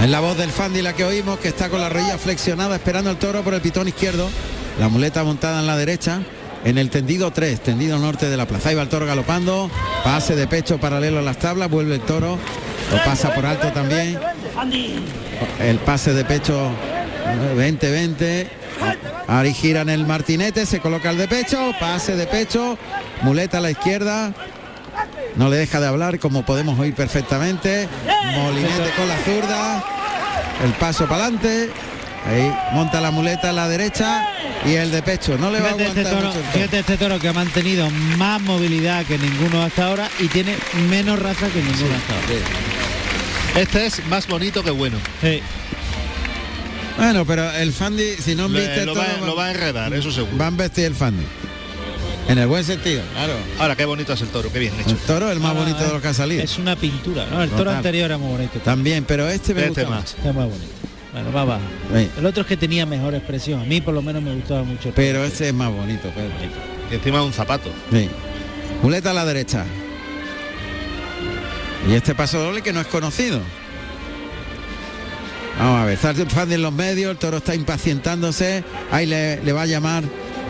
[0.00, 3.10] Es la voz del Fandi la que oímos, que está con la rodilla flexionada esperando
[3.10, 4.30] el toro por el pitón izquierdo.
[4.78, 6.22] La muleta montada en la derecha.
[6.64, 8.70] En el tendido 3, tendido norte de la plaza.
[8.70, 9.70] Ahí va el toro galopando.
[10.04, 11.70] Pase de pecho paralelo a las tablas.
[11.70, 12.38] Vuelve el toro.
[12.90, 14.18] Lo pasa por alto también.
[15.60, 16.70] El pase de pecho
[17.56, 18.48] 20-20.
[19.28, 20.66] Ahí en el martinete.
[20.66, 21.72] Se coloca el de pecho.
[21.78, 22.76] Pase de pecho.
[23.22, 24.32] Muleta a la izquierda.
[25.36, 27.88] No le deja de hablar como podemos oír perfectamente.
[28.34, 29.84] Molinete con la zurda.
[30.64, 31.70] El paso para adelante.
[32.26, 35.36] Ahí monta la muleta a la derecha y el de pecho.
[35.38, 36.52] No le va a este, aguantar toro, mucho el toro.
[36.52, 40.56] fíjate este toro que ha mantenido más movilidad que ninguno hasta ahora y tiene
[40.90, 43.60] menos raza que ninguno hasta ahora.
[43.60, 44.98] Este es más bonito que bueno.
[45.20, 45.40] Sí.
[46.96, 50.36] Bueno, pero el Fandi, si no lo, todo, va, lo va a enredar, eso seguro.
[50.36, 51.22] van a vestir el Fandi.
[52.28, 53.32] En el buen sentido, claro.
[53.58, 54.96] Ahora, qué bonito es el toro, qué bien El hecho.
[55.06, 56.42] toro es el más Ah, bonito de los que ha salido.
[56.42, 57.42] Es una pintura, ¿no?
[57.42, 57.76] El toro Total.
[57.76, 58.58] anterior era muy bonito.
[58.58, 60.00] También, pero este me Este gusta más.
[60.02, 60.14] más.
[60.14, 60.66] Está más bonito.
[61.12, 61.58] Bueno, va, va.
[61.94, 63.60] Sí, El otro es que tenía mejor expresión.
[63.60, 64.88] A mí por lo menos me gustaba mucho.
[64.88, 66.32] el Pero este es más bonito, Pedro.
[66.90, 67.70] Y encima un zapato.
[67.90, 68.08] Sí.
[68.82, 69.64] Muleta a la derecha.
[71.88, 73.40] Y este paso doble que no es conocido.
[75.58, 78.62] Vamos a ver, está Fandi en los medios, el toro está impacientándose.
[78.92, 80.04] Ahí le, le va a llamar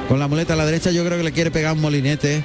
[0.08, 0.90] con la muleta a la derecha.
[0.90, 2.44] Yo creo que le quiere pegar un molinete.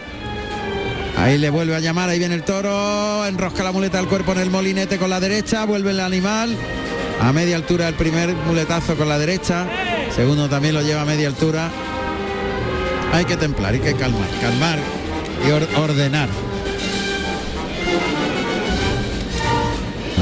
[1.18, 4.40] Ahí le vuelve a llamar, ahí viene el toro, enrosca la muleta al cuerpo en
[4.40, 6.58] el molinete con la derecha, vuelve el animal.
[7.22, 9.66] A media altura el primer muletazo con la derecha.
[10.16, 11.70] Segundo también lo lleva a media altura.
[13.14, 14.80] Hay que templar, hay que calmar, calmar
[15.48, 16.28] y or- ordenar.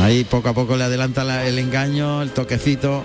[0.04, 3.04] Ahí poco a poco le adelanta la- el engaño, el toquecito,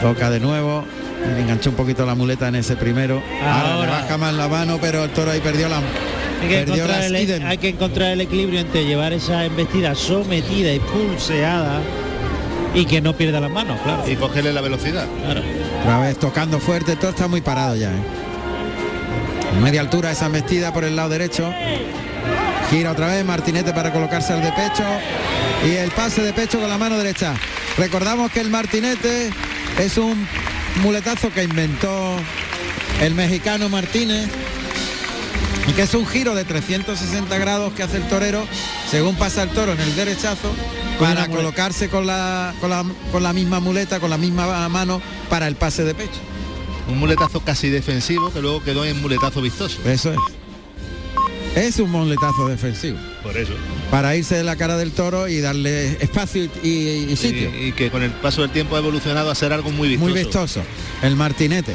[0.00, 0.84] toca de nuevo.
[1.20, 3.22] le enganchó un poquito la muleta en ese primero.
[3.44, 6.86] Ahora, le baja más la mano, pero el toro ahí perdió la, Hay que, perdió
[6.86, 7.46] la encontrar el, Skiden.
[7.46, 11.80] hay que encontrar el equilibrio entre llevar esa embestida sometida y pulseada
[12.74, 14.08] y que no pierda las manos, claro.
[14.08, 15.06] Y cogerle la velocidad.
[15.24, 15.42] Claro.
[15.80, 17.90] Otra vez tocando fuerte, todo está muy parado ya.
[17.90, 18.02] ¿eh?
[19.52, 21.52] En media altura esa embestida por el lado derecho.
[22.70, 24.84] Gira otra vez Martinete para colocarse al de pecho.
[25.66, 27.34] Y el pase de pecho con la mano derecha.
[27.76, 29.30] Recordamos que el Martinete
[29.78, 30.26] es un
[30.82, 32.16] muletazo que inventó
[33.00, 34.28] el mexicano Martínez.
[35.68, 38.44] Y que es un giro de 360 grados que hace el torero
[38.90, 40.52] según pasa el toro en el derechazo
[40.98, 45.46] para colocarse con la, con, la, con la misma muleta, con la misma mano para
[45.46, 46.18] el pase de pecho.
[46.88, 49.78] Un muletazo casi defensivo que luego quedó en muletazo vistoso.
[49.88, 50.18] Eso es.
[51.56, 52.98] Es un muletazo defensivo.
[53.22, 53.52] Por eso.
[53.90, 57.50] Para irse de la cara del toro y darle espacio y, y- y sitio.
[57.56, 60.10] Y, y que con el paso del tiempo ha evolucionado a ser algo muy vistoso.
[60.10, 60.62] Muy vistoso.
[61.02, 61.74] El martinete.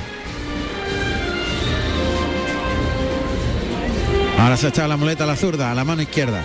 [4.39, 6.41] Ahora se ha echado la muleta a la zurda, a la mano izquierda.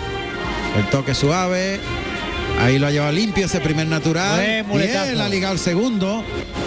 [0.77, 1.79] El toque suave.
[2.59, 4.39] Ahí lo ha llevado limpio ese primer natural.
[4.39, 6.23] Bien, la ha ligado el segundo.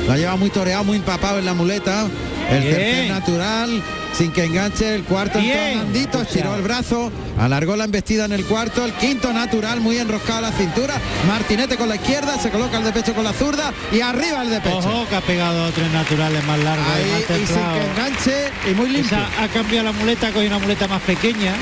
[0.08, 2.06] La lleva muy toreado, muy empapado en la muleta.
[2.50, 2.74] El Bien.
[2.74, 3.82] tercer natural,
[4.16, 5.38] sin que enganche el cuarto.
[5.38, 8.84] blandito, estiró el brazo, alargó la embestida en el cuarto.
[8.84, 10.94] El quinto natural, muy enroscado a la cintura.
[11.26, 14.50] Martinete con la izquierda, se coloca el de pecho con la zurda y arriba el
[14.50, 14.78] de pecho.
[14.78, 18.70] Ojo que ha pegado tres naturales más largos y más Ahí, y sin que enganche
[18.70, 19.18] y muy limpio.
[19.18, 21.54] Esa ha cambiado la muleta con una muleta más pequeña,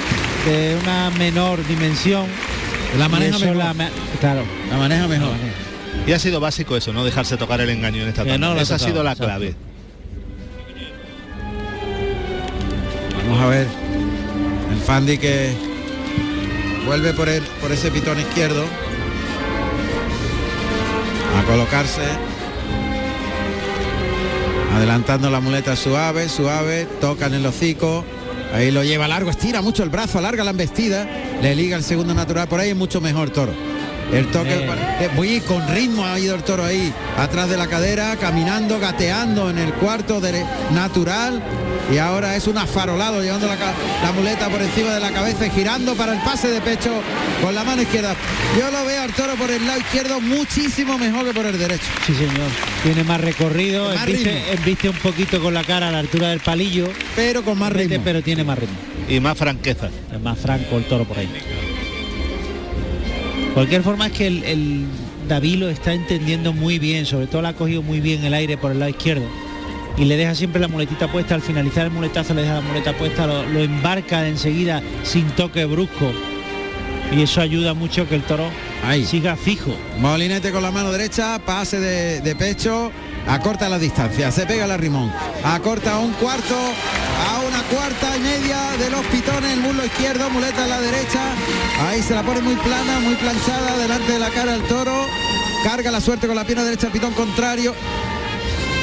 [0.46, 2.26] de una menor dimensión.
[2.98, 3.56] La maneja mejor.
[3.56, 3.74] la
[4.20, 4.44] claro.
[4.70, 5.32] La maneja mejor.
[6.06, 8.38] Y ha sido básico eso, no dejarse tocar el engaño en esta tanda.
[8.54, 9.24] no Esa ha sido la exacto.
[9.24, 9.54] clave.
[13.32, 13.66] Vamos a ver.
[14.70, 15.54] El Fandi que
[16.84, 18.62] vuelve por, el, por ese pitón izquierdo.
[21.38, 22.02] A colocarse.
[24.74, 26.86] Adelantando la muleta suave, suave.
[27.00, 28.04] Toca en el hocico.
[28.52, 31.08] Ahí lo lleva largo, estira mucho el brazo, alarga la embestida.
[31.40, 33.54] Le liga el segundo natural por ahí, mucho mejor toro.
[34.12, 34.66] El toque
[35.00, 39.48] eh, muy con ritmo ha ido el toro ahí, atrás de la cadera, caminando, gateando
[39.48, 41.42] en el cuarto de natural.
[41.90, 45.94] Y ahora es un afarolado llevando la, muleta por encima de la cabeza y girando
[45.94, 46.90] para el pase de pecho
[47.42, 48.14] con la mano izquierda.
[48.58, 51.84] Yo lo veo al toro por el lado izquierdo muchísimo mejor que por el derecho.
[52.06, 52.50] Sí, señor.
[52.82, 56.88] Tiene más recorrido, Más embiste un poquito con la cara a la altura del palillo,
[57.16, 58.00] Pero con más ritmo.
[58.04, 58.76] pero tiene más ritmo.
[59.08, 59.88] Y más franqueza.
[60.12, 61.28] Es más franco el toro por ahí.
[63.54, 64.86] Cualquier forma es que el, el
[65.28, 68.56] David lo está entendiendo muy bien, sobre todo la ha cogido muy bien el aire
[68.56, 69.24] por el lado izquierdo.
[69.98, 72.94] Y le deja siempre la muletita puesta, al finalizar el muletazo le deja la muleta
[72.96, 76.12] puesta, lo, lo embarca de enseguida sin toque brusco.
[77.14, 78.44] Y eso ayuda mucho que el toro
[78.82, 79.04] Ahí.
[79.04, 79.74] siga fijo.
[80.00, 82.90] Molinete con la mano derecha, pase de, de pecho,
[83.26, 85.12] acorta la distancia, se pega la rimón,
[85.44, 90.28] acorta a un cuarto, a una cuarta y media de los pitones, el muslo izquierdo,
[90.30, 91.20] muleta a la derecha,
[91.88, 95.06] ahí se la pone muy plana, muy planchada, delante de la cara del toro,
[95.64, 97.74] carga la suerte con la pierna derecha al pitón contrario.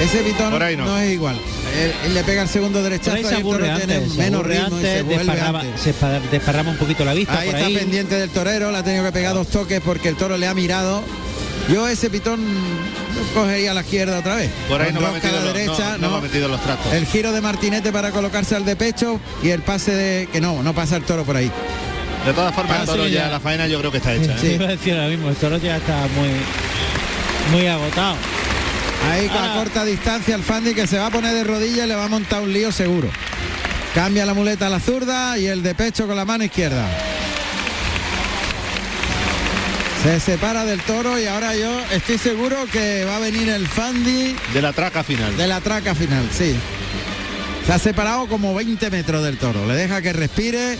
[0.01, 0.85] Ese pitón Por ahí no.
[0.85, 0.97] no.
[0.97, 1.35] es igual.
[1.77, 4.81] Él, él le pega el segundo derechazo ahí y el toro tiene menos ritmo y
[4.81, 5.81] se desparrama, antes.
[5.81, 7.75] se espa- desparrama un poquito la vista Ahí por está ahí.
[7.75, 10.53] pendiente del torero, le ha tenido que pegar dos toques porque el toro le ha
[10.53, 11.03] mirado.
[11.67, 12.39] Yo ese pitón
[13.19, 14.49] lo cogería a la izquierda otra vez.
[14.67, 16.21] Por ahí no va metido a la los, derecha, no, no no.
[16.21, 16.93] metido los trastos.
[16.93, 20.63] El giro de Martinete para colocarse al de pecho y el pase de que no,
[20.63, 21.51] no pasa el toro por ahí.
[22.25, 23.29] De todas formas, Ah, el toro sí, ya, ya.
[23.29, 24.33] la faena yo creo que está hecha.
[24.33, 24.37] ¿eh?
[24.41, 26.29] Sí, iba a decir ahora mismo, el toro ya está muy
[27.57, 28.15] muy agotado.
[29.11, 31.85] Ahí con Ahora- a corta distancia el Fandi que se va a poner de rodillas
[31.85, 33.09] y le va a montar un lío seguro.
[33.95, 36.85] Cambia la muleta a la zurda y el de pecho con la mano izquierda.
[40.03, 44.33] Se separa del toro y ahora yo estoy seguro que va a venir el Fandi
[44.53, 45.35] De la traca final.
[45.35, 46.55] de la traca final, sí.
[47.65, 49.65] Se ha separado como 20 metros del toro.
[49.67, 50.77] Le deja que respire.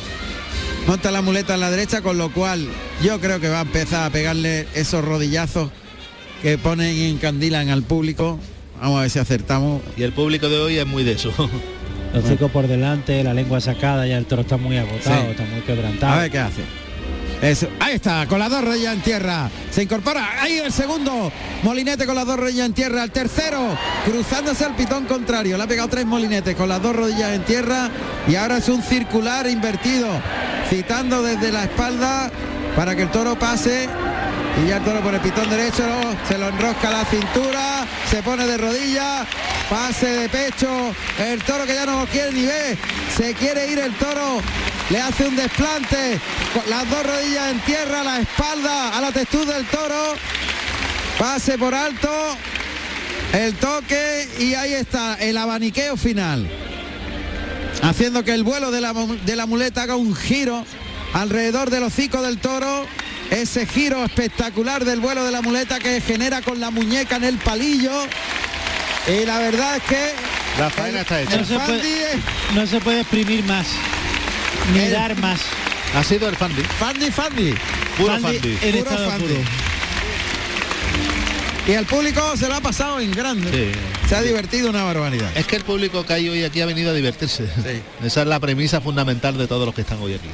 [0.88, 2.68] Monta la muleta a la derecha, con lo cual
[3.04, 5.70] yo creo que va a empezar a pegarle esos rodillazos
[6.42, 8.40] que ponen y encandilan al público.
[8.82, 9.82] Vamos a ver si acertamos.
[9.98, 11.32] Y el público de hoy es muy de eso.
[12.14, 15.28] Los hocico por delante, la lengua sacada, ya el toro está muy agotado, Sí.
[15.32, 16.14] está muy quebrantado.
[16.14, 16.62] A ver qué hace.
[17.42, 17.70] Eso.
[17.80, 19.50] Ahí está, con las dos rodillas en tierra.
[19.72, 20.42] Se incorpora.
[20.42, 21.32] Ahí el segundo.
[21.64, 23.04] Molinete con las dos rodillas en tierra.
[23.04, 25.56] El tercero, cruzándose al pitón contrario.
[25.58, 27.90] Le ha pegado tres molinetes con las dos rodillas en tierra.
[28.28, 30.08] Y ahora es un circular invertido.
[30.70, 32.30] Citando desde la espalda
[32.76, 33.88] para que el toro pase.
[34.64, 35.84] Y ya el toro por el pitón derecho
[36.28, 39.26] se lo enrosca la cintura, se pone de rodillas,
[39.70, 42.78] pase de pecho, el toro que ya no lo quiere ni ver,
[43.16, 44.42] se quiere ir el toro
[44.90, 46.20] le hace un desplante,
[46.54, 50.16] con las dos rodillas en tierra, la espalda a la textura del toro,
[51.18, 52.10] pase por alto,
[53.34, 56.50] el toque y ahí está el abaniqueo final.
[57.84, 60.66] Haciendo que el vuelo de la, de la muleta haga un giro
[61.14, 62.86] alrededor del hocico del toro.
[63.30, 67.38] Ese giro espectacular del vuelo de la muleta que genera con la muñeca en el
[67.38, 67.92] palillo.
[69.08, 70.14] Y la verdad es que
[70.58, 71.38] La faena está hecha.
[71.38, 72.20] No se, puede,
[72.56, 73.68] no se puede exprimir más,
[74.74, 75.42] ni El- dar más.
[75.96, 76.62] Ha sido el Fandi.
[76.62, 77.54] Fandi Fandi.
[77.98, 78.58] Puro Fandi Fandi.
[78.62, 79.26] en Puro Fandi.
[79.28, 79.40] puro.
[81.68, 83.52] Y el público se lo ha pasado en grande.
[83.52, 83.80] Sí.
[84.10, 85.30] Se ha divertido una barbaridad.
[85.36, 87.44] Es que el público que hay hoy aquí ha venido a divertirse.
[88.04, 90.30] Esa es la premisa fundamental de todos los que están hoy aquí.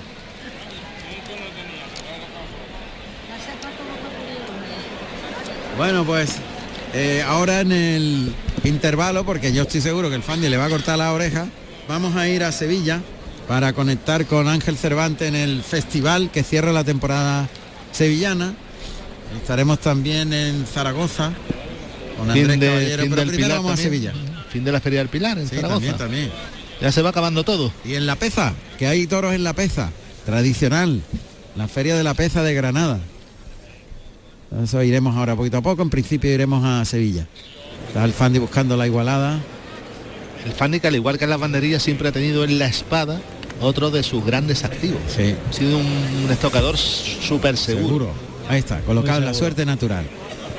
[5.78, 6.36] Bueno, pues
[6.94, 8.34] eh, ahora en el
[8.64, 11.48] intervalo, porque yo estoy seguro que el Fandi le va a cortar la oreja,
[11.88, 13.02] vamos a ir a Sevilla
[13.48, 17.48] para conectar con Ángel Cervantes en el festival que cierra la temporada
[17.92, 18.54] sevillana.
[19.40, 21.32] Estaremos también en Zaragoza
[22.18, 23.84] con Fin, Andrés de- Caballero, fin pero del primero Pilar vamos a.
[23.84, 24.14] Sevilla.
[24.50, 25.76] Fin de la Feria del Pilar en Sí, Zaragoza.
[25.76, 26.32] también, también.
[26.82, 27.72] Ya se va acabando todo.
[27.84, 29.92] Y en La Peza, que hay toros en La Peza,
[30.26, 31.02] tradicional,
[31.56, 33.00] la Feria de la Peza de Granada.
[34.64, 37.28] Eso iremos ahora poquito a poco, en principio iremos a Sevilla.
[37.88, 39.40] Está el Fandi buscando la igualada.
[40.46, 43.20] El Fandi, que al igual que en las banderillas, siempre ha tenido en la espada
[43.62, 45.00] otro de sus grandes activos.
[45.16, 45.36] Sí.
[45.50, 45.86] Ha sido un,
[46.26, 47.88] un estocador súper seguro.
[47.88, 48.10] Seguro.
[48.50, 50.06] Ahí está, colocado en la suerte natural.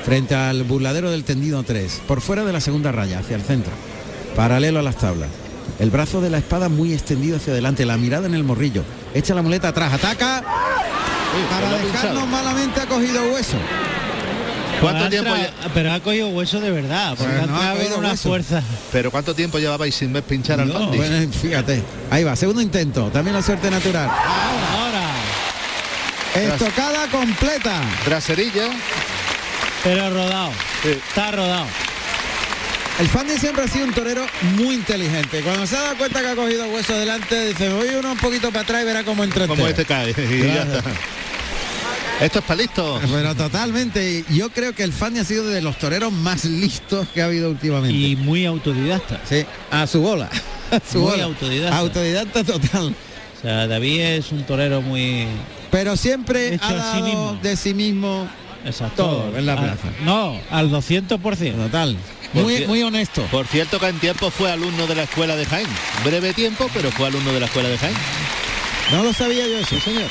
[0.03, 3.73] Frente al burladero del tendido 3, por fuera de la segunda raya, hacia el centro.
[4.35, 5.29] Paralelo a las tablas.
[5.79, 8.83] El brazo de la espada muy extendido hacia adelante, la mirada en el morrillo.
[9.13, 10.43] Echa la muleta atrás, ataca.
[11.49, 12.25] Para dejarnos pinchado.
[12.25, 13.57] malamente ha cogido hueso.
[14.81, 18.09] ¿Cuánto Pero ha tiempo Pero ha cogido hueso de verdad, porque no ha cogido una
[18.09, 18.29] hueso.
[18.29, 18.61] fuerza.
[18.91, 20.69] Pero ¿cuánto tiempo llevabais sin ver pinchar al?
[20.71, 21.83] Bueno, fíjate.
[22.11, 23.09] Ahí va, segundo intento.
[23.11, 24.07] También la suerte natural.
[24.09, 25.07] Ahora,
[26.35, 27.81] Estocada completa.
[28.05, 28.69] Traserilla.
[29.83, 30.51] pero rodado.
[30.83, 30.89] Sí.
[30.89, 31.65] Está rodado.
[32.99, 34.25] El Fandi siempre ha sido un torero
[34.57, 35.41] muy inteligente.
[35.41, 38.49] Cuando se ha dado cuenta que ha cogido hueso adelante, dice, voy uno un poquito
[38.49, 39.81] para atrás y verá cómo entra Como entero".
[39.81, 40.09] este cae.
[40.35, 40.77] Y ya Claro.
[40.77, 40.91] está.
[42.21, 42.99] Esto es para listo.
[43.11, 44.25] Pero totalmente.
[44.29, 47.49] Yo creo que el Fandi ha sido de los toreros más listos que ha habido
[47.49, 47.95] últimamente.
[47.95, 49.21] Y muy autodidacta.
[49.29, 50.29] Sí, a su bola.
[50.69, 51.23] A su Muy bola.
[51.23, 51.77] autodidacta.
[51.77, 52.93] Autodidacta total.
[53.37, 55.25] O sea, David es un torero muy
[55.71, 57.39] Pero siempre Hecho ha a sí dado mismo.
[57.41, 58.27] de sí mismo
[58.65, 59.05] exacto.
[59.05, 59.87] Todo en la Al- plaza.
[60.03, 61.55] No, al 200%.
[61.55, 61.95] total.
[62.33, 63.21] Por Muy, muy honesto.
[63.31, 65.67] Por cierto que en tiempo fue alumno de la escuela de Jaén.
[66.03, 67.95] Breve tiempo, pero fue alumno de la escuela de Jaén.
[68.91, 69.79] No lo sabía yo eso.
[69.79, 70.09] Señor.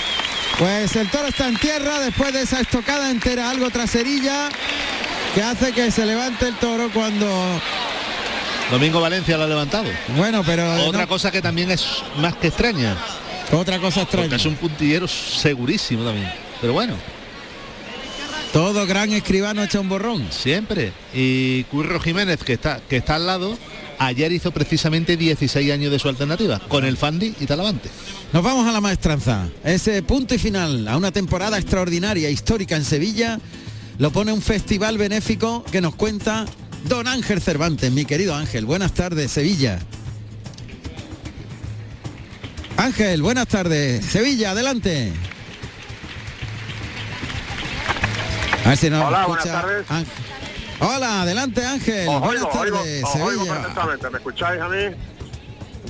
[0.59, 4.49] Pues el toro está en tierra después de esa estocada entera, algo traserilla,
[5.35, 7.27] que hace que se levante el toro cuando...
[8.71, 9.85] Domingo Valencia lo ha levantado.
[10.17, 10.73] Bueno, pero...
[10.87, 11.87] Otra no- cosa que también es
[12.19, 12.97] más que extraña.
[13.53, 14.37] otra cosa Porque extraña.
[14.37, 16.33] es un puntillero segurísimo también.
[16.61, 16.95] Pero bueno,
[18.53, 20.27] Todo gran escribano echa un borrón.
[20.33, 20.93] siempre.
[21.13, 23.59] Y Curro Jiménez, que está, que está al lado,
[23.99, 27.91] ayer hizo precisamente 16 años de su alternativa, con el Fandi y Talavante.
[28.33, 29.49] Nos vamos a la maestranza.
[29.65, 33.39] Ese punto y final a una temporada extraordinaria, histórica en Sevilla,
[33.99, 36.45] lo pone un festival benéfico que nos cuenta
[36.89, 38.67] don Ángel Cervantes, mi querido Ángel.
[38.67, 39.79] Buenas tardes, Sevilla.
[42.77, 44.05] Ángel, buenas tardes.
[44.05, 45.13] Sevilla, adelante.
[48.65, 49.91] A ver si nos Hola, escucha buenas tardes.
[49.91, 50.36] Ángel.
[50.81, 52.09] Hola, adelante Ángel.
[52.09, 53.55] Os buenas oigo, oigo, tardes, os oigo Sevilla.
[53.55, 54.11] perfectamente.
[54.11, 54.85] ¿Me escucháis a mí?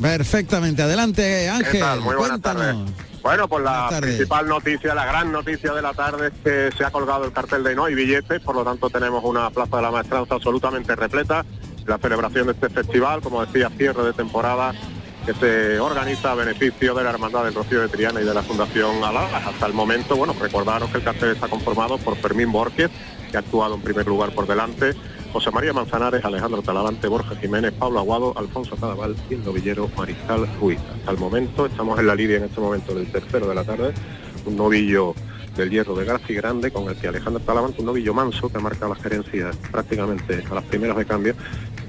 [0.00, 1.72] Perfectamente, adelante Ángel.
[1.72, 2.00] ¿Qué tal?
[2.00, 2.76] Muy buenas tardes.
[3.22, 6.92] Bueno, pues la principal noticia, la gran noticia de la tarde es que se ha
[6.92, 9.90] colgado el cartel de no hay billetes, por lo tanto tenemos una plaza de la
[9.90, 11.44] maestranza absolutamente repleta.
[11.86, 14.72] La celebración de este festival, como decía, cierre de temporada
[15.24, 18.42] que se organiza a beneficio de la Hermandad del Rocío de Triana y de la
[18.44, 19.44] Fundación Aladas.
[19.44, 22.90] Hasta el momento, bueno, recordaros que el cartel está conformado por Fermín Borges,
[23.30, 24.94] que ha actuado en primer lugar por delante,
[25.32, 30.48] José María Manzanares, Alejandro Talavante, Borja Jiménez, Pablo Aguado, Alfonso Cadaval y el novillero Mariscal
[30.60, 30.78] Ruiz.
[30.98, 33.92] Hasta el momento, estamos en la lidia en este momento del tercero de la tarde,
[34.46, 35.14] un novillo
[35.56, 38.88] del hierro de García Grande con el que Alejandro Talavante, un novillo manso que marca
[38.88, 41.34] las gerencias prácticamente a las primeras de cambio,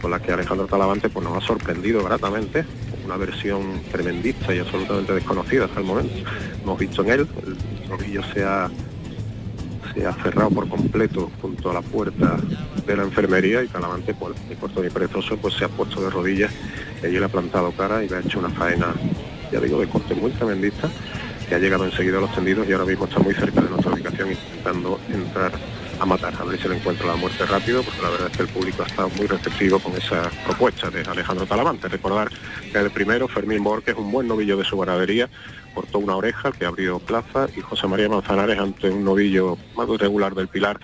[0.02, 2.66] con la que Alejandro Talavante pues, nos ha sorprendido gratamente,
[3.06, 6.30] una versión tremendista y absolutamente desconocida hasta el momento.
[6.64, 8.70] Hemos visto en él, el novillo se ha
[9.98, 12.38] se ha cerrado por completo junto a la puerta
[12.86, 16.10] de la enfermería y Talavante, pues, ni corto ni perezoso, pues se ha puesto de
[16.10, 16.52] rodillas
[17.02, 18.94] y allí le ha plantado cara y le ha hecho una faena,
[19.52, 20.90] ya digo, de corte muy tremendista,
[21.50, 23.94] que ha llegado enseguida a los tendidos y ahora mismo está muy cerca de nuestra
[23.94, 25.52] ubicación intentando entrar
[26.00, 28.44] a matar, a ver si le encuentro la muerte rápido, porque la verdad es que
[28.44, 31.88] el público ha estado muy receptivo con esa propuesta de Alejandro Talavante.
[31.88, 32.30] Recordar
[32.72, 35.28] que el primero, Fermín Borges, un buen novillo de su ganadería,
[35.78, 40.34] cortó una oreja que abrió plaza y José María Manzanares ante un novillo más irregular
[40.34, 40.80] del Pilar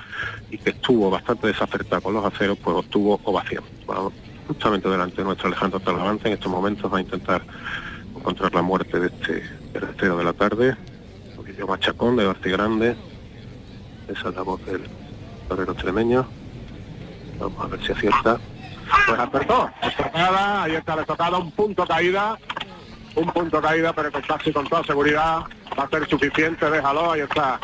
[0.52, 3.64] y que estuvo bastante desacertado con los aceros, pues obtuvo ovación.
[3.88, 4.14] Vamos,
[4.48, 7.41] justamente delante de nuestro Alejandro Talavante en estos momentos va a intentar
[8.15, 9.41] encontrar la muerte de este
[9.74, 10.78] tercero de la tarde,
[11.36, 12.95] novillo machacón de García Grande,
[14.10, 14.84] esa es la voz del
[15.49, 16.28] torero extremeño.
[17.40, 18.40] Vamos a ver si acierta.
[19.07, 19.72] Pues acertó.
[19.82, 22.38] Estocada, ahí está la estocada, un punto caída.
[23.15, 25.41] Un punto caída, pero casi con toda seguridad
[25.77, 27.60] va a ser suficiente, déjalo, ahí está.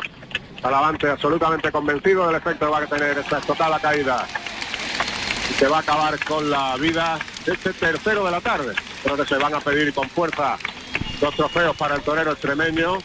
[0.62, 4.26] Talavante absolutamente convencido del efecto que va a tener esta estocada caída.
[5.50, 8.74] Y que va a acabar con la vida de este tercero de la tarde.
[9.02, 10.56] Creo que se van a pedir con fuerza
[11.20, 12.98] dos trofeos para el torero extremeño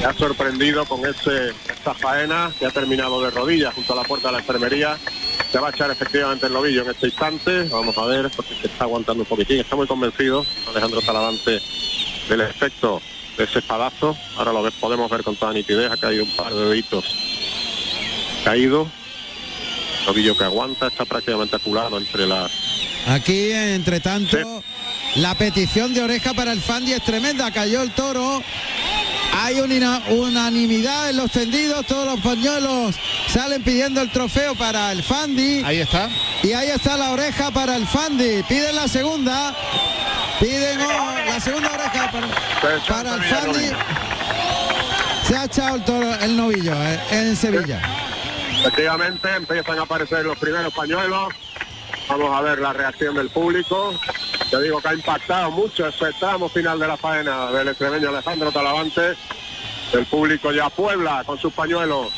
[0.00, 4.02] me ha sorprendido con ese, esta faena que ha terminado de rodillas junto a la
[4.02, 4.96] puerta de la enfermería.
[5.50, 7.64] Se va a echar efectivamente el novillo en este instante.
[7.64, 9.60] Vamos a ver, porque se está aguantando un poquitín.
[9.60, 11.60] Está muy convencido Alejandro Talavante
[12.28, 13.00] del efecto
[13.36, 14.16] de ese espadazo.
[14.36, 15.90] Ahora lo podemos ver con toda nitidez.
[15.90, 17.04] Ha caído un par de deditos
[18.44, 18.90] caído.
[20.06, 22.50] Novillo que aguanta, está prácticamente aculado entre las...
[23.08, 24.38] Aquí, entre tanto,
[25.16, 27.50] la petición de oreja para el Fandi es tremenda.
[27.50, 28.42] Cayó el toro.
[29.40, 32.96] Hay una unanimidad en los tendidos, todos los pañuelos
[33.28, 35.62] salen pidiendo el trofeo para el Fandi.
[35.64, 36.10] Ahí está.
[36.42, 38.42] Y ahí está la oreja para el Fandi.
[38.48, 39.54] Piden la segunda.
[40.40, 43.70] Piden oh, la segunda oreja para, para el Fandi.
[45.28, 47.80] Se ha echado el toro, el novillo eh, en Sevilla.
[48.58, 51.32] Efectivamente, empiezan a aparecer los primeros pañuelos.
[52.08, 53.94] Vamos a ver la reacción del público.
[54.50, 58.50] Te digo que ha impactado mucho ese tramo final de la faena del extremeño Alejandro
[58.50, 59.14] Talavante.
[59.92, 62.08] El público ya puebla con sus pañuelos.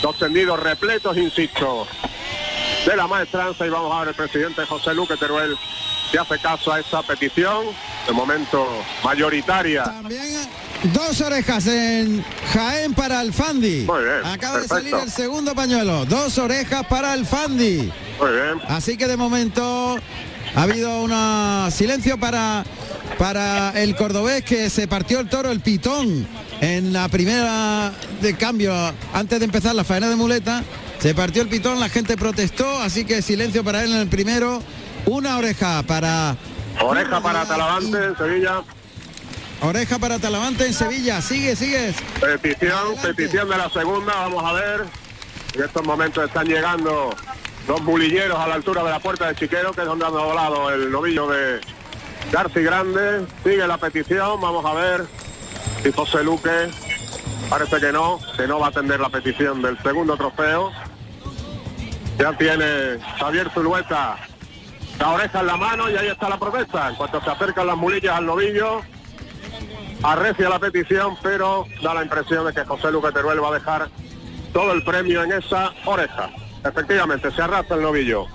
[0.00, 1.86] Dos tendidos repletos, insisto,
[2.86, 5.56] de la maestranza y vamos a ver el presidente José Luque Teruel
[6.10, 7.66] que hace caso a esta petición,
[8.06, 8.66] de momento
[9.04, 9.84] mayoritaria.
[9.84, 10.48] También
[10.94, 13.84] dos orejas en Jaén para el Fandi.
[13.84, 16.06] Muy bien, Acaba de salir el segundo pañuelo.
[16.06, 17.92] Dos orejas para el Fandi.
[18.18, 18.60] Muy bien.
[18.68, 19.98] Así que de momento
[20.54, 22.64] ha habido un silencio para,
[23.18, 26.26] para el cordobés que se partió el toro, el pitón,
[26.60, 28.74] en la primera de cambio,
[29.12, 30.62] antes de empezar la faena de muleta.
[30.98, 34.60] Se partió el pitón, la gente protestó, así que silencio para él en el primero.
[35.06, 36.36] Una oreja para...
[36.80, 38.62] Oreja para Talavante en Sevilla.
[39.60, 41.22] Oreja para Talavante en Sevilla.
[41.22, 41.94] Sigue, sigue.
[42.20, 44.84] Petición, petición de la segunda, vamos a ver.
[45.54, 47.14] En estos momentos están llegando
[47.68, 50.70] los bulilleros a la altura de la puerta de Chiquero, que es donde han volado
[50.70, 51.60] el novillo de
[52.32, 53.26] Garci Grande.
[53.44, 55.04] Sigue la petición, vamos a ver
[55.82, 56.70] si José Luque
[57.50, 60.72] parece que no, que no va a atender la petición del segundo trofeo.
[62.18, 64.16] Ya tiene Javier Zulueta
[64.98, 66.88] la oreja en la mano y ahí está la protesta.
[66.88, 68.80] En cuanto se acercan las mulillas al novillo,
[70.02, 73.88] arrecia la petición, pero da la impresión de que José Luque Teruel va a dejar
[74.54, 76.30] todo el premio en esa oreja.
[76.68, 78.26] Efectivamente, se arrastra el novillo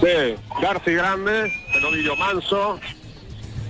[0.00, 2.78] de Garci Grande, el novillo manso,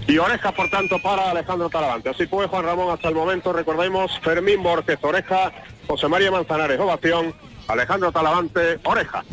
[0.06, 2.08] y oreja por tanto para Alejandro Talavante.
[2.08, 5.52] Así fue Juan Ramón hasta el momento, recordemos, Fermín Borges, oreja,
[5.86, 7.34] José María Manzanares, ovación,
[7.68, 9.24] Alejandro Talavante, oreja.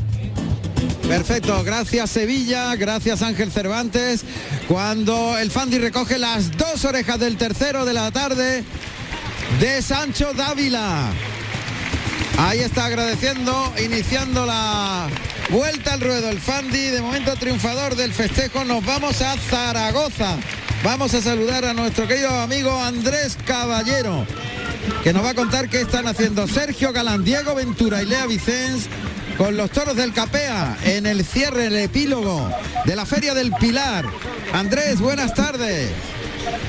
[1.07, 4.25] Perfecto, gracias Sevilla, gracias Ángel Cervantes.
[4.67, 8.63] Cuando el Fandi recoge las dos orejas del tercero de la tarde
[9.59, 11.11] de Sancho Dávila.
[12.37, 15.07] Ahí está agradeciendo, iniciando la
[15.49, 18.65] vuelta al ruedo el Fandi, de momento triunfador del festejo.
[18.65, 20.37] Nos vamos a Zaragoza.
[20.83, 24.27] Vamos a saludar a nuestro querido amigo Andrés Caballero,
[25.03, 28.87] que nos va a contar qué están haciendo Sergio Galán, Diego Ventura y Lea Vicens
[29.37, 32.49] con los toros del Capea en el cierre, el epílogo
[32.85, 34.05] de la Feria del Pilar.
[34.53, 35.89] Andrés, buenas tardes.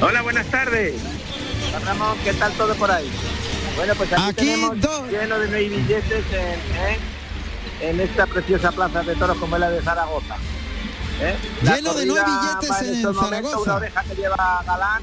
[0.01, 0.95] Hola, buenas tardes.
[1.85, 3.11] Ramón, ¿qué tal todo por ahí?
[3.77, 6.41] Bueno, pues aquí, Aquí tenemos do- lleno de nueve billetes en,
[6.77, 6.99] ¿eh?
[7.83, 10.37] en esta preciosa plaza de toros como es la de Zaragoza.
[11.21, 11.37] ¿eh?
[11.63, 13.61] La Lleno de nueve billetes en estos momentos, Zaragoza.
[13.63, 15.03] Una oreja que lleva Galán,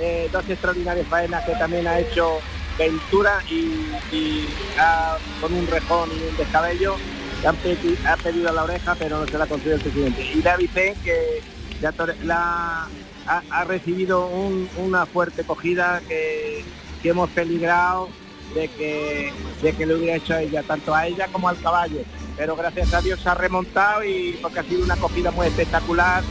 [0.00, 2.38] eh, dos extraordinarias faenas que también ha hecho
[2.78, 4.48] Ventura y, y
[4.78, 6.96] ha- con un rejón y un descabello
[7.40, 10.22] que han pedi- ha pedido la oreja pero no se la ha concedido el presidente.
[10.22, 11.42] Y la Vicen que
[11.80, 11.94] ya
[12.24, 12.86] la,
[13.26, 16.62] ha, ha recibido un- una fuerte cogida que,
[17.02, 18.08] que hemos peligrado
[18.54, 19.32] de que,
[19.62, 22.00] de que le hubiera hecho a ella, tanto a ella como al caballo.
[22.36, 26.22] Pero gracias a Dios se ha remontado y porque ha sido una cogida muy espectacular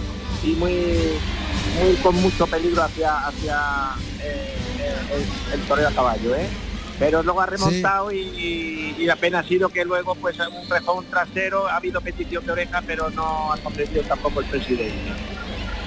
[0.44, 0.74] y muy,
[1.80, 3.60] muy con mucho peligro hacia, hacia
[4.22, 4.56] eh,
[5.14, 6.36] el, el toreo a caballo.
[6.36, 6.48] ¿eh?
[6.98, 11.06] pero luego ha remontado y, y la pena ha sido que luego pues un rejón
[11.06, 15.12] trasero ha habido petición de oreja pero no ha comprendido tampoco el presidente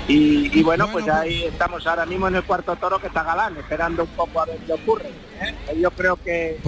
[0.08, 3.56] y, y bueno, pues ahí estamos ahora mismo en el cuarto toro que está galán
[3.56, 5.10] esperando un poco a ver qué ocurre
[5.40, 5.78] ¿eh?
[5.78, 6.58] yo creo que,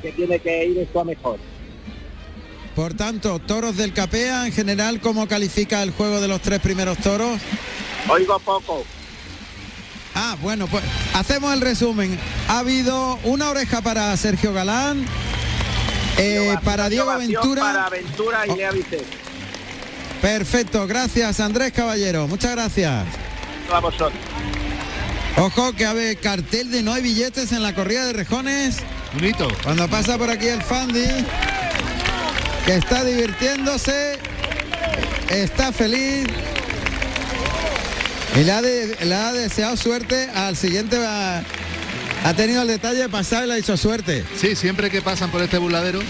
[0.00, 1.38] que tiene que ir esto a mejor
[2.76, 6.98] Por tanto, toros del Capea en general, ¿cómo califica el juego de los tres primeros
[6.98, 7.40] toros?
[8.08, 8.84] Oigo poco.
[10.14, 10.84] Ah, bueno, pues
[11.14, 12.18] hacemos el resumen.
[12.48, 15.04] Ha habido una oreja para Sergio Galán,
[16.18, 17.62] eh, para Diego Ventura.
[17.62, 19.23] Para Ventura y Lea Vicente.
[20.24, 23.04] Perfecto, gracias Andrés Caballero, muchas gracias.
[23.82, 24.10] Vosotros.
[25.36, 28.76] Ojo que hay cartel de no hay billetes en la corrida de rejones.
[29.12, 29.46] Bonito.
[29.62, 31.04] Cuando pasa por aquí el Fandi,
[32.64, 34.18] que está divirtiéndose,
[35.28, 36.26] está feliz.
[38.34, 40.96] Y le ha, de- le ha deseado suerte al siguiente.
[41.00, 41.42] Va,
[42.24, 44.24] ha tenido el detalle de pasar y le ha dicho suerte.
[44.40, 46.00] Sí, siempre que pasan por este burladero,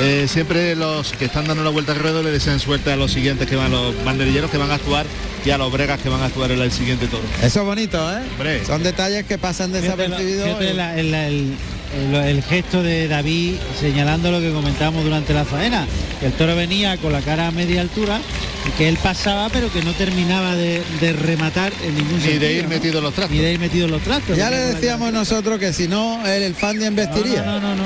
[0.00, 3.12] eh, siempre los que están dando la vuelta al ruedo le desean suerte a los
[3.12, 5.06] siguientes que van, los banderilleros que van a actuar
[5.44, 7.22] y a los bregas que van a actuar en el siguiente toro.
[7.42, 8.20] Eso es bonito, ¿eh?
[8.32, 8.64] Hombre.
[8.64, 10.60] Son detalles que pasan desapercibidos.
[10.74, 11.54] la- el, el-
[11.94, 15.86] el- el gesto de David señalando lo que comentábamos durante la faena.
[16.20, 18.18] que El toro venía con la cara a media altura
[18.66, 22.30] y que él pasaba pero que no terminaba de, de rematar en ningún Ni de
[22.30, 22.68] sentido, ir ¿no?
[22.70, 23.36] metido en los trastos.
[23.36, 24.36] Ni de ir metido en los trastos.
[24.38, 27.42] Ya le decíamos nosotros que si no, él, el Fandi embestiría.
[27.42, 27.82] No, no, no, no.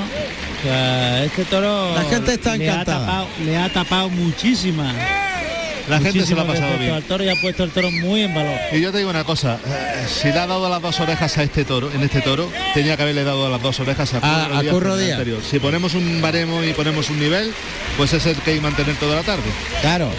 [0.59, 2.99] O sea, este toro La gente está le ha encantada.
[3.05, 4.93] tapado, le ha tapado muchísimas.
[5.87, 6.93] La gente se lo ha pasado bien.
[6.93, 8.59] Al toro y ha puesto el toro muy en valor.
[8.73, 11.43] Y yo te digo una cosa, eh, si le ha dado las dos orejas a
[11.43, 14.59] este toro, en este toro, tenía que haberle dado las dos orejas a Curro, A-
[14.59, 15.11] a Curro Díaz.
[15.13, 15.39] anterior.
[15.49, 17.53] Si ponemos un baremo y ponemos un nivel,
[17.95, 19.43] pues es el que hay que mantener toda la tarde.
[19.81, 20.09] Claro.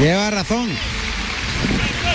[0.00, 0.68] Lleva razón.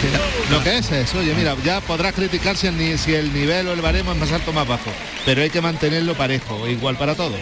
[0.52, 3.74] Lo que es es, oye, mira, ya podrás criticar si el, si el nivel o
[3.74, 4.92] el baremo es más alto o más bajo,
[5.26, 7.40] pero hay que mantenerlo parejo, igual para todos.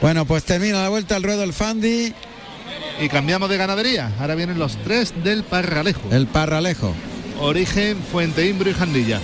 [0.00, 2.12] Bueno, pues termina la vuelta al ruedo el Fandi,
[3.00, 4.12] Y cambiamos de ganadería.
[4.18, 6.02] Ahora vienen los tres del Parralejo.
[6.10, 6.92] el Parralejo.
[7.40, 9.20] Origen, Fuente Imbro y Jandilla.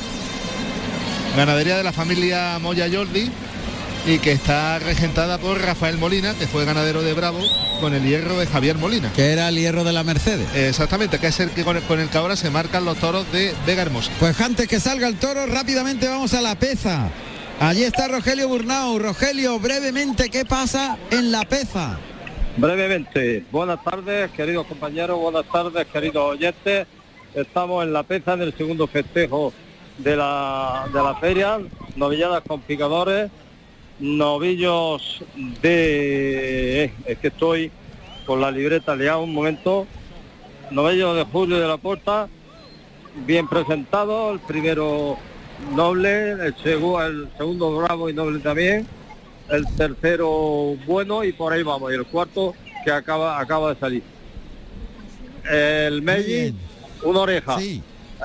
[1.37, 3.31] Ganadería de la familia Moya Jordi
[4.07, 7.41] y que está regentada por Rafael Molina, que fue ganadero de Bravo,
[7.79, 9.13] con el hierro de Javier Molina.
[9.13, 10.49] Que era el hierro de la Mercedes.
[10.55, 13.31] Exactamente, que es el que con el, con el que ahora se marcan los toros
[13.33, 14.11] de Vega Hermosa.
[14.19, 17.11] Pues antes que salga el toro, rápidamente vamos a la peza.
[17.61, 18.99] Allí está Rogelio Burnau.
[18.99, 21.99] Rogelio, brevemente, ¿qué pasa en la peza?
[22.57, 26.87] Brevemente, buenas tardes, queridos compañeros, buenas tardes, queridos oyentes.
[27.35, 29.53] Estamos en la peza del segundo festejo
[29.99, 31.59] de la, de la feria,
[31.97, 33.31] novilladas con picadores,
[33.99, 35.23] novillos
[35.63, 36.85] de...
[36.85, 37.71] eh, es que estoy
[38.27, 39.87] con la libreta liada un momento.
[40.71, 42.29] Novillos de Julio de la Puerta,
[43.27, 45.17] bien presentado, el primero
[45.75, 48.87] noble, el, segu- el segundo bravo y noble también,
[49.49, 52.55] el tercero bueno y por ahí vamos, y el cuarto
[52.85, 54.03] que acaba, acaba de salir.
[55.51, 56.55] El Meji,
[57.03, 57.57] una oreja.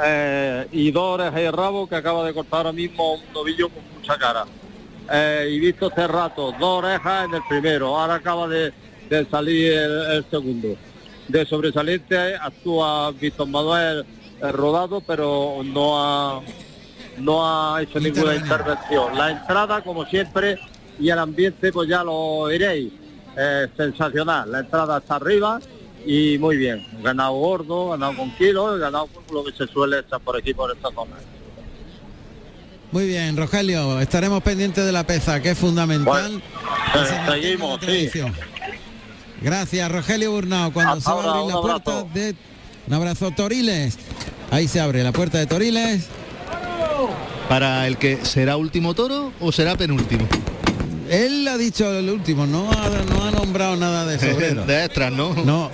[0.04, 3.82] eh, y dos orejas y rabo que acaba de cortar ahora mismo un novillo con
[3.96, 4.44] mucha cara.
[5.12, 8.74] Eh, y visto este rato, dos orejas en el primero, ahora acaba de,
[9.10, 10.76] de salir el, el segundo.
[11.28, 14.06] De sobresaliente actúa Víctor Manuel
[14.42, 16.42] eh, rodado, pero no ha
[17.18, 19.18] no ha hecho ninguna intervención.
[19.18, 20.58] La entrada, como siempre,
[21.00, 22.92] y el ambiente, pues ya lo iréis.
[23.36, 24.52] Eh, sensacional.
[24.52, 25.60] La entrada está arriba
[26.06, 26.86] y muy bien.
[27.02, 30.72] Ganado gordo, ganado con kilos, ganado con lo que se suele echar por aquí, por
[30.72, 31.16] esta zona.
[32.94, 36.42] Muy bien, Rogelio, estaremos pendientes de la peza, que es fundamental.
[36.94, 38.10] mantenga seguimos, sí.
[39.42, 40.72] Gracias, Rogelio Burnao.
[40.72, 42.10] Cuando Hasta se va a abrir la un puerta abrazo.
[42.14, 42.36] de...
[42.88, 43.98] Un abrazo, Toriles.
[44.52, 46.06] Ahí se abre la puerta de Toriles.
[47.50, 50.28] Para el que será último toro o será penúltimo.
[51.10, 54.66] Él ha dicho el último, no ha, no ha nombrado nada de sobrero.
[54.66, 55.34] de extras, ¿no?
[55.34, 55.70] No.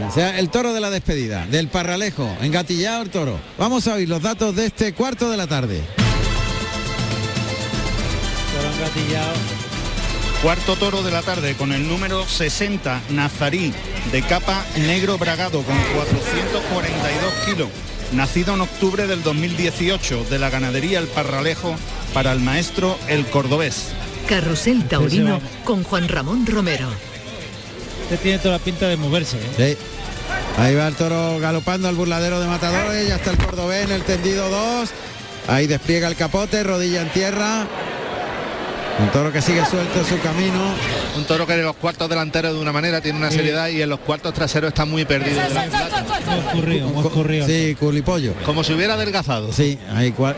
[0.00, 3.38] O sea, el toro de la despedida, del Parralejo, engatillado el toro.
[3.58, 5.82] Vamos a oír los datos de este cuarto de la tarde.
[8.56, 9.34] Toro engatillado.
[10.42, 13.72] Cuarto toro de la tarde con el número 60, Nazarí,
[14.10, 17.68] de capa negro bragado con 442 kilos.
[18.12, 21.76] Nacido en octubre del 2018 de la ganadería El Parralejo
[22.12, 23.92] para el maestro El Cordobés.
[24.28, 26.88] Carrusel Taurino con Juan Ramón Romero.
[28.12, 29.38] Este tiene toda la pinta de moverse.
[29.38, 29.76] ¿eh?
[29.78, 30.62] Sí.
[30.62, 34.02] Ahí va el toro galopando al burladero de matadores, ya está el cordobés en el
[34.02, 34.90] tendido 2.
[35.48, 37.66] Ahí despliega el capote, rodilla en tierra.
[39.00, 40.74] Un toro que sigue suelto su camino.
[41.16, 43.88] Un toro que en los cuartos delanteros de una manera tiene una seriedad y en
[43.88, 45.40] los cuartos traseros está muy perdido.
[47.46, 48.34] Sí, culipollo.
[48.44, 49.54] Como si hubiera adelgazado.
[49.54, 50.36] Sí, ahí cual.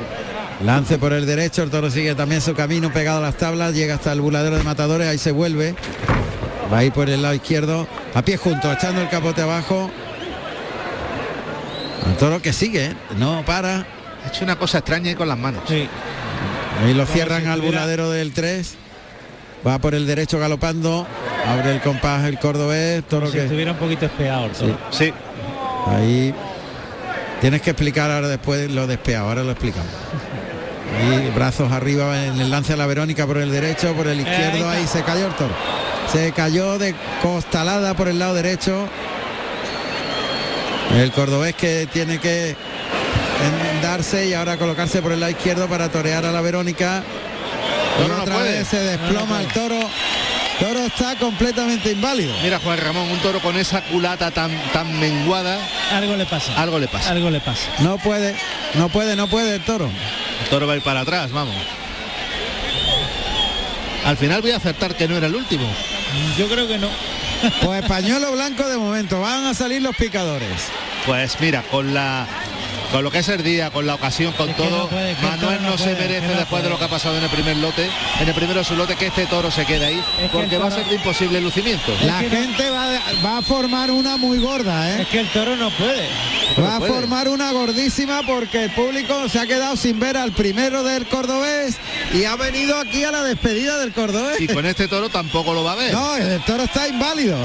[0.64, 3.96] Lance por el derecho, el toro sigue también su camino pegado a las tablas, llega
[3.96, 5.74] hasta el buladero de matadores, ahí se vuelve.
[6.72, 9.90] Va a ir por el lado izquierdo, a pie junto, echando el capote abajo.
[12.06, 12.96] El toro que sigue, ¿eh?
[13.16, 13.86] no para.
[14.24, 15.62] Ha hecho una cosa extraña ahí con las manos.
[15.70, 18.76] Ahí lo cierran al buladero del 3.
[19.66, 21.06] Va por el derecho galopando.
[21.46, 23.04] Abre el compás el cordobés.
[23.04, 23.44] Toro si que.
[23.44, 24.78] estuviera un poquito espeado toro.
[24.90, 25.12] Sí.
[25.86, 26.34] Ahí.
[27.40, 29.28] Tienes que explicar ahora después lo despeado.
[29.28, 29.88] Ahora lo explicamos.
[30.96, 34.68] Ahí brazos arriba en el lance a la Verónica por el derecho, por el izquierdo.
[34.68, 35.54] ahí Ahí se cayó el toro.
[36.14, 38.88] Se cayó de costalada por el lado derecho.
[40.94, 42.54] El cordobés que tiene que
[43.82, 47.02] darse y ahora colocarse por el lado izquierdo para torear a la Verónica.
[48.04, 48.58] Y no otra puede.
[48.58, 49.78] vez se desploma el toro.
[50.60, 52.32] Toro está completamente inválido.
[52.44, 55.58] Mira Juan Ramón, un toro con esa culata tan tan menguada,
[55.92, 56.54] Algo le pasa.
[56.62, 57.10] algo le pasa.
[57.10, 57.66] Algo le pasa.
[57.80, 58.36] No puede,
[58.74, 59.90] no puede, no puede el toro.
[60.44, 61.56] El toro va a ir para atrás, vamos.
[64.04, 65.66] Al final voy a acertar que no era el último.
[66.36, 66.88] Yo creo que no.
[67.62, 69.20] Pues pañuelo blanco de momento.
[69.20, 70.68] Van a salir los picadores.
[71.06, 72.26] Pues mira, con la
[72.94, 75.60] con lo que es el día, con la ocasión, con Es todo, no puede, Manuel
[75.64, 77.90] no, se merece no después de lo que ha pasado en el primer lote,
[78.20, 80.68] en el primero de su lote, que este toro se quede ahí, que porque va
[80.68, 81.92] a ser de imposible lucimiento.
[82.04, 82.86] La gente va,
[83.24, 85.02] va a formar una muy gorda, ¿eh?
[85.02, 86.08] Es que el toro no puede.
[86.56, 90.84] Va a formar una gordísima porque el público se ha quedado sin ver al primero
[90.84, 91.76] del cordobés
[92.12, 94.40] y ha venido aquí a la despedida del cordobés.
[94.40, 95.92] Y con este toro tampoco lo va a ver.
[95.92, 97.38] No, el toro está inválido.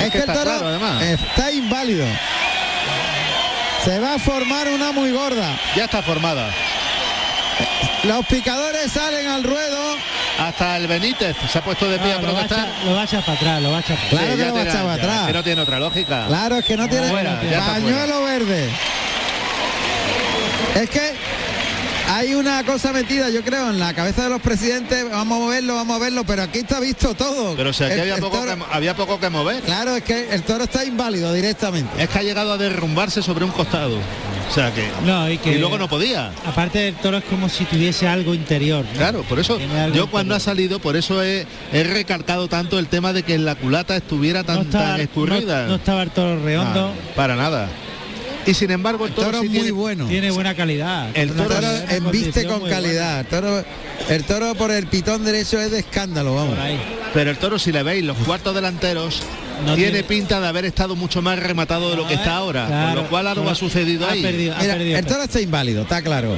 [0.00, 1.00] Es, que que, el toro claro, además.
[1.00, 2.06] está inválido.
[3.84, 5.58] Se va a formar una muy gorda.
[5.76, 6.50] Ya está formada.
[8.04, 9.96] Los picadores salen al ruedo.
[10.38, 12.68] Hasta el Benítez se ha puesto de pie No, a lo, va a protestar.
[12.84, 14.20] lo va a echar para atrás, lo va a echar para atrás.
[14.20, 15.26] Claro Sí, que lo va a tiene- echar para atrás.
[15.26, 16.24] que no tiene otra lógica.
[16.26, 18.70] Claro, es que no tiene Fuera, ya está pañuelo verde.
[20.74, 21.14] Es que
[22.16, 25.10] hay una cosa metida, yo creo, en la cabeza de los presidentes.
[25.10, 27.54] Vamos a verlo, vamos a verlo, pero aquí está visto todo.
[27.56, 29.62] Pero si aquí El- había el poco, toro- que, había poco que mover.
[29.62, 32.02] Claro, es que el toro está inválido directamente.
[32.02, 33.96] Es que ha llegado a derrumbarse sobre un costado.
[34.50, 34.86] O sea que.
[35.06, 36.30] No, y que- y luego no podía.
[36.46, 38.84] Aparte el toro es como si tuviese algo interior.
[38.84, 38.98] ¿no?
[38.98, 39.58] Claro, por eso
[39.94, 43.54] yo cuando ha salido, por eso he, he recalcado tanto el tema de que la
[43.54, 45.62] culata estuviera tan, no estaba, tan escurrida.
[45.62, 46.88] no- no estaba el toro redondo.
[46.94, 47.68] Ah, para nada.
[48.46, 50.06] Y sin embargo el toro, Toro sí muy tiene- bueno.
[50.06, 51.10] Tiene buena calidad.
[51.14, 53.20] El toro El toro embiste con calidad.
[53.20, 53.64] El toro,
[54.08, 56.56] el toro por el pitón derecho es de escándalo, vamos.
[57.14, 59.22] Pero el toro, si le veis los cuartos delanteros,
[59.64, 62.62] No tiene, tiene- pinta de haber estado mucho más rematado de lo que está ahora.
[62.62, 64.22] Con Claro, lo cual algo ha sucedido ha ahí.
[64.22, 66.36] perdido, ha Mira, perdido el toro está inválido, está claro.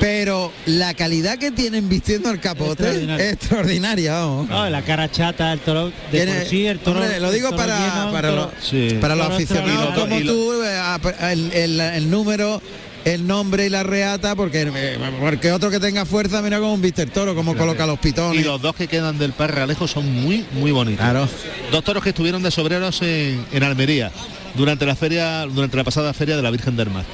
[0.00, 4.12] Pero la calidad que tienen vistiendo el capote es Extraordinaria.
[4.14, 4.48] vamos.
[4.48, 7.00] No, la cara chata, el toro de Tiene- por sí, el toro.
[7.00, 8.98] hombre, lo digo toro para, lleno, para, el lo- toro- Sí.
[9.00, 12.60] para los aficionados como Y lo- tú, eh, el, el- el número,
[13.04, 17.02] el nombre y la reata, porque, eh, porque otro que tenga fuerza, mira cómo viste
[17.02, 18.40] el toro, cómo coloca los pitones.
[18.40, 21.00] Y los dos que quedan del Parralejo son muy, muy bonitos.
[21.04, 21.28] Claro.
[21.70, 24.10] Dos toros que estuvieron de sobreros en, en Almería
[24.54, 27.04] durante la feria, durante la pasada feria de la Virgen del Mar.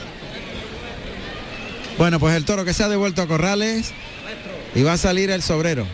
[2.01, 3.93] Bueno, pues el toro que se ha devuelto a Corrales
[4.75, 5.87] y va a salir el sobrero.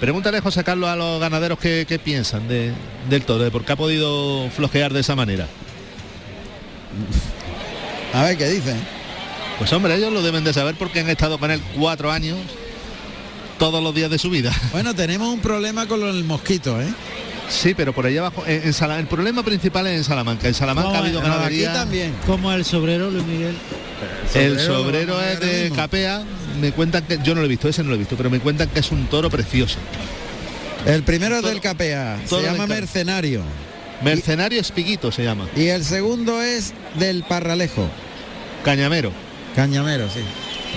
[0.00, 2.72] Pregúntale José Carlos a los ganaderos qué, qué piensan de-
[3.08, 5.46] del toro, de por qué ha podido flojear de esa manera.
[8.12, 8.76] A ver qué dicen.
[9.58, 12.38] Pues hombre, ellos lo deben de saber porque han estado con él cuatro años
[13.60, 14.52] todos los días de su vida.
[14.72, 16.88] Bueno, tenemos un problema con el mosquito, ¿eh?
[17.52, 20.48] Sí, pero por allá abajo, en, en Sala- el problema principal es en Salamanca.
[20.48, 21.72] En Salamanca ha habido No, aquí ganadería.
[21.74, 22.14] también.
[22.26, 23.54] Como el sobrero Luis Miguel.
[24.34, 25.76] El sobrero, es de mismo.
[25.76, 26.22] Capea.
[26.60, 28.40] Me cuentan que yo no lo he visto, ese no lo he visto, pero me
[28.40, 29.78] cuentan que es un toro precioso.
[30.86, 32.66] El primero es del Capea, todo se llama.
[32.66, 33.42] Mercenario.
[34.02, 35.46] Mercenario Espiguito se llama.
[35.54, 37.86] Y el segundo es del Parralejo,
[38.64, 39.12] Cañamero.
[39.54, 40.20] Cañamero, sí.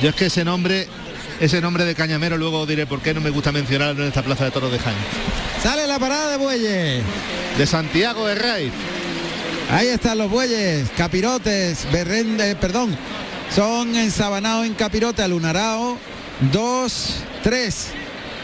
[0.03, 0.87] Yo es que ese nombre,
[1.39, 4.45] ese nombre de Cañamero luego diré por qué no me gusta mencionarlo en esta plaza
[4.45, 4.97] de toros de Jaén.
[5.61, 7.03] Sale la parada de bueyes.
[7.57, 8.71] De Santiago de Rey.
[9.71, 12.95] Ahí están los bueyes, capirotes, berrende, perdón.
[13.53, 15.97] Son ensabanados en capirote, alunarao,
[16.51, 17.87] dos, tres,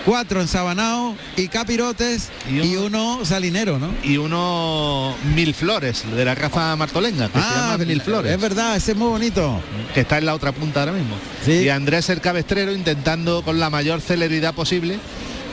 [0.06, 3.90] cuatro ensabanados y capirotes Y y, uno- salinero, ¿no?
[4.04, 8.32] Y uno Mil Flores, de la raza martolenga, que se llama Mil Flores.
[8.32, 9.62] Ah, es verdad, ese es muy bonito.
[9.94, 11.16] que está en la otra punta ahora mismo.
[11.46, 11.52] Sí.
[11.52, 15.00] Y Andrés el cabestrero intentando con la mayor celeridad posible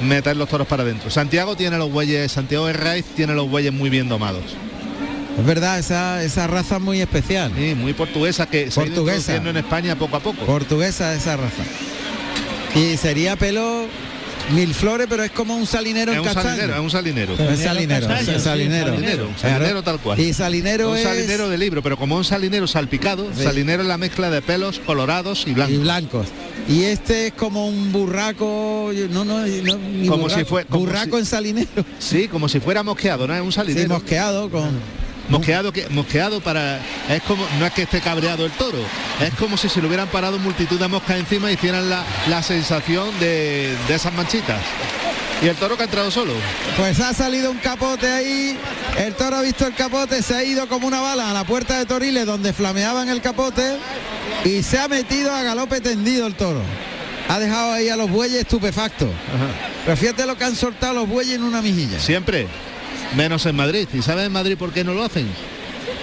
[0.01, 1.11] meter los toros para adentro.
[1.11, 4.45] Santiago tiene los bueyes, Santiago de Raiz tiene los bueyes muy bien domados.
[5.39, 7.53] Es verdad, esa, esa raza muy especial.
[7.57, 9.37] Sí, muy portuguesa que se ha ido Portuguesa.
[9.37, 10.45] en España poco a poco.
[10.47, 11.63] Portuguesa esa raza.
[12.75, 13.87] Y sería pelo
[14.53, 16.49] mil flores, pero es como un salinero Es en un castaño.
[16.51, 17.33] salinero, es un salinero.
[17.35, 19.83] Es salinero, Castaño, es sí, salinero.
[19.83, 20.19] tal cual.
[20.19, 21.03] Y salinero un es...
[21.03, 23.45] salinero de libro, pero como un salinero salpicado, Sí.
[23.45, 25.75] salinero es la mezcla de pelos colorados y blancos.
[25.75, 26.27] Y blancos.
[26.69, 30.85] Y este es como un burraco, no, no, no, ni Como burraco, si fue- como
[30.85, 31.69] burraco si- en salinero.
[31.99, 33.35] Sí, como si fuera mosqueado, ¿no?
[33.35, 33.89] Es un Sí, salinero.
[33.91, 34.71] mosqueado con...
[35.29, 38.79] Mosqueado que mosqueado para es como no es que esté cabreado el toro
[39.21, 42.43] es como si se le hubieran parado multitud de moscas encima y hicieran la, la
[42.43, 44.59] sensación de, de esas manchitas
[45.43, 46.33] y el toro que ha entrado solo
[46.77, 48.59] Pues ha salido un capote ahí,
[48.99, 51.79] el toro ha visto el capote, se ha ido como una bala a la puerta
[51.79, 53.77] de Toriles donde flameaban el capote
[54.45, 56.61] y se ha metido a galope tendido el toro.
[57.29, 59.11] Ha dejado ahí a los bueyes estupefactos.
[59.85, 62.01] Pero fíjate lo que han soltado los bueyes en una mijilla.
[62.01, 62.47] siempre
[63.17, 63.89] menos en Madrid.
[63.93, 65.27] Y sabes en Madrid por qué no lo hacen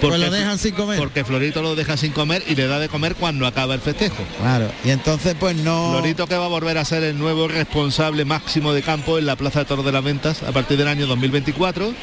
[0.10, 0.98] Pues lo dejan sin comer.
[0.98, 4.24] porque Florito lo deja sin comer y le da de comer cuando acaba el festejo
[4.40, 5.92] Claro, y entonces pues no...
[5.92, 9.36] Florito que va a volver a ser el nuevo responsable máximo de campo en la
[9.36, 11.94] Plaza de Toros de las Ventas a partir del año 2024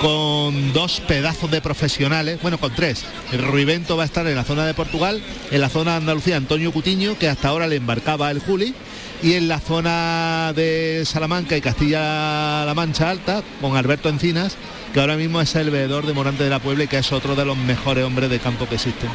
[0.00, 3.04] con dos pedazos de profesionales, bueno con tres.
[3.30, 6.36] El Ruivento va a estar en la zona de Portugal, en la zona de Andalucía
[6.36, 8.74] Antonio Cutiño, que hasta ahora le embarcaba el Juli,
[9.22, 14.56] y en la zona de Salamanca y Castilla-La Mancha Alta con Alberto Encinas,
[14.92, 17.34] que ahora mismo es el veedor de Morante de la Puebla y que es otro
[17.34, 19.08] de los mejores hombres de campo que existen.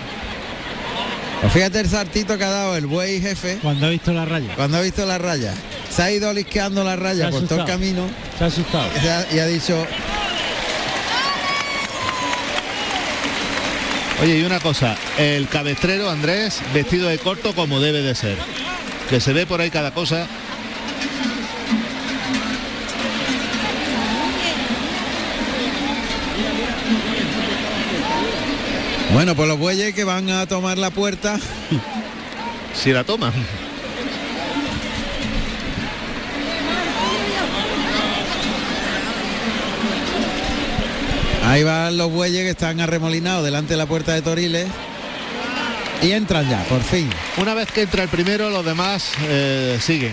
[1.41, 4.55] Pues fíjate el saltito que ha dado el buey jefe Cuando ha visto la raya.
[4.55, 5.53] cuando ha visto la raya.
[5.95, 8.87] Se ha ido lisqueando la raya por todo el camino Se ha asustado.
[9.03, 9.85] y ha- y ha dicho,
[14.23, 18.35] Oye, y una cosa, el cabestrero Andrés vestido de corto como debe de ser.
[19.11, 20.25] Que se ve por ahí cada cosa.
[29.17, 31.39] Bueno, pues los bueyes que van a tomar la puerta
[32.75, 33.33] Si la toman.
[41.45, 44.67] Ahí van los bueyes que están arremolinados delante de la puerta de Toriles.
[46.03, 47.09] Y entran ya, por fin.
[47.37, 50.11] Una vez que entra el primero, los demás eh, siguen.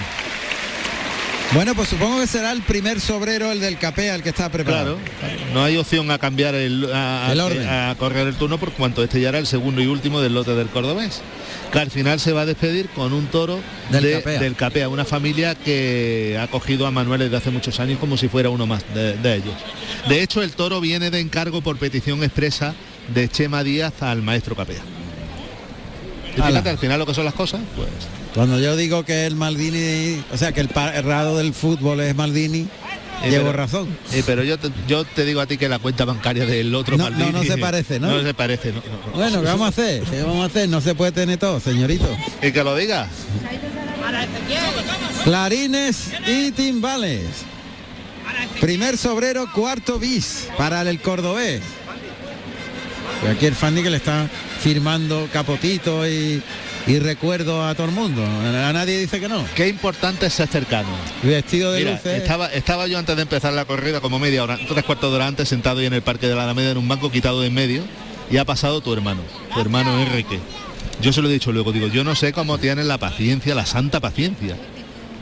[1.53, 4.99] Bueno, pues supongo que será el primer sobrero, el del capea, el que está preparado.
[5.21, 5.35] Claro.
[5.53, 7.69] No hay opción a cambiar el, a, El orden.
[7.69, 10.55] a correr el turno por cuanto este ya era el segundo y último del lote
[10.57, 11.21] del cordobés.
[11.73, 13.61] Que al final se va a despedir con un toro
[13.91, 14.41] Del de- Capea.
[14.41, 18.27] del Capea, una familia que ha cogido a Manuel desde hace muchos años como si
[18.27, 19.55] fuera uno más de, de ellos.
[20.09, 22.75] De hecho, el toro viene de encargo por petición expresa
[23.15, 24.83] de Chema Díaz al maestro Capea.
[26.37, 27.89] Y fíjate, al final lo que son las cosas, pues
[28.35, 32.67] Cuando yo digo que el Maldini, o sea, que el parado del fútbol es Maldini,
[33.23, 33.97] Eh, llevo pero- razón.
[34.13, 36.97] eh, pero yo te, yo te digo a ti que la cuenta bancaria del otro
[36.97, 38.09] No, no, Maldini- no se parece, ¿no?
[38.09, 39.13] No se parece, no, no, no.
[39.13, 40.03] Bueno, ¿qué vamos a hacer?
[40.03, 40.69] ¿Qué vamos a hacer?
[40.69, 42.09] No se puede tener todo, señorito.
[42.43, 43.09] Y que lo diga.
[45.23, 47.23] Clarines y timbales.
[48.61, 51.63] Primer sobrero, cuarto bis para el cordobés.
[53.25, 54.29] Y aquí el Fanny que le está
[54.61, 56.43] firmando capotito y,
[56.87, 58.23] y recuerdo a todo el mundo.
[58.25, 59.45] A nadie dice que no.
[59.55, 60.89] Qué importante es ser cercano.
[61.23, 62.23] Y Vestido de Mira, luces.
[62.23, 65.27] estaba, estaba yo antes de empezar la corrida como media hora, tres cuartos de hora
[65.27, 67.55] antes sentado ahí en el parque de la Alameda en un banco quitado de en
[67.55, 67.83] medio
[68.31, 70.39] y ha pasado tu hermano, tu hermano Enrique.
[71.01, 73.67] Yo se lo he dicho luego, digo, yo no sé cómo tienen la paciencia, la
[73.67, 74.57] santa paciencia.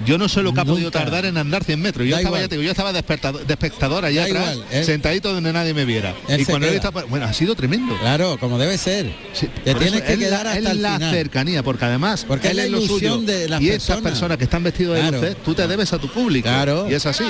[0.05, 2.07] Yo no sé lo que ha podido tardar en andar 100 metros.
[2.07, 4.69] Yo Da estaba, ya te digo, yo estaba despertado- de espectador allá Da atrás, igual,
[4.73, 6.15] él- sentadito donde nadie me viera.
[6.29, 7.97] Él y cuando él está, bueno, ha sido tremendo.
[8.01, 9.15] Claro, como debe ser.
[9.33, 11.15] Sí, Te tienes eso que es quedar la, hasta el la final.
[11.15, 14.11] cercanía, porque además Porque él es la lo suyo ilusión de las y estas personas.
[14.13, 15.21] personas que están vestidos de Claro.
[15.21, 16.49] luces, tú te debes a tu público.
[16.49, 16.87] Claro.
[16.91, 17.25] Y es así.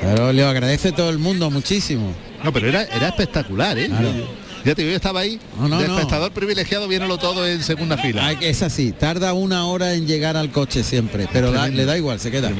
[0.00, 2.12] Pero le agradece todo el mundo muchísimo.
[2.44, 3.88] No, pero era, era espectacular, ¿eh?
[3.88, 4.45] Claro.
[4.66, 5.94] Ya te digo, yo estaba ahí, No, no, de no.
[5.94, 8.32] espectador privilegiado, viéndolo todo en segunda fila.
[8.32, 12.18] Es así, tarda una hora en llegar al coche siempre, pero da- le da igual,
[12.18, 12.50] se queda.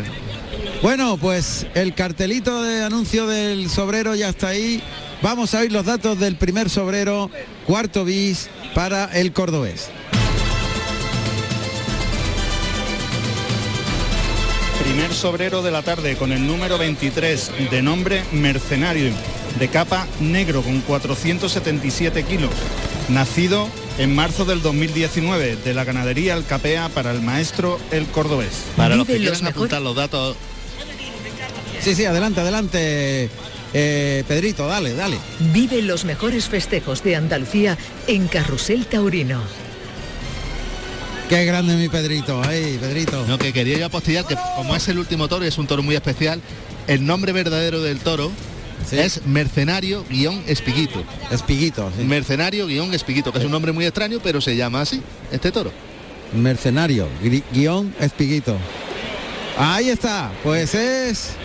[0.82, 4.80] Bueno, pues el cartelito de anuncio del sobrero ya está ahí.
[5.20, 7.28] Vamos a oír los datos del primer sobrero,
[7.66, 9.88] cuarto bis para el cordobés.
[14.84, 19.10] Primer sobrero de la tarde con el número 23 de nombre Mercenario,
[19.58, 22.50] de capa negro con 477 kilos,
[23.08, 23.68] nacido
[23.98, 28.64] en marzo del 2019 de la ganadería El Capea para el maestro El Cordobés.
[28.76, 30.36] Para los que quieran apuntar los datos,
[31.80, 33.30] Sí, sí, adelante, adelante.
[33.72, 35.18] Eh, Pedrito, dale, dale.
[35.52, 37.78] Vive los mejores festejos de Andalucía
[38.08, 39.40] en Carrusel Taurino.
[41.28, 43.24] Qué grande mi Pedrito, ay, Pedrito.
[43.28, 45.82] no, que quería yo apostillar que como es el último toro y es un toro
[45.84, 46.40] muy especial,
[46.88, 48.32] el nombre verdadero del toro
[48.88, 48.98] Sí.
[48.98, 51.02] es Mercenario guion Espiguito.
[51.30, 52.04] Espiguito, sí.
[52.04, 55.02] Mercenario guion Espiguito, que es un nombre muy extraño, pero se llama así,
[55.32, 55.72] este toro.
[56.32, 57.08] Mercenario,
[57.52, 58.56] guion Espiguito.
[59.58, 61.36] Ahí está, pues es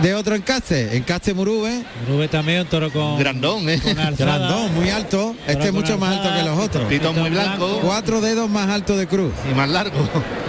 [0.00, 1.82] de otro encaste, encaste Murube.
[2.06, 3.80] Murube también un toro con grandón, ¿eh?
[3.82, 4.36] con alzada.
[4.36, 5.34] Grandón, muy alto.
[5.46, 6.84] Este es mucho más alto que los otros.
[6.84, 7.80] Pitón muy blanco.
[7.82, 9.32] Cuatro dedos más alto de cruz.
[9.50, 9.96] Y más largo.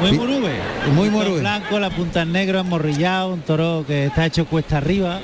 [0.02, 0.52] Muy murube.
[0.94, 1.40] Muy murube.
[1.40, 5.22] blanco, la punta en negro, emorrillado, un toro que está hecho cuesta arriba.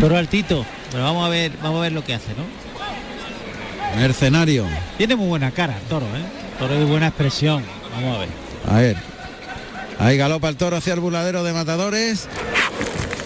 [0.00, 0.64] Toro altito.
[0.90, 3.98] Pero vamos a ver, vamos a ver lo que hace, ¿no?
[4.00, 4.66] Mercenario.
[4.96, 6.22] Tiene muy buena cara el toro, ¿eh?
[6.58, 7.64] Toro de buena expresión.
[7.94, 8.28] Vamos a ver.
[8.68, 8.96] A ver.
[9.98, 12.28] Ahí galopa el toro hacia el buladero de matadores.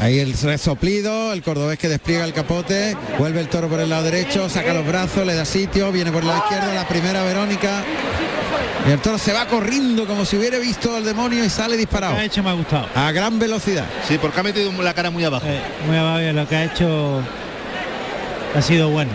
[0.01, 4.03] Ahí el resoplido, el cordobés que despliega el capote, vuelve el toro por el lado
[4.03, 7.85] derecho, saca los brazos, le da sitio, viene por el lado izquierdo, la primera Verónica.
[8.87, 12.15] Y el toro se va corriendo como si hubiera visto al demonio y sale disparado.
[12.15, 12.87] Lo que ha hecho me ha gustado.
[12.95, 13.85] A gran velocidad.
[14.09, 15.47] Sí, porque ha metido la cara muy abajo.
[15.47, 17.21] Eh, muy abajo lo que ha hecho
[18.57, 19.13] ha sido bueno.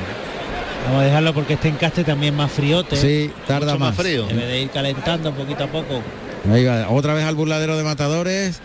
[0.86, 2.96] Vamos a dejarlo porque este encaste también más friote.
[2.96, 3.98] Sí, tarda Mucho más más.
[4.06, 4.26] frío.
[4.28, 6.02] Debe de ir calentando poquito a poco.
[6.50, 8.62] Ahí va, otra vez al burladero de matadores.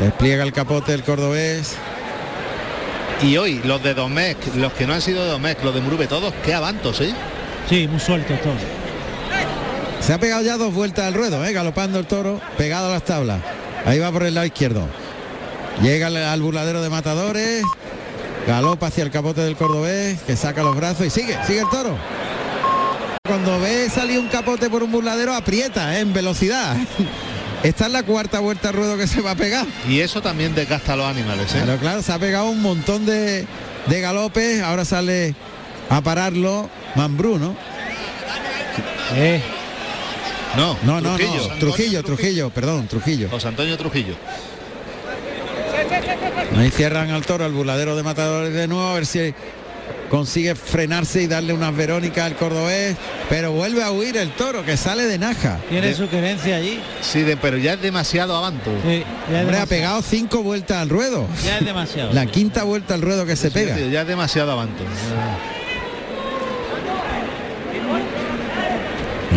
[0.00, 1.76] Despliega el capote el cordobés.
[3.22, 6.06] Y hoy, los de Domecq, los que no han sido de Domecq, los de Murube,
[6.06, 7.14] todos, qué avantos, ¿eh?
[7.68, 8.52] Sí, muy suelto todo.
[10.06, 11.52] Se ha pegado ya dos vueltas al ruedo, ¿eh?
[11.52, 13.40] galopando el toro, pegado a las tablas.
[13.84, 14.86] Ahí va por el lado izquierdo.
[15.82, 17.64] Llega al, al burladero de matadores.
[18.46, 21.98] Galopa hacia el capote del cordobés, que saca los brazos y sigue, sigue el toro.
[23.26, 26.02] Cuando ve salir un capote por un burladero, aprieta ¿eh?
[26.02, 26.76] en velocidad.
[27.64, 29.66] Esta es la cuarta vuelta al ruedo que se va a pegar.
[29.88, 31.62] Y eso también desgasta a los animales, ¿eh?
[31.64, 33.44] Pero claro, se ha pegado un montón de,
[33.86, 35.34] de galopes, ahora sale
[35.90, 37.56] a pararlo Mambrú, ¿no?
[39.16, 39.42] Eh,
[40.56, 41.48] No, No, no, Trujillo.
[41.48, 43.28] no, Trujillo, Trujillo, perdón, Trujillo.
[43.30, 44.14] José Antonio Trujillo.
[46.56, 49.34] Ahí cierran al toro, al burladero de matadores de nuevo, a ver si
[50.10, 52.96] consigue frenarse y darle unas verónicas al cordobés,
[53.28, 55.58] pero vuelve a huir el toro, que sale de naja.
[55.68, 56.80] tiene De- su querencia allí.
[57.02, 58.70] Sí, de- pero ya es demasiado avanto.
[58.84, 61.26] Sí, ya, es Hombre, ha pegado cinco vueltas al ruedo.
[61.44, 62.12] ya es demasiado.
[62.12, 63.74] La quinta vuelta al ruedo que se Sí, pega.
[63.76, 64.84] tío, ya es demasiado avanto.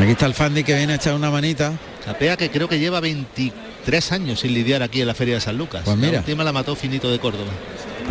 [0.02, 1.74] Aquí está el Fandi que viene a echar una manita.
[2.06, 5.58] Capea que creo que lleva 23 años sin lidiar aquí en la Feria de San
[5.58, 5.82] Lucas.
[5.84, 6.14] Pues mira.
[6.14, 7.52] La última la mató Finito de Córdoba.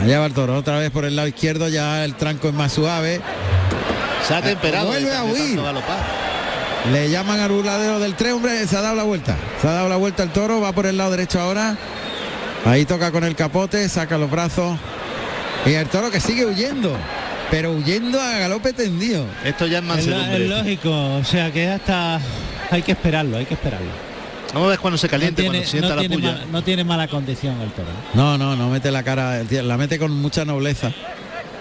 [0.00, 2.72] Allá va el toro, otra vez por el lado izquierdo, ya el tranco es más
[2.72, 3.20] suave.
[4.26, 4.88] Se ha temperado.
[4.88, 5.58] vuelve a huir.
[6.92, 9.36] Le llaman al burladero del tren, hombre, se ha dado la vuelta.
[9.60, 11.76] Se ha dado la vuelta el toro, va por el lado derecho ahora.
[12.64, 14.78] Ahí toca con el capote, saca los brazos.
[15.66, 16.96] Y el toro que sigue huyendo,
[17.50, 19.24] pero huyendo a galope tendido.
[19.44, 20.44] Esto ya es Es, mansedumbre.
[20.44, 22.20] es lógico, o sea que hasta
[22.70, 23.90] hay que esperarlo, hay que esperarlo.
[24.54, 26.32] Vamos a ver cuando se No caliente, tiene, cuando sienta no la tiene puya.
[26.32, 27.88] mala- no tiene mala condición el toro.
[27.88, 28.10] ¿eh?
[28.14, 30.90] No, no, no mete la cara, la mete con mucha nobleza.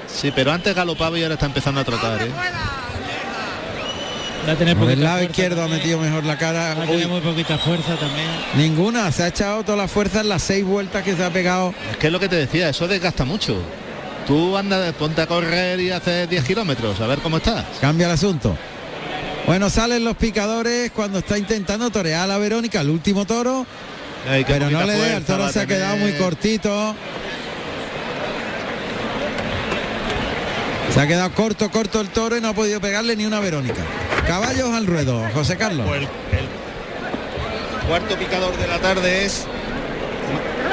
[0.07, 2.31] Sí, pero antes galopaba y ahora está empezando a trotar, ¿eh?
[4.47, 6.73] Va a tener Por el lado izquierdo ha metido mejor la cara.
[6.75, 8.27] Va a tener muy poquita fuerza también.
[8.55, 11.73] ninguna, se ha echado toda la fuerza en las seis vueltas que se ha pegado.
[11.91, 13.61] Es que es lo que te decía, eso desgasta mucho.
[14.27, 17.65] Tú andas, ponte a correr y haces 10 kilómetros, a ver cómo estás.
[17.79, 18.57] Cambia el asunto.
[19.45, 23.65] Bueno, salen los picadores cuando está intentando torear a la Verónica, el último toro,
[24.29, 26.93] Ay, pero no le dé, el toro se ha quedado muy cortito.
[30.93, 33.81] Se ha quedado corto, corto el toro y no ha podido pegarle ni una Verónica.
[34.25, 35.87] Caballos al ruedo, José Carlos.
[35.87, 39.45] Pues el, el cuarto picador de la tarde es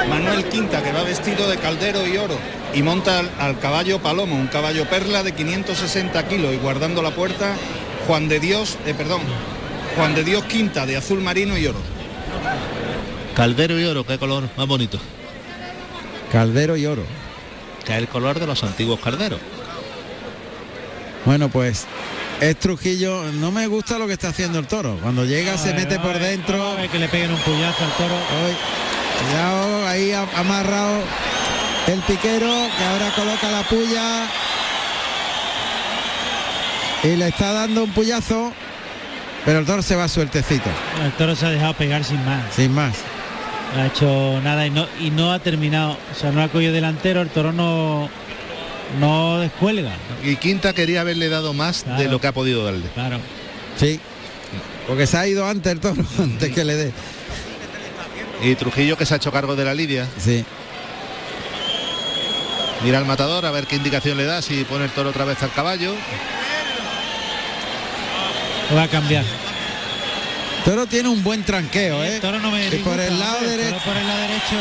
[0.09, 2.37] Manuel Quinta, que va vestido de caldero y oro
[2.73, 7.11] y monta al, al caballo Palomo, un caballo perla de 560 kilos y guardando la
[7.11, 7.55] puerta
[8.07, 9.21] Juan de Dios, eh, perdón,
[9.95, 11.79] Juan de Dios Quinta de azul marino y oro.
[13.35, 14.99] Caldero y oro, qué color más bonito.
[16.31, 17.03] Caldero y oro.
[17.85, 19.39] Que es el color de los antiguos calderos.
[21.25, 21.85] Bueno, pues
[22.39, 23.23] es Trujillo.
[23.33, 24.97] No me gusta lo que está haciendo el toro.
[25.01, 26.57] Cuando llega se mete por dentro.
[26.57, 28.15] vamos a ver que le peguen un puñazo al toro.
[28.15, 28.53] Hoy,
[29.19, 31.01] cuidado, ahí amarrado
[31.87, 32.47] el piquero
[32.77, 34.27] que ahora coloca la puya
[37.03, 38.51] y le está dando un puyazo,
[39.45, 40.69] pero el toro se va sueltecito,
[41.03, 42.53] El toro se ha dejado pegar sin más.
[42.53, 42.95] sin más.
[43.75, 45.97] No ha hecho nada y no, y no ha terminado.
[46.11, 48.09] O sea, no ha cogido delantero, el toro no,
[48.99, 49.91] no descuelga.
[50.23, 52.87] Y Quinta quería haberle dado más de lo que ha podido darle.
[52.93, 53.19] Claro.
[53.77, 53.99] Sí,
[54.87, 56.93] porque se ha ido antes el toro, antes que le dé.
[58.41, 60.07] Y Trujillo que se ha hecho cargo de la lidia.
[60.19, 60.45] Sí,
[62.83, 65.41] Mira al matador a ver qué indicación le da, si pone el toro otra vez
[65.41, 65.95] al caballo.
[68.69, 69.23] Lo va a cambiar.
[70.63, 72.15] toro tiene un buen tranqueo, ¿eh?
[72.15, 73.79] El toro no me Y por el lado hombre, derecho.
[73.85, 74.57] por el lado derecho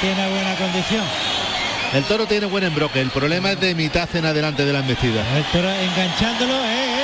[0.00, 1.04] tiene buena condición.
[1.94, 5.22] El toro tiene buen embroque, el problema es de mitad en adelante de la embestida.
[5.36, 6.52] El toro enganchándolo.
[6.52, 6.66] eh,
[6.98, 7.03] eh,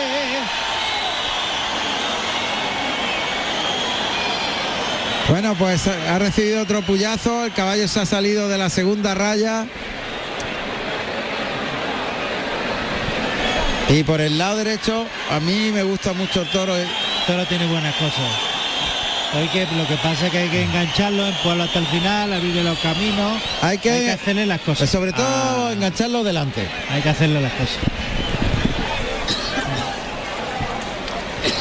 [5.30, 9.64] Bueno, pues ha recibido otro puyazo, el caballo se ha salido de la segunda raya.
[13.88, 16.76] Y por el lado derecho, a mí me gusta mucho el toro.
[16.76, 16.86] El
[17.28, 18.28] toro tiene buenas cosas.
[19.32, 22.64] Hay que, lo que pasa es que hay que engancharlo, empujarlo hasta el final, abrirle
[22.64, 23.40] los caminos.
[23.62, 24.78] Hay que, hay que hacerle las cosas.
[24.78, 25.72] Pues sobre todo ah.
[25.72, 26.66] engancharlo delante.
[26.90, 27.78] Hay que hacerle las cosas.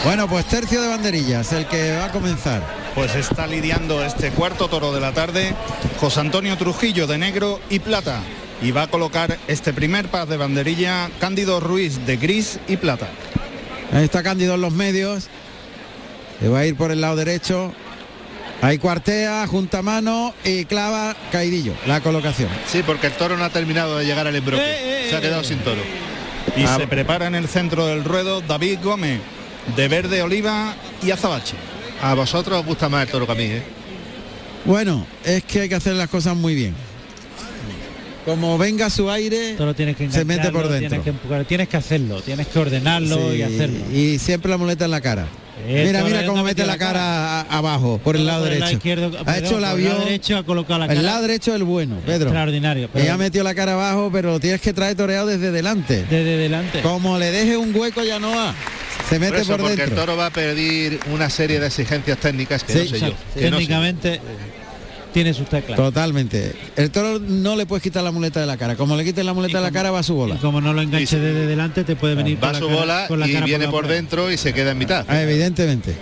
[0.04, 2.64] Bueno, pues tercio de banderillas, el que va a comenzar.
[3.00, 5.56] Pues está lidiando este cuarto toro de la tarde
[6.02, 8.20] José Antonio Trujillo de negro y plata.
[8.62, 13.08] Y va a colocar este primer par de banderilla Cándido Ruiz de gris y plata.
[13.94, 15.30] Ahí está Cándido en los medios.
[16.42, 17.72] Se va a ir por el lado derecho.
[18.62, 22.50] Ahí cuartea, junta mano y clava caidillo la colocación.
[22.68, 24.62] Sí, porque el toro no ha terminado de llegar al embroque.
[24.62, 25.82] Eh, eh, se ha quedado sin toro.
[26.58, 26.76] Y ah.
[26.76, 29.22] se prepara en el centro del ruedo David Gómez
[29.78, 31.56] de verde oliva y azabache.
[32.02, 33.64] A vosotros os gusta más el toro que a mí, ¿eh?
[34.66, 36.74] Bueno, es que hay que hacer las cosas muy bien.
[38.26, 41.02] Como venga su aire, tienes que se mete por dentro.
[41.02, 43.80] Tienes que, tienes que hacerlo, tienes que ordenarlo y hacerlo.
[43.92, 45.26] Y siempre la muleta en la cara.
[45.66, 48.80] mira, mira cómo mete la cara, abajo, por el lado derecho.
[49.26, 50.00] ha hecho el avión.
[50.00, 51.00] derecho ha colocado la cara.
[51.00, 52.28] El lado derecho el bueno, Pedro.
[52.28, 52.90] Extraordinario.
[52.94, 53.14] Pero...
[53.14, 56.04] ha metido la cara abajo, pero lo tienes que traer toreado desde delante.
[56.04, 56.82] Desde delante.
[56.82, 58.54] Como le deje un hueco ya no va.
[59.10, 62.74] Se mete por, porque el toro va a pedir una serie de exigencias técnicas que
[62.76, 63.14] no sé yo.
[63.34, 64.22] Técnicamente
[65.14, 65.76] tiene sus teclas.
[65.76, 66.54] Totalmente.
[66.76, 68.76] El toro no le puedes quitar la muleta de la cara.
[68.76, 70.36] Como le quites la muleta de la cara va a su bola.
[70.36, 73.42] Y como no lo enganche desde delante te puede venir va a su bola y
[73.42, 75.06] viene por, dentro y se queda en mitad.
[75.08, 75.96] Ah, evidentemente.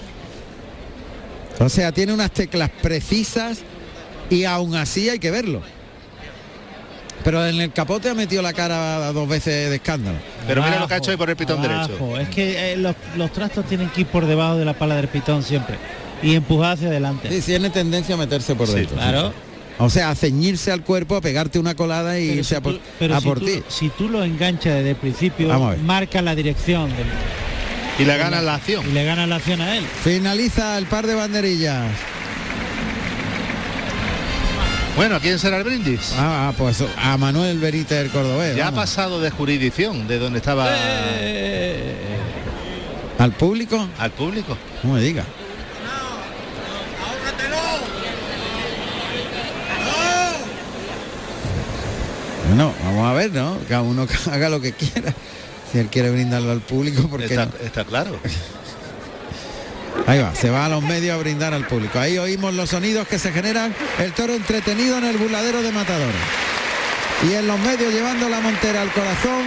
[1.59, 3.59] O sea, tiene unas teclas precisas
[4.29, 5.61] y aún así hay que verlo.
[7.27, 10.17] Pero en el capote ha metido la cara dos veces de escándalo.
[10.47, 12.17] Pero mira lo que ha hecho ahí por el pitón derecho.
[12.17, 15.43] Es que eh, los, trastos tienen que ir por debajo de la pala del pitón
[15.43, 15.75] siempre.
[16.23, 17.29] Y empujar hacia adelante.
[17.29, 18.95] Sí, tiene tendencia a meterse por dentro.
[18.95, 19.33] Claro.
[19.77, 22.79] O sea, a ceñirse al cuerpo, a pegarte una colada y irse a por,
[23.41, 23.61] ti.
[23.67, 25.49] Si tú lo enganchas desde el principio,
[25.83, 26.89] marca la dirección.
[27.99, 28.87] y le gana la acción.
[28.89, 29.83] Y le gana la acción a él.
[30.01, 31.91] Finaliza el par de banderillas.
[34.97, 36.11] Bueno, ¿quién será el brindis?
[36.17, 38.55] Ah, pues a Manuel Berita del Cordobés.
[38.55, 40.65] Ya ha pasado de jurisdicción, de donde estaba...
[40.71, 41.95] Eh.
[43.19, 43.87] ¿Al público?
[43.99, 44.57] Al público.
[44.81, 45.23] No me diga.
[52.47, 53.59] Bueno, vamos a ver, ¿no?
[53.69, 55.13] Cada uno haga lo que quiera.
[55.71, 58.19] Si él quiere brindarlo al público, porque está, está claro.
[60.05, 61.99] Ahí va, se va a los medios a brindar al público.
[61.99, 63.73] Ahí oímos los sonidos que se generan.
[63.99, 66.21] El toro entretenido en el burladero de matadores.
[67.27, 69.43] Y en los medios llevando la montera al corazón,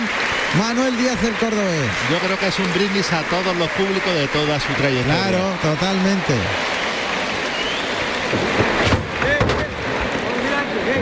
[0.58, 1.88] Manuel Díaz del Cordobés.
[2.10, 5.22] Yo creo que es un brindis a todos los públicos de toda su trayectoria.
[5.22, 6.34] Claro, totalmente.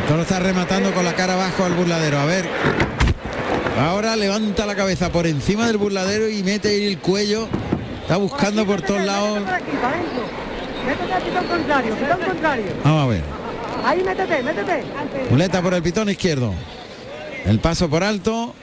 [0.07, 2.19] Toro está rematando con la cara abajo al burladero.
[2.19, 2.49] A ver.
[3.81, 7.49] Ahora levanta la cabeza por encima del burladero y mete el cuello
[8.09, 9.41] Está buscando por todos lados.
[12.83, 13.23] Vamos a ver.
[13.85, 14.85] Ahí métete, métete.
[15.29, 16.55] Muleta por el pitón izquierdo.
[17.45, 18.55] El paso por alto.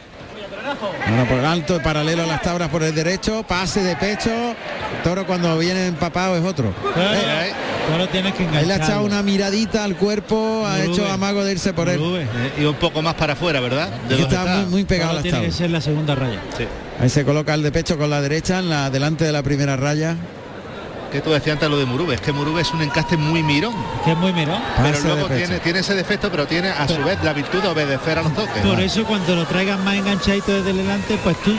[1.07, 4.31] Ahora por alto, paralelo a las tablas por el derecho, pase de pecho.
[5.03, 6.73] Toro cuando viene empapado es otro.
[6.97, 7.53] Eh,
[8.11, 11.89] tienes que Él ha echado una miradita al cuerpo, ha hecho amago de irse por
[11.89, 11.99] él.
[12.01, 13.89] Eh, y un poco más para afuera, ¿verdad?
[14.09, 16.39] está, Muy, pegado a las tiene que ser la segunda raya.
[16.57, 16.65] Sí.
[16.99, 19.75] Ahí se coloca el de pecho con la derecha, en la delante de la primera
[19.75, 20.15] raya.
[21.11, 23.73] Que tú decías antes lo de Murube, es que Murube es un encaste muy mirón.
[24.03, 24.61] Que es muy mirón.
[24.81, 28.19] Pero luego tiene, tiene ese defecto, pero tiene a su vez la virtud de obedecer
[28.19, 28.63] a los toques.
[28.63, 31.55] Por eso cuando lo traigan más enganchadito desde delante, pues tú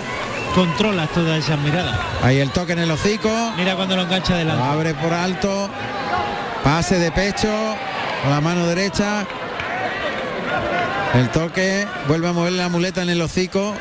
[0.54, 1.94] controlas todas esas miradas.
[2.22, 3.30] Ahí el toque en el hocico.
[3.56, 4.62] Mira cuando lo engancha delante.
[4.62, 5.70] abre por alto.
[6.64, 7.48] Pase de pecho
[8.22, 9.26] con la mano derecha.
[11.14, 13.74] El toque, vuelve a mover la muleta en el hocico.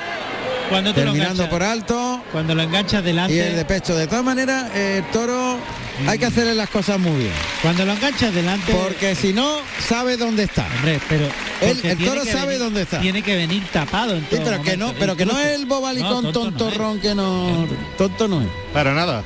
[0.70, 2.22] Cuando terminando por alto.
[2.32, 3.34] Cuando lo enganchas delante.
[3.34, 3.96] Y el de pecho.
[3.96, 5.60] De todas maneras, el toro
[6.08, 7.34] hay que hacerle las cosas muy bien.
[7.62, 8.74] Cuando lo enganchas delante.
[8.74, 10.68] Porque si no, sabe dónde está.
[10.78, 11.28] Hombre, pero.
[11.62, 13.00] El, toro sabe dónde está.
[13.00, 17.00] Tiene que venir tapado en pero que no, pero que no es el bobalicón tontorrón
[17.00, 17.68] que no.
[17.98, 18.48] Tonto no es.
[18.74, 19.24] Para nada.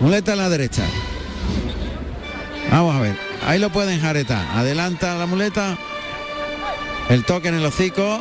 [0.00, 0.82] Muleta a la derecha.
[2.72, 3.14] Vamos a ver.
[3.46, 4.46] Ahí lo pueden jaretar.
[4.56, 5.76] Adelanta la muleta.
[7.10, 8.18] El toque en el hocico.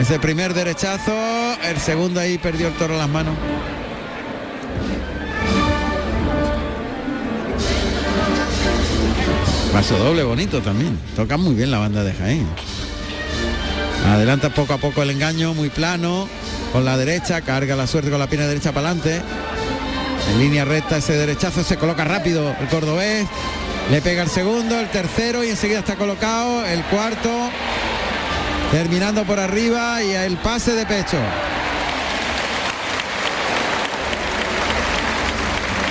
[0.00, 1.12] Ese primer derechazo,
[1.64, 3.34] el segundo ahí perdió el toro las manos.
[9.72, 10.96] Paso doble bonito también.
[11.16, 12.46] Toca muy bien la banda de Jaén.
[14.06, 16.28] Adelanta poco a poco el engaño, muy plano.
[16.72, 19.20] Con la derecha, carga la suerte con la pierna derecha para adelante.
[20.32, 23.26] En línea recta ese derechazo se coloca rápido el cordobés.
[23.90, 26.64] Le pega el segundo, el tercero y enseguida está colocado.
[26.64, 27.30] El cuarto.
[28.70, 31.18] Terminando por arriba y el pase de pecho.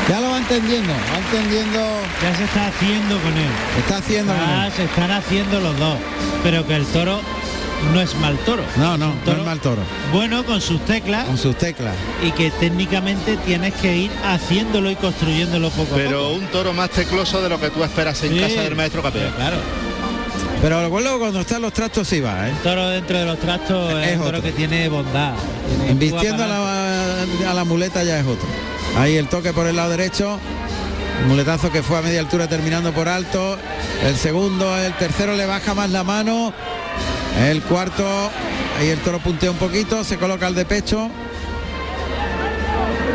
[0.09, 1.79] Ya lo va entendiendo, va entendiendo.
[2.23, 3.49] Ya se está haciendo con él.
[3.79, 4.73] Está haciendo con Ah, él.
[4.73, 5.97] se están haciendo los dos.
[6.43, 7.21] Pero que el toro
[7.93, 8.63] no es mal toro.
[8.77, 9.81] No, no, no es mal toro.
[10.13, 11.93] Bueno con sus teclas Con sus teclas.
[12.23, 16.33] y que técnicamente tienes que ir haciéndolo y construyéndolo poco a Pero poco.
[16.35, 18.39] un toro más tecloso de lo que tú esperas en Sí.
[18.39, 19.31] casa del maestro Capea.
[19.35, 19.57] Claro.
[20.61, 22.53] Pero luego cuando están los trastos sí va, ¿eh?
[22.63, 24.41] Toro dentro de los trastos es, Es un toro otro.
[24.43, 25.33] que tiene bondad.
[25.77, 28.47] tiene Invistiendo a la, a la muleta ya es otro.
[28.97, 30.39] Ahí el toque por el lado derecho.
[31.21, 33.57] el muletazo que fue a media altura terminando por alto.
[34.05, 36.53] El segundo, el tercero le baja más la mano.
[37.39, 38.31] El cuarto,
[38.79, 41.09] ahí el toro puntea un poquito, se coloca el de pecho.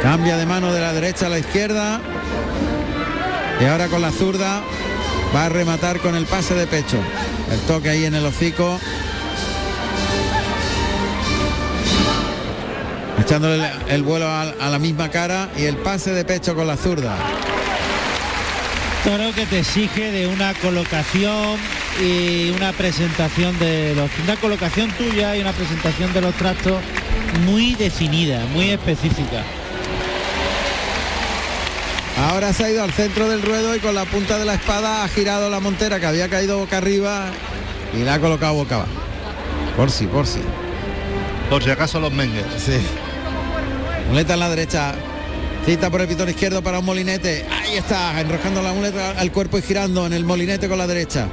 [0.03, 2.01] Cambia de mano de la derecha a la izquierda.
[3.61, 4.63] Y ahora con la zurda
[5.35, 6.99] va a rematar con el pase de pecho.
[7.51, 8.79] El toque ahí en el hocico.
[13.27, 16.69] echándole el, el vuelo a, a la misma cara y el pase de pecho con
[16.69, 17.17] la zurda.
[19.03, 21.59] Toro que te exige de una colocación
[22.01, 26.83] y una presentación de los una colocación tuya y una presentación de los trastos
[27.45, 29.43] muy definida, muy específica.
[32.19, 35.05] Ahora se ha ido al centro del ruedo y con la punta de la espada
[35.05, 37.27] ha girado la montera que había caído boca arriba
[37.95, 38.91] y la ha colocado boca abajo.
[39.77, 40.41] Por si, por si.
[41.51, 42.45] Por si acaso los mengues.
[42.65, 42.79] Sí.
[44.09, 44.95] Muleta en la derecha.
[45.67, 47.45] Cita por el pitón izquierdo para un molinete.
[47.51, 51.29] Ahí está, enroscando la muleta al cuerpo y girando en el molinete con la derecha.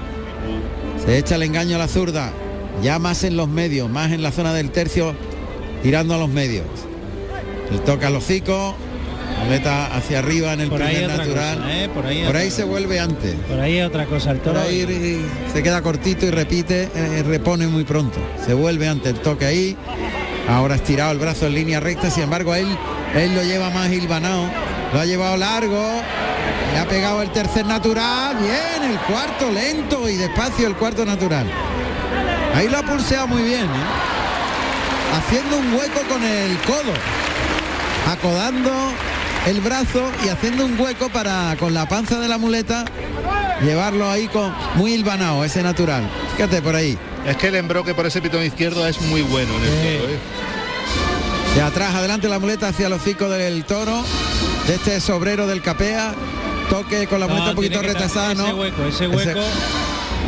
[1.05, 2.31] Se echa el engaño a la zurda.
[2.81, 5.13] Ya más en los medios, más en la zona del tercio,
[5.83, 6.65] tirando a los medios.
[7.71, 8.75] El toca al hocico.
[9.45, 11.57] Muleta hacia arriba en el Por ahí primer natural.
[11.57, 11.89] cosa, ¿eh?
[11.89, 12.55] Por ahí Por ahí cosa.
[12.57, 13.33] se vuelve antes.
[13.49, 14.65] Por ahí otra cosa, el Por toro.
[14.65, 18.19] ahí y- se queda cortito y repite, eh, repone muy pronto.
[18.45, 19.75] Se vuelve ante el toque ahí.
[20.47, 22.67] Ahora estirado el brazo en línea recta, sin embargo él,
[23.15, 24.45] él lo lleva más hilvanado.
[24.93, 26.01] Lo ha llevado largo.
[26.73, 28.37] Le ha pegado el tercer natural.
[28.37, 31.47] Bien, el cuarto lento y despacio el cuarto natural.
[32.55, 33.65] Ahí lo ha pulseado muy bien.
[33.65, 35.17] ¿eh?
[35.17, 36.93] Haciendo un hueco con el codo.
[38.07, 38.71] Acodando
[39.47, 42.85] el brazo y haciendo un hueco para con la panza de la muleta
[43.61, 46.03] llevarlo ahí con muy hilvanado ese natural.
[46.35, 46.97] Fíjate por ahí.
[47.25, 50.19] Es que el embroque por ese pitón izquierdo es muy bueno en el toro, ¿eh?
[51.55, 54.03] De atrás adelante la muleta hacia el hocico del toro.
[54.67, 56.13] De este sobrero del capea.
[56.69, 58.45] Toque con la No, un poquito retrasada, ¿no?
[58.45, 59.41] ese hueco, ese hueco.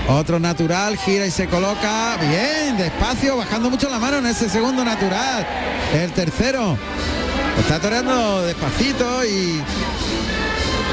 [0.10, 2.18] Otro natural, gira y se coloca.
[2.18, 5.48] Bien, despacio, bajando mucho la mano en ese segundo natural.
[5.94, 6.78] El tercero.
[7.60, 9.62] Está toreando despacito y.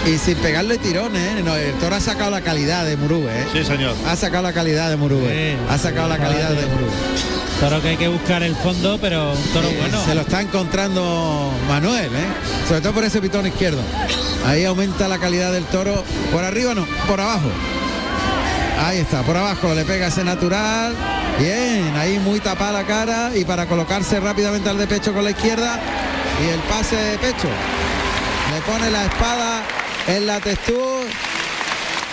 [0.04, 1.42] Y sin pegarle tirones, ¿eh?
[1.44, 3.46] No, el toro ha sacado la calidad de Murube, ¿eh?
[3.52, 3.94] Sí, señor.
[4.06, 5.28] Ha sacado la calidad de Murube.
[5.28, 6.90] Sí, ha sacado la calidad de Murube.
[7.60, 10.04] Toro que hay que buscar el fondo, pero un toro Eh, bueno.
[10.04, 12.26] Se lo está encontrando Manuel, ¿eh?
[12.66, 13.80] sobre todo por ese pitón izquierdo.
[14.44, 16.02] Ahí aumenta la calidad del toro.
[16.32, 17.48] Por arriba no, por abajo.
[18.84, 20.96] Ahí está, por abajo le pega ese natural.
[21.38, 25.30] Bien, ahí muy tapada la cara y para colocarse rápidamente al de pecho con la
[25.30, 25.78] izquierda
[26.44, 27.48] y el pase de pecho.
[28.52, 29.62] Le pone la espada
[30.06, 31.06] en la textura.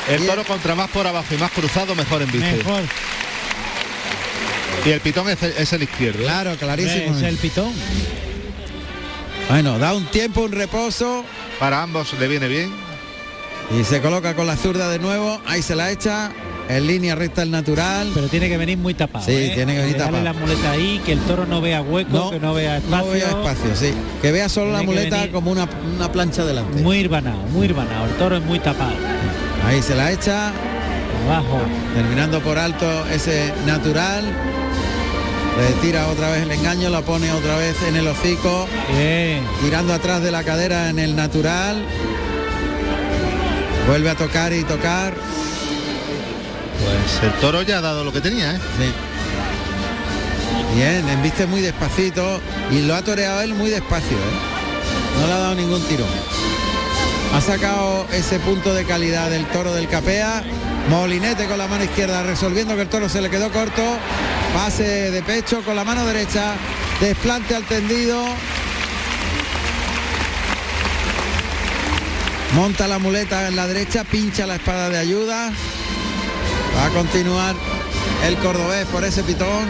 [0.07, 2.51] El toro contra más por abajo y más cruzado, mejor en vista.
[2.51, 2.81] Mejor.
[4.85, 6.21] Y el pitón es el, es el izquierdo.
[6.21, 6.25] ¿eh?
[6.25, 7.15] Claro, clarísimo.
[7.15, 7.71] Es el pitón.
[9.49, 11.25] Bueno, da un tiempo, un reposo.
[11.59, 12.71] Para ambos le viene bien.
[13.77, 15.41] Y se coloca con la zurda de nuevo.
[15.45, 16.31] Ahí se la echa.
[16.69, 18.11] En línea recta el natural.
[18.13, 19.25] Pero tiene que venir muy tapado.
[19.25, 19.51] Sí, ¿eh?
[19.55, 20.23] tiene que venir tapado.
[20.23, 23.05] la muleta ahí, que el toro no vea hueco, No, que no vea espacio.
[23.05, 23.91] No vea espacio, sí.
[24.21, 26.83] Que vea solo la Tiene muleta como una, una plancha delante.
[26.83, 28.05] Muy irbanado, muy irbanado.
[28.05, 28.93] El toro es muy tapado.
[29.65, 30.51] Ahí se la echa.
[31.25, 31.59] Abajo.
[31.95, 34.23] Terminando por alto ese natural.
[35.57, 38.67] Retira otra vez el engaño, la pone otra vez en el hocico.
[38.95, 39.43] Bien.
[39.63, 41.83] Tirando atrás de la cadera en el natural.
[43.87, 45.15] Vuelve a tocar y tocar.
[46.79, 48.59] Pues el toro ya ha dado lo que tenía, ¿eh?
[48.77, 48.93] Sí.
[50.75, 52.39] Bien, embiste muy despacito
[52.71, 55.19] y lo ha toreado él muy despacio, ¿eh?
[55.19, 56.05] No le ha dado ningún tiro.
[57.33, 60.43] Ha sacado ese punto de calidad del toro del Capea.
[60.89, 63.83] Molinete con la mano izquierda resolviendo que el toro se le quedó corto.
[64.53, 66.53] Pase de pecho con la mano derecha.
[67.01, 68.23] Desplante al tendido.
[72.55, 75.51] Monta la muleta en la derecha, pincha la espada de ayuda.
[76.79, 77.55] Va a continuar
[78.25, 79.67] el cordobés por ese pitón.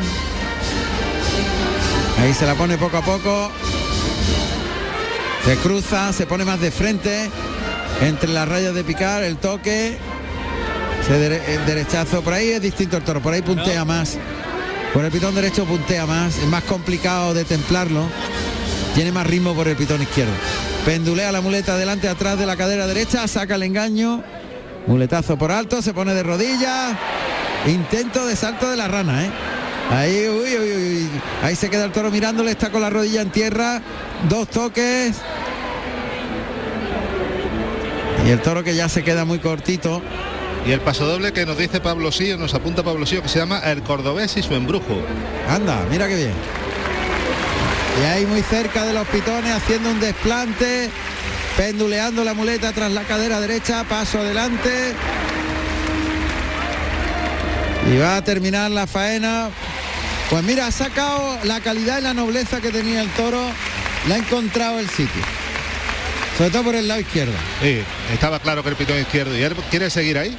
[2.22, 3.52] Ahí se la pone poco a poco.
[5.44, 7.30] Se cruza, se pone más de frente.
[8.02, 9.98] Entre las rayas de picar, el toque.
[11.10, 14.16] Dere- el derechazo, por ahí es distinto el toro, por ahí puntea más.
[14.94, 18.04] Por el pitón derecho puntea más, es más complicado de templarlo.
[18.94, 20.32] Tiene más ritmo por el pitón izquierdo.
[20.86, 24.24] Pendulea la muleta delante atrás de la cadera derecha, saca el engaño.
[24.90, 26.98] Muletazo por alto, se pone de rodillas.
[27.68, 29.30] Intento de salto de la rana, ¿eh?
[29.92, 31.10] Ahí, uy, uy, uy, uy.
[31.44, 33.84] Ahí se queda el toro mirándole, está con la rodilla en tierra.
[34.28, 35.18] Dos toques.
[38.26, 40.02] Y el toro que ya se queda muy cortito.
[40.66, 43.38] Y el paso doble que nos dice Pablo Sío, nos apunta Pablo Sío, que se
[43.38, 45.04] llama El Cordobés y su embrujo.
[45.48, 46.34] Anda, mira qué bien.
[48.02, 50.90] Y ahí muy cerca de los pitones haciendo un desplante,
[51.64, 54.94] penduleando la muleta tras la cadera derecha, paso adelante.
[57.94, 59.50] Y va a terminar la faena.
[60.30, 63.42] Pues mira, ha sacado la calidad y la nobleza que tenía el toro,
[64.08, 65.22] la ha encontrado el sitio.
[66.38, 67.34] Sobre todo por el lado izquierdo.
[67.62, 67.82] Sí,
[68.14, 69.38] estaba claro que el pitón izquierdo.
[69.38, 70.38] ¿Y él quiere seguir ahí?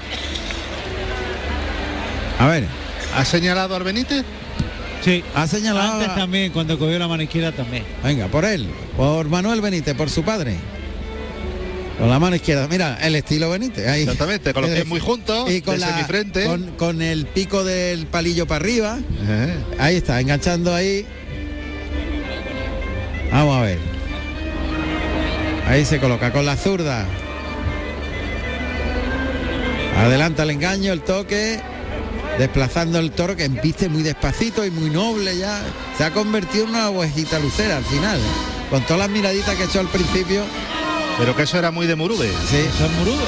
[2.38, 2.64] A ver.
[3.14, 4.24] ¿Ha señalado al Benítez?
[5.04, 5.22] Sí.
[5.34, 5.92] Ha señalado.
[5.94, 7.84] Antes a- también, cuando cogió la mano izquierda también.
[8.02, 10.56] Venga, por él, por Manuel Benítez, por su padre.
[12.00, 12.66] Con la mano izquierda.
[12.68, 13.86] Mira, el estilo Benítez.
[13.86, 14.02] Ahí.
[14.02, 16.44] Exactamente, con los pies muy juntos, y con, la- semifrente.
[16.46, 18.98] con, con el pico del palillo para arriba.
[19.78, 21.04] Ahí está, enganchando ahí.
[23.30, 23.78] Vamos a ver.
[25.68, 27.04] Ahí se coloca con la zurda.
[29.98, 31.60] Adelanta el engaño, el toque.
[32.38, 35.60] Desplazando el toro que empiste muy despacito y muy noble ya.
[35.98, 38.18] Se ha convertido en una ovejita lucera al final.
[38.70, 40.42] Con todas las miraditas que he hecho al principio.
[41.20, 42.28] Pero que eso era muy de Murube.
[42.48, 42.66] Sí.
[42.76, 43.22] Son Murube.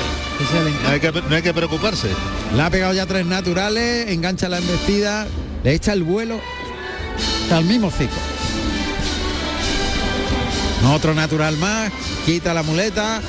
[0.83, 2.09] No hay, que, no hay que preocuparse.
[2.57, 5.29] Le ha pegado ya tres naturales, engancha la embestida,
[5.63, 6.41] le echa el vuelo
[7.59, 8.15] el mismo cico.
[10.93, 11.93] Otro natural más,
[12.27, 13.21] quita la muleta.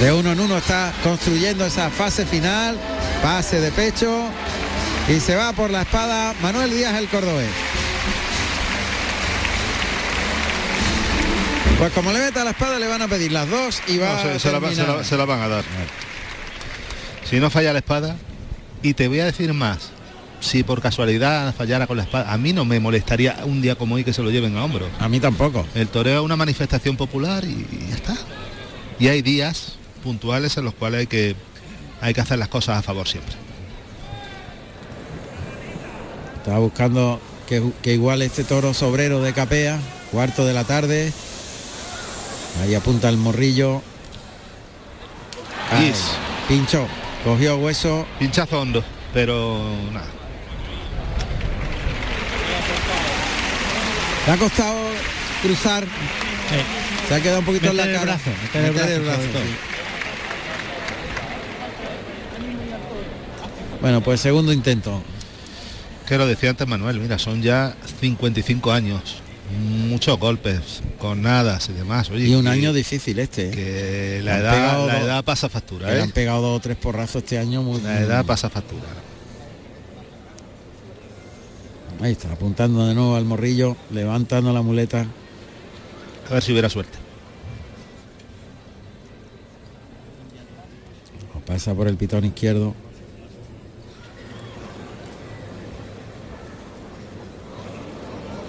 [0.00, 2.78] De uno en uno está construyendo esa fase final,
[3.22, 4.24] pase de pecho
[5.08, 7.50] y se va por la espada Manuel Díaz el cordobés.
[11.80, 14.20] Pues como le meta la espada le van a pedir las dos y va No,
[14.22, 15.64] se, a se la, se la- se la van a dar.
[17.24, 18.16] Si no falla la espada,
[18.82, 19.90] y te voy a decir más,
[20.40, 23.94] si por casualidad fallara con la espada, a mí no me molestaría un día como
[23.94, 24.90] hoy que se lo lleven a hombros.
[24.98, 25.66] A mí tampoco.
[25.74, 28.14] El toreo es una manifestación popular y, y ya está.
[28.98, 31.34] Y hay días puntuales en los cuales hay que,
[32.02, 33.34] hay que hacer las cosas a favor siempre.
[36.36, 39.78] Estaba buscando que, que igual este toro sobrero de capea,
[40.10, 41.12] cuarto de la tarde.
[42.62, 43.82] Ahí apunta el morrillo.
[45.70, 46.04] Ay, Yes.
[46.48, 46.86] pinchó,
[47.24, 48.06] cogió hueso.
[48.18, 48.82] Pinchazo hondo,
[49.14, 49.60] pero
[49.92, 50.06] nada.
[54.26, 54.76] Le ha costado
[55.42, 55.84] cruzar.
[57.08, 58.02] Se ha quedado un poquito en la cara.
[58.02, 59.56] brazo, meter el brazo, sí.
[63.80, 65.02] Bueno, pues segundo intento.
[66.06, 69.22] Que lo decía antes Manuel, mira, son ya 55 años,
[69.58, 72.10] muchos golpes, con nada y demás.
[72.10, 73.48] Oye, Y un que- año difícil este.
[73.48, 73.50] ¿eh?
[73.50, 76.02] que Le la edad, pegado la edad pasa factura, Le ¿eh?
[76.02, 77.62] han pegado dos o tres porrazos este año.
[77.62, 78.84] Muy, La edad pasa factura.
[82.00, 85.04] Ahí está, apuntando de nuevo al morrillo, levantando la muleta.
[86.30, 86.96] A ver si hubiera suerte.
[91.46, 92.74] Pasa por el pitón izquierdo.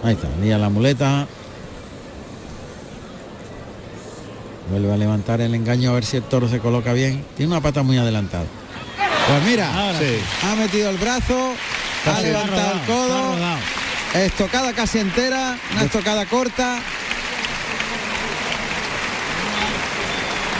[0.03, 1.27] Ahí está, lía la muleta.
[4.69, 7.25] Vuelve a levantar el engaño a ver si el toro se coloca bien.
[7.35, 8.45] Tiene una pata muy adelantada.
[9.27, 10.17] Pues mira, Ahora sí.
[10.43, 11.53] ha metido el brazo,
[12.05, 14.21] ha Casi levantado rodado, el codo.
[14.23, 16.79] Estocada casi entera, una estocada corta.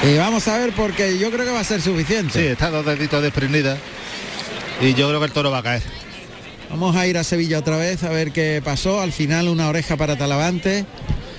[0.04, 2.40] Y vamos a ver porque yo creo que va a ser suficiente.
[2.40, 3.78] Sí, está dos deditos desprendidas
[4.82, 5.84] y yo creo que el toro va a caer.
[6.72, 9.02] Vamos a ir a Sevilla otra vez a ver qué pasó.
[9.02, 10.86] Al final una oreja para Talavante,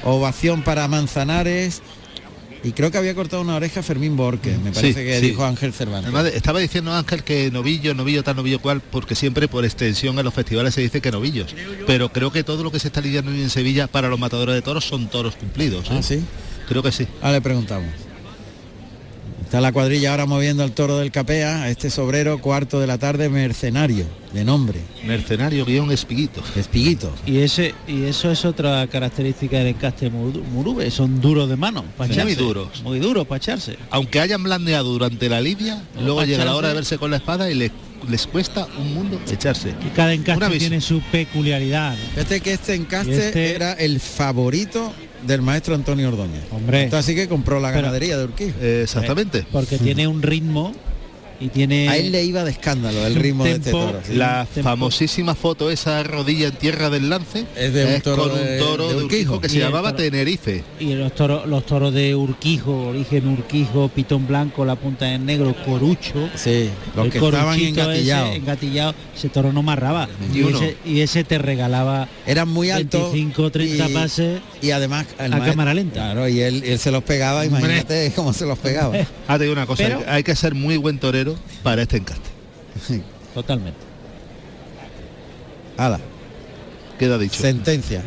[0.04, 1.82] ovación para Manzanares.
[2.64, 5.26] Y creo que había cortado una oreja Fermín Borque, me parece Sí, que sí.
[5.30, 6.14] dijo Ángel Cervantes.
[6.14, 10.24] Además, estaba diciendo Ángel que novillo, novillo, tal, novillo cual, porque siempre por extensión en
[10.24, 11.56] los festivales se dice que novillos.
[11.88, 14.54] Pero creo que todo lo que se está lidiando hoy en Sevilla para los matadores
[14.54, 15.86] de toros son toros cumplidos.
[15.90, 15.94] ¿eh?
[15.98, 16.22] Ah, sí.
[16.68, 17.08] Creo que sí.
[17.20, 17.88] Ahora le preguntamos.
[19.52, 23.28] Está la cuadrilla ahora moviendo al toro del Capea, este sobrero cuarto de la tarde,
[23.28, 24.80] mercenario, de nombre.
[25.04, 26.42] Mercenario guion espiguito.
[26.56, 27.12] Espiguito.
[27.26, 31.84] Y ese y eso es otra característica del encaste muru- murube, son duros de mano,
[31.98, 32.82] para Muy duros.
[32.82, 33.76] Muy duros para echarse.
[33.90, 37.50] Aunque hayan blandeado durante la lidia, luego llega la hora de verse con la espada
[37.50, 37.72] y les,
[38.08, 39.74] les cuesta un mundo echarse.
[39.86, 41.94] Y cada encaste tiene su peculiaridad.
[42.14, 44.94] Fíjate que este encaste este- era el favorito
[45.26, 46.42] del maestro Antonio Ordóñez.
[46.50, 46.84] Hombre.
[46.84, 48.52] Entonces, así que compró la Pero- ganadería de Urquí.
[48.60, 49.44] Exactamente.
[49.50, 50.72] Porque tiene un ritmo
[51.42, 54.00] y tiene A él le iba de escándalo el ritmo de este toro.
[54.06, 54.14] sí.
[54.14, 54.70] La Tempo.
[54.70, 58.58] famosísima foto, esa rodilla en tierra del lance, Es de un toro con de- un
[58.58, 59.32] toro de de, Urquijo.
[59.34, 60.64] Urquijo que se llamaba toro- Tenerife.
[60.80, 65.54] y los toros los toros de Urquijo, origen Urquijo, pitón blanco, la punta en negro,
[65.64, 66.28] corucho.
[66.34, 68.28] Sí, los que estaban coruchito engatillados.
[68.30, 70.08] Ese, engatillado, ese toro no marraba.
[70.32, 70.58] Ni Y uno.
[70.58, 73.12] ese, y ese te regalaba Eran muy altos.
[73.12, 75.94] 25, 30 y- pases Y además el a maestro- cámara lenta.
[75.94, 78.92] Claro, y él, él se los pegaba, imagínate cómo se los pegaba.
[79.28, 81.31] Ah, te digo una cosa, Pero- hay que ser muy buen torero
[81.62, 82.30] para este encaste.
[83.34, 83.78] Totalmente.
[85.76, 86.00] Hala,
[86.98, 87.40] Queda dicho.
[87.40, 88.02] sentencia.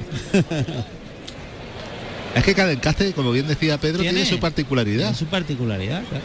[2.35, 5.15] Es que cada encaste, como bien decía Pedro, tiene, Tiene- su particularidad.
[5.15, 6.03] Su particularidad.
[6.03, 6.23] claro.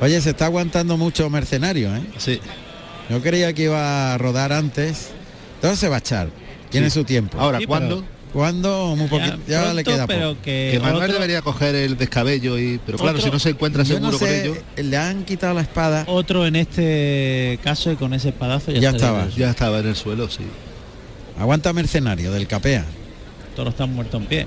[0.00, 2.02] Oye, se está aguantando mucho mercenario, ¿eh?
[2.18, 2.40] Sí.
[3.08, 5.10] Yo creía que iba a rodar antes.
[5.56, 6.28] Entonces se va a echar.
[6.70, 6.94] Tiene Sí.
[7.00, 7.38] su tiempo.
[7.40, 8.04] Ahora, Sí, ¿cuándo?
[8.32, 8.96] ¿Cuándo?
[8.96, 9.36] Muy poquito.
[9.46, 10.18] Ya, Ya le queda poco.
[10.18, 12.80] pero que, Que Manuel otro, debería coger el descabello y.
[12.86, 14.56] Pero claro, Otro- si no se encuentra seguro no con sé, ello.
[14.76, 16.04] le han quitado la espada.
[16.06, 19.28] otro en este caso y con ese espadazo ya, Ya estaba.
[19.36, 20.44] Ya estaba en el suelo, sí.
[21.38, 22.84] Aguanta mercenario del capea.
[23.54, 24.46] Todos están muertos en pie.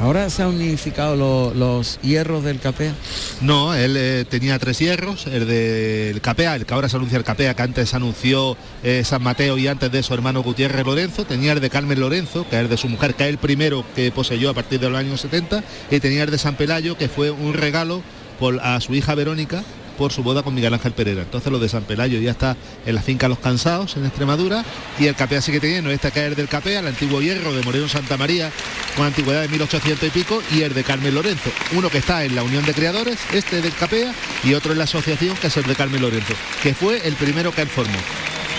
[0.00, 2.92] Ahora se han unificado lo- los hierros del capea.
[3.40, 7.24] No, él eh, tenía tres hierros, el del Capea, el que ahora se anuncia el
[7.24, 11.52] Capea, que antes anunció eh, San Mateo y antes de su hermano Gutiérrez Lorenzo, tenía
[11.52, 14.12] el de Carmen Lorenzo, que es el de su mujer, que es el primero que
[14.12, 17.32] poseyó a partir de los años 70, y tenía el de San Pelayo, que fue
[17.32, 18.00] un regalo
[18.38, 19.64] por, a su hija Verónica
[19.98, 21.22] por su boda con Miguel Ángel Pereira.
[21.22, 22.56] Entonces lo de San Pelayo ya está
[22.86, 24.64] en la finca Los Cansados, en Extremadura,
[24.98, 27.62] y el Capea sigue teniendo este que es el del Capea, el antiguo hierro de
[27.62, 28.50] Moreno Santa María,
[28.96, 31.50] con antigüedad de 1800 y pico, y el de Carmen Lorenzo.
[31.72, 34.14] Uno que está en la Unión de Criadores, este del Capea,
[34.44, 37.52] y otro en la asociación, que es el de Carmen Lorenzo, que fue el primero
[37.52, 37.98] que él formó.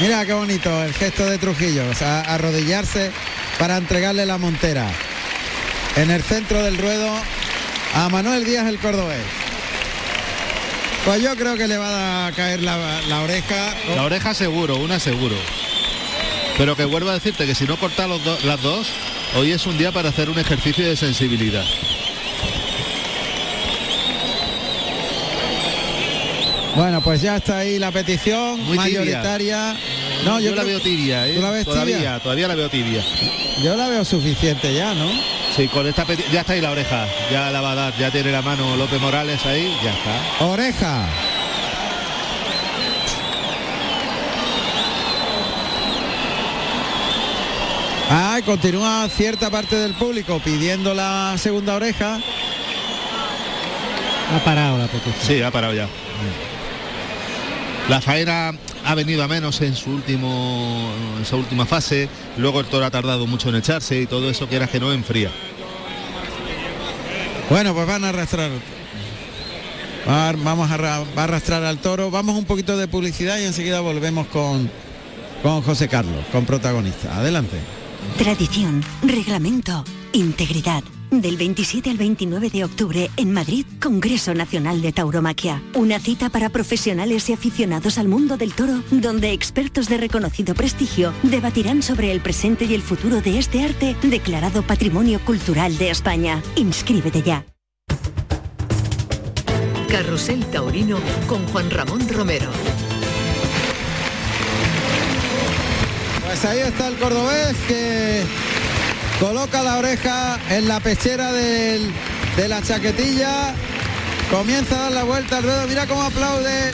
[0.01, 3.11] Mira qué bonito el gesto de Trujillo, o sea, arrodillarse
[3.57, 4.89] para entregarle la montera.
[5.95, 7.09] En el centro del ruedo
[7.95, 9.25] a Manuel Díaz el cordobés.
[11.09, 12.77] Pues yo creo que le va a caer la,
[13.07, 13.73] la oreja.
[13.95, 15.35] La oreja seguro, una seguro.
[16.55, 18.85] Pero que vuelvo a decirte que si no cortas los do- las dos,
[19.35, 21.63] hoy es un día para hacer un ejercicio de sensibilidad.
[26.75, 28.99] Bueno, pues ya está ahí la petición Muy tibia.
[28.99, 29.75] mayoritaria.
[30.25, 31.33] No, yo, yo, la veo tibia, ¿eh?
[31.33, 32.19] ¿Tú la ves todavía, tibia?
[32.19, 33.03] todavía la veo tibia.
[33.63, 35.09] Yo la veo suficiente ya, ¿no?
[35.59, 38.31] Sí, con esta ya está ahí la oreja, ya la va a dar, ya tiene
[38.31, 40.45] la mano López Morales ahí, ya está.
[40.45, 41.05] Oreja.
[48.09, 52.21] Ah, continúa cierta parte del público pidiendo la segunda oreja.
[54.33, 55.15] Ha parado la petición.
[55.21, 55.89] Sí, ha parado ya.
[57.89, 58.53] La faena
[58.89, 62.91] ha venido a menos en su último en su última fase, luego el toro ha
[62.91, 65.29] tardado mucho en echarse y todo eso quieras que no enfría.
[67.49, 68.51] Bueno, pues van a arrastrar.
[70.07, 72.09] Va- Vamos a, va a arrastrar al toro.
[72.09, 74.69] Vamos un poquito de publicidad y enseguida volvemos con,
[75.43, 77.15] con José Carlos, con protagonista.
[77.17, 77.57] Adelante.
[78.17, 79.83] Tradición, reglamento,
[80.13, 80.83] integridad.
[81.11, 85.59] Del 27 al 29 de octubre en Madrid, Congreso Nacional de Tauromaquia.
[85.73, 91.11] Una cita para profesionales y aficionados al mundo del toro, donde expertos de reconocido prestigio
[91.23, 96.43] debatirán sobre el presente y el futuro de este arte declarado Patrimonio Cultural de España.
[96.55, 97.43] Inscríbete ya.
[99.89, 102.51] Carrusel Taurino con Juan Ramón Romero.
[106.23, 108.23] Pues ahí está el cordobés que
[109.19, 111.91] coloca la oreja en la pechera del-
[112.37, 113.53] de la chaquetilla.
[114.31, 115.67] Comienza a dar la vuelta al ruedo.
[115.67, 116.73] Mira cómo aplaude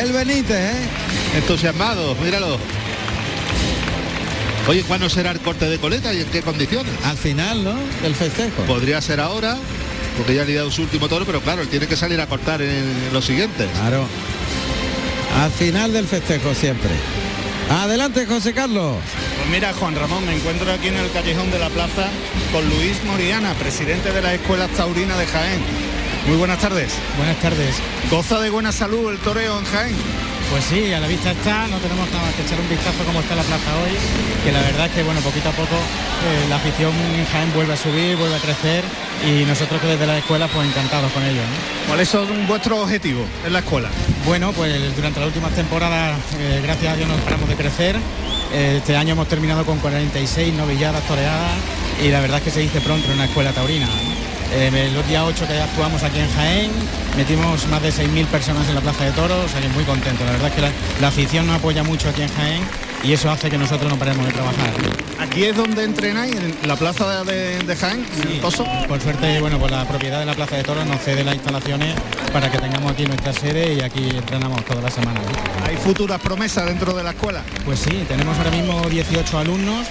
[0.00, 0.88] el Benítez, ¿eh?
[1.36, 2.58] Entusiasmado, míralo.
[4.68, 6.92] Oye, ¿cuándo será el corte de coleta y en qué condiciones?
[7.04, 7.74] Al final, ¿no?
[8.02, 8.62] Del festejo.
[8.62, 9.56] Podría ser ahora,
[10.16, 12.26] porque ya le ha dado su último toro, pero claro, él tiene que salir a
[12.26, 13.68] cortar en los siguientes.
[13.80, 14.06] Claro.
[15.40, 16.90] Al final del festejo siempre.
[17.70, 18.96] Adelante, José Carlos.
[19.42, 22.08] Pues mira, Juan Ramón, me encuentro aquí en el callejón de la plaza
[22.52, 25.60] con Luis Moriana, presidente de la Escuela Taurina de Jaén.
[26.28, 26.94] Muy buenas tardes.
[27.16, 27.74] Buenas tardes.
[28.08, 29.96] ¿Goza de buena salud el toreo en Jaén?
[30.52, 33.20] Pues sí, a la vista está, no tenemos nada más que echar un vistazo cómo
[33.20, 33.96] está la plaza hoy,
[34.44, 37.72] que la verdad es que bueno, poquito a poco eh, la afición en Jaén vuelve
[37.72, 38.84] a subir, vuelve a crecer
[39.26, 41.40] y nosotros que desde la escuela pues encantados con ello.
[41.40, 41.88] ¿no?
[41.88, 43.88] ¿Cuáles son vuestros objetivos en la escuela?
[44.26, 47.96] Bueno, pues durante las últimas temporadas, eh, gracias a Dios, no paramos de crecer.
[48.52, 51.52] Eh, este año hemos terminado con 46 novilladas toreadas
[52.04, 53.88] y la verdad es que se dice pronto en una escuela taurina.
[54.54, 56.70] Eh, el día 8 que actuamos aquí en Jaén,
[57.16, 60.24] metimos más de 6.000 personas en la Plaza de Toros, o muy contento.
[60.24, 60.70] La verdad es que la,
[61.00, 64.26] la afición nos apoya mucho aquí en Jaén y eso hace que nosotros no paremos
[64.26, 64.70] de trabajar.
[65.18, 68.64] Aquí es donde entrenáis, en la plaza de, de Jaén, en el Pozo.
[68.86, 71.94] Por suerte, bueno, pues la propiedad de la Plaza de Toros nos cede las instalaciones
[72.32, 75.20] para que tengamos aquí nuestra sede y aquí entrenamos toda la semana.
[75.66, 77.42] ¿Hay futuras promesas dentro de la escuela?
[77.64, 79.86] Pues sí, tenemos ahora mismo 18 alumnos,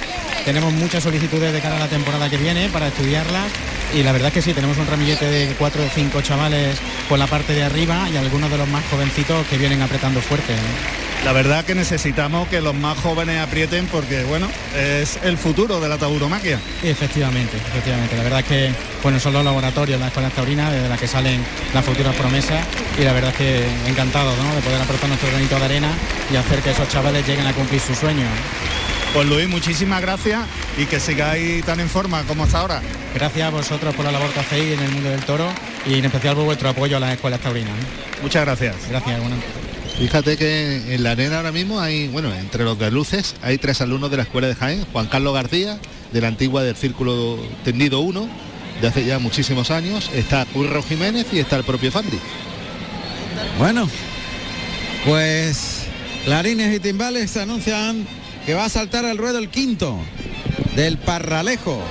[0.45, 3.51] tenemos muchas solicitudes de cara a la temporada que viene para estudiarlas
[3.93, 6.77] y la verdad es que sí, tenemos un ramillete de 4 o 5 chavales
[7.09, 10.53] por la parte de arriba y algunos de los más jovencitos que vienen apretando fuerte.
[10.53, 11.10] ¿eh?
[11.25, 15.87] La verdad que necesitamos que los más jóvenes aprieten porque, bueno, es el futuro de
[15.87, 16.59] la tauromaquia.
[16.81, 18.17] Efectivamente, efectivamente.
[18.17, 18.71] La verdad es que
[19.03, 21.43] bueno, son los laboratorios, las escuelas taurinas, desde las que salen
[21.73, 22.63] las futuras promesas
[22.99, 24.55] y la verdad es que encantado ¿no?
[24.55, 25.91] de poder aportar nuestro granito de arena
[26.31, 28.29] y hacer que esos chavales lleguen a cumplir sus sueños.
[29.13, 30.45] Pues Luis, muchísimas gracias
[30.77, 32.81] y que sigáis tan en forma como hasta ahora.
[33.13, 35.47] Gracias a vosotros por la labor que hacéis en el mundo del toro
[35.85, 37.73] y en especial por vuestro apoyo a las escuelas taurinas.
[38.21, 38.75] Muchas gracias.
[38.89, 39.35] Gracias, bueno.
[39.97, 44.09] Fíjate que en la arena ahora mismo hay, bueno, entre los luces hay tres alumnos
[44.09, 45.79] de la escuela de Jaén, Juan Carlos García,
[46.11, 48.27] de la antigua del Círculo Tendido 1,
[48.81, 52.19] de hace ya muchísimos años, está Curro Jiménez y está el propio Fandi.
[53.59, 53.87] Bueno,
[55.05, 55.83] pues
[56.25, 58.07] clarines y timbales anuncian
[58.45, 59.99] que va a saltar al ruedo el quinto
[60.75, 61.83] del Parralejo.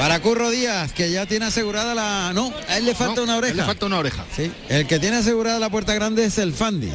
[0.00, 2.32] Para Curro Díaz, que ya tiene asegurada la...
[2.34, 3.54] No, a él le falta No, una oreja.
[3.54, 4.24] le falta una oreja.
[4.34, 6.90] Sí, el que tiene asegurada la puerta grande es el Fandi,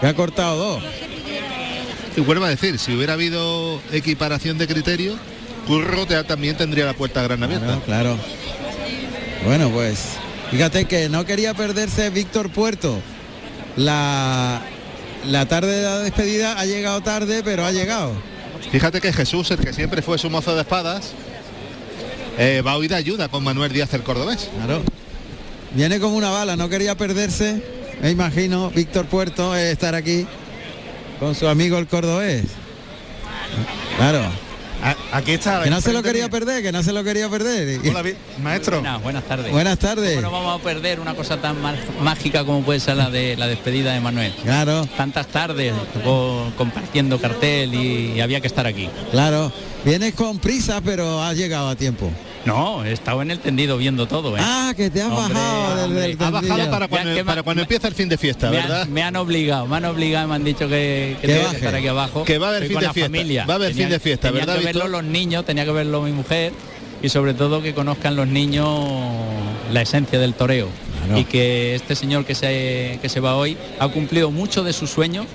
[0.00, 0.82] que ha cortado dos.
[2.16, 5.16] Y vuelvo a decir, si hubiera habido equiparación de criterio,
[5.66, 7.80] Curro te- también tendría la puerta gran abierta.
[7.84, 8.16] Claro, claro.
[9.44, 9.98] Bueno, pues
[10.52, 13.00] fíjate que no quería perderse Víctor Puerto.
[13.76, 14.62] La,
[15.26, 18.12] la tarde de la despedida ha llegado tarde, pero ha llegado.
[18.70, 21.12] Fíjate que Jesús, el que siempre fue su mozo de espadas,
[22.38, 24.50] eh, va de ayuda con Manuel Díaz el cordobés.
[24.56, 24.82] Claro.
[25.74, 27.62] Viene como una bala, no quería perderse,
[28.02, 30.26] me imagino, Víctor Puerto eh, estar aquí
[31.20, 32.44] con su amigo el cordobés.
[33.96, 34.22] Claro.
[35.12, 35.62] Aquí está.
[35.62, 37.80] Que no se lo quería perder, que no se lo quería perder.
[37.80, 38.02] Hola,
[38.42, 38.80] maestro.
[38.80, 39.52] Buenas, buenas tardes.
[39.52, 40.14] Buenas tardes.
[40.14, 41.56] ¿Cómo no vamos a perder una cosa tan
[42.00, 44.32] mágica como puede ser la de la despedida de Manuel?
[44.42, 44.88] Claro.
[44.96, 48.88] Tantas tardes tocó compartiendo cartel y, y había que estar aquí.
[49.10, 49.52] Claro.
[49.84, 52.10] Vienes con prisa, pero has llegado a tiempo.
[52.44, 54.40] No, he estado en el tendido viendo todo, ¿eh?
[54.42, 56.00] Ah, que te has Hombre, bajado del, hombre.
[56.08, 58.82] del Ha bajado para Ya cuando, para cuando empieza el fin de fiesta, me, ¿verdad?
[58.82, 61.50] han, me han obligado, me han obligado, me han dicho que, que Que tengo baje.
[61.50, 62.24] que estar aquí abajo.
[62.24, 63.44] Que va a haber Estoy fin de fiesta, familia.
[63.46, 66.00] va a haber fin de fiesta, tenían ¿verdad, que verlo los niños, tenía que verlo
[66.02, 66.52] mi mujer
[67.02, 68.68] y sobre todo que conozcan los niños
[69.72, 70.68] la esencia del toreo.
[71.06, 71.20] Claro.
[71.20, 74.88] Y que este señor que se, que se va hoy ha cumplido mucho de sus
[74.90, 75.26] sueños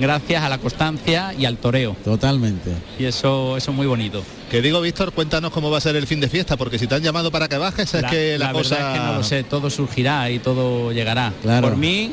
[0.00, 1.96] gracias a la constancia y al toreo.
[2.04, 2.70] Totalmente.
[2.98, 4.22] Y eso, eso es muy bonito.
[4.50, 6.94] Que digo, Víctor, cuéntanos cómo va a ser el fin de fiesta, porque si te
[6.96, 8.74] han llamado para que bajes es que la, cosa...
[8.76, 11.32] verdad es que no lo sé, todo surgirá y todo llegará.
[11.42, 11.68] Claro.
[11.68, 12.12] Por mí,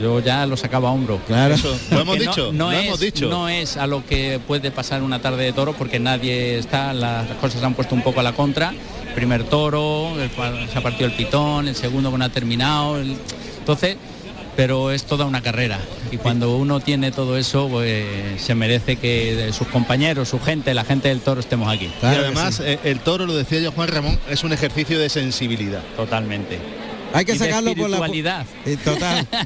[0.00, 1.18] yo ya lo sacaba a hombro.
[1.26, 1.54] Claro.
[1.54, 3.28] Eso, lo hemos no- dicho, no, lo es, hemos dicho.
[3.28, 7.26] no es a lo que puede pasar una tarde de toro porque nadie está, las
[7.40, 8.72] cosas se han puesto un poco a la contra.
[9.16, 12.98] Primer toro, el cual se ha partido el pitón, el segundo que no ha terminado.
[12.98, 13.16] el-
[13.58, 13.96] Entonces,
[14.56, 15.78] pero es toda una carrera
[16.10, 18.06] y cuando uno tiene todo eso, pues
[18.40, 21.90] se merece que de sus compañeros, su gente, la gente del toro estemos aquí.
[22.02, 25.82] y además, eh, el toro, lo decía yo Juan Ramón, es un ejercicio de sensibilidad.
[25.96, 26.58] Totalmente.
[27.14, 27.96] Hay que Y de sacarlo por la...
[27.96, 28.46] espiritualidad.
[28.66, 29.26] Eh, Total.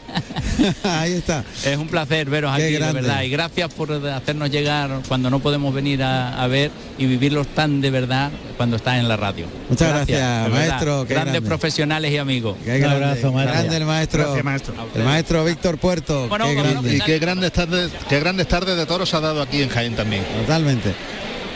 [0.84, 1.44] Ahí está.
[1.64, 3.00] Es un placer veros Qué aquí, de grande.
[3.02, 3.22] verdad.
[3.22, 7.80] Y gracias por hacernos llegar cuando no podemos venir a, a ver y vivirlos tan
[7.80, 9.46] de verdad cuando estás en la radio.
[9.68, 11.48] Muchas gracias, de maestro, qué Grandes grande.
[11.48, 12.56] profesionales y amigos.
[12.64, 14.22] Qué grande, grande el maestro.
[14.22, 14.74] Gracias, maestro.
[14.94, 16.28] El maestro Víctor Puerto.
[16.28, 16.96] Bueno, qué grande.
[16.96, 20.24] Y qué grandes tardes, qué grandes tardes de toros ha dado aquí en Jaén también.
[20.42, 20.94] Totalmente.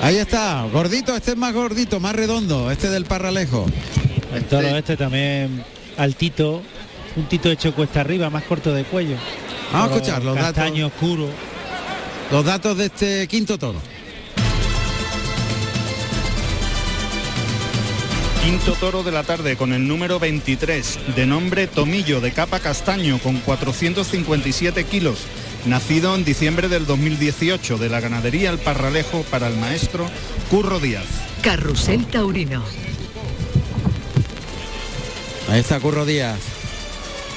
[0.03, 3.67] Ahí está, gordito, este es más gordito, más redondo, este del Parralejo.
[4.35, 5.63] El toro este también
[6.01, 6.63] altito,
[7.17, 9.17] un tito hecho cuesta arriba, más corto de cuello.
[9.73, 10.55] Vamos a escuchar los datos.
[10.55, 11.29] castaño oscuro.
[12.31, 13.81] Los datos de este quinto toro.
[18.43, 23.19] Quinto toro de la tarde con el número 23, de nombre Tomillo, de capa castaño,
[23.19, 25.19] con 457 kilos.
[25.67, 30.07] Nacido en diciembre del 2018 de la ganadería El Parralejo para el maestro
[30.49, 31.05] Curro Díaz.
[31.43, 32.90] Carrusel Taurino.
[35.49, 36.39] Ahí está Curro Díaz.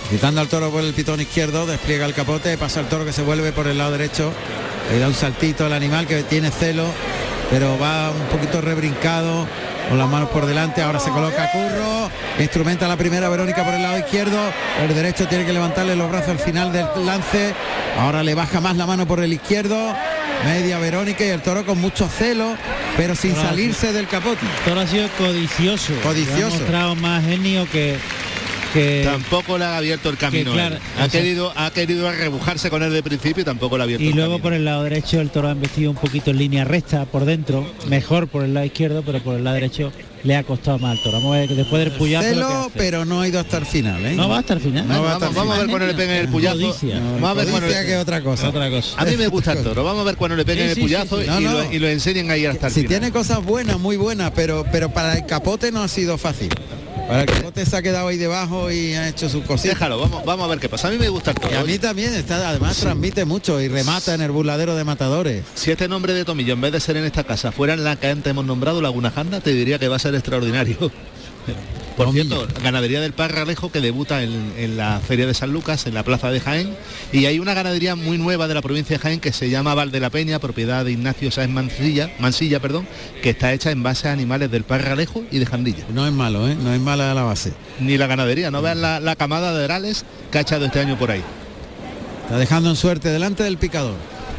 [0.10, 3.24] Quitando al toro por el pitón izquierdo, despliega el capote, pasa el toro que se
[3.24, 4.32] vuelve por el lado derecho.
[4.92, 6.86] Le da un saltito al animal que tiene celo,
[7.50, 9.48] pero va un poquito rebrincado,
[9.90, 10.82] con las manos por delante.
[10.82, 14.40] Ahora se coloca Curro, instrumenta la primera Verónica por el lado izquierdo,
[14.82, 17.54] el derecho tiene que levantarle los brazos al final del lance.
[18.00, 19.96] Ahora le baja más la mano por el izquierdo.
[20.46, 22.58] media Verónica y el toro con mucho celo,
[22.98, 24.46] pero sin Toro salirse del capote.
[24.46, 25.94] El toro ha sido codicioso.
[26.04, 26.56] Codicioso.
[26.56, 27.98] Ha mostrado más genio que...
[28.74, 30.52] que Tampoco le ha abierto el camino.
[30.52, 30.82] que claro, él.
[31.00, 34.08] ha querido ha querido rebujarse con él de principio y tampoco le ha abierto y
[34.10, 34.44] el luego camino.
[34.44, 37.66] por el lado derecho el toro ha embestido un poquito en línea recta por dentro,
[37.88, 39.92] mejor por el lado izquierdo, pero por el lado derecho
[40.24, 41.18] le ha costado más al toro.
[41.18, 44.06] Vamos a ver que después del puyazo Celo, pero no ha ido hasta el final,
[44.06, 44.14] ¿eh?
[44.16, 44.88] No va hasta el final.
[44.88, 46.60] No Bueno, va hasta vamos, el vamos a ver cuando le peguen el puyazo.
[46.60, 47.00] Codicia.
[47.00, 48.48] No, Vamos a ver cuando le- que otra cosa.
[48.50, 49.02] Otra cosa.
[49.02, 49.84] A mí me gusta el toro.
[49.84, 51.30] Vamos a ver cuando le peguen Sí, el sí, puyazo sí, sí.
[51.30, 51.52] No, y, no.
[51.52, 52.90] Lo, y lo enseñen ahí hasta el Si final.
[53.02, 56.50] tiene cosas buenas, muy buenas, pero pero para el capote no ha sido fácil.
[57.08, 59.76] Para el capote se ha quedado ahí debajo y ha hecho sus cositas.
[59.76, 60.88] Déjalo, vamos, vamos a ver qué pasa.
[60.88, 61.54] A mí me gusta el toro.
[61.54, 65.44] Y a mí también está, además transmite mucho y remata en el burladero de matadores.
[65.54, 67.96] Si este nombre de Tomillo, en vez de ser en esta casa, fuera en la
[67.98, 70.92] que antes hemos nombrado, Laguna Janda, te diría que va a ser extraordinario.
[71.98, 75.94] Por cierto, ganadería del Parralejo que debuta en, en la Feria de San Lucas, en
[75.94, 76.76] la Plaza de Jaén,
[77.12, 79.92] y hay una ganadería muy nueva de la provincia de Jaén que se llama Val
[79.92, 82.88] de la Peña, propiedad de Ignacio Sáenz Mansilla, Mansilla perdón,
[83.22, 85.86] que está hecha en base a animales del Parralejo y de Jandilla.
[85.94, 86.56] No es malo, ¿eh?
[86.56, 87.54] No es mala la base.
[87.80, 90.98] Ni la ganadería, no vean la, la camada de herales que ha echado este año
[90.98, 91.22] por ahí.
[92.24, 93.96] Está dejando en suerte delante del picador.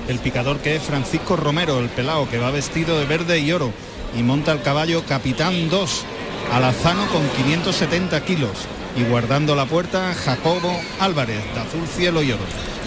[0.09, 3.72] El picador que es Francisco Romero, el pelao, que va vestido de verde y oro
[4.18, 6.05] y monta el caballo Capitán 2,
[6.52, 8.50] alazano con 570 kilos
[8.96, 12.42] y guardando la puerta Jacobo Álvarez, de azul cielo y oro.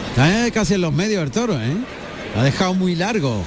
[0.10, 1.76] Está eh, casi en los medios el toro, ¿eh?
[2.38, 3.44] Ha dejado muy largo.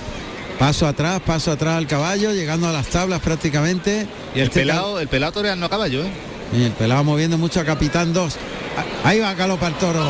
[0.59, 4.07] Paso atrás, paso atrás al caballo, llegando a las tablas prácticamente.
[4.35, 6.11] Y el Este pelado, el pelado toreando a caballo, ¿eh?
[6.53, 8.37] Y el pelado moviendo mucho a Capitán 2.
[8.77, 10.05] Ah, Ahí va Galopa el toro.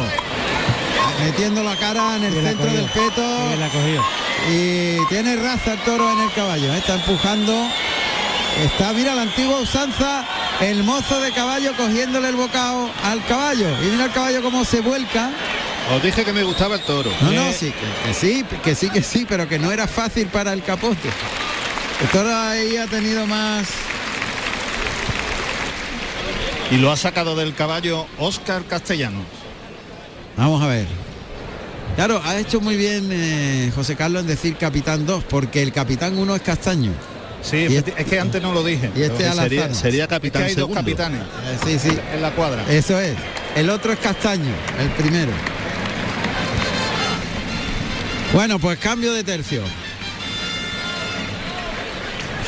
[1.24, 3.46] Metiendo la cara en el Bien centro del peto.
[3.46, 4.02] Bien la cogió.
[4.50, 6.72] Y tiene raza el toro en el caballo.
[6.74, 6.78] ¿eh?
[6.78, 7.52] Está empujando.
[8.60, 10.26] Está, mira la antigua usanza,
[10.60, 13.68] el mozo de caballo cogiéndole el bocado al caballo.
[13.82, 15.30] Y mira el caballo cómo se vuelca.
[15.94, 17.10] Os dije que me gustaba el toro.
[17.22, 20.26] No, no, sí, que, que sí, que sí, que sí, pero que no era fácil
[20.26, 21.08] para el capote.
[22.02, 23.66] El toro ahí ha tenido más.
[26.70, 29.24] Y lo ha sacado del caballo Óscar Castellanos.
[30.36, 30.86] Vamos a ver.
[31.96, 36.18] Claro, ha hecho muy bien eh, José Carlos en decir capitán 2, porque el capitán
[36.18, 36.92] 1 es castaño.
[37.42, 38.90] Sí, es que antes no lo dije.
[38.94, 42.30] y este sería, sería es que capitán hay dos capitanes Eh, sí, sí, en la
[42.32, 42.64] cuadra.
[42.68, 43.14] eso es.
[43.56, 45.32] El otro es castaño, el primero.
[48.32, 49.62] Bueno, pues cambio de tercio.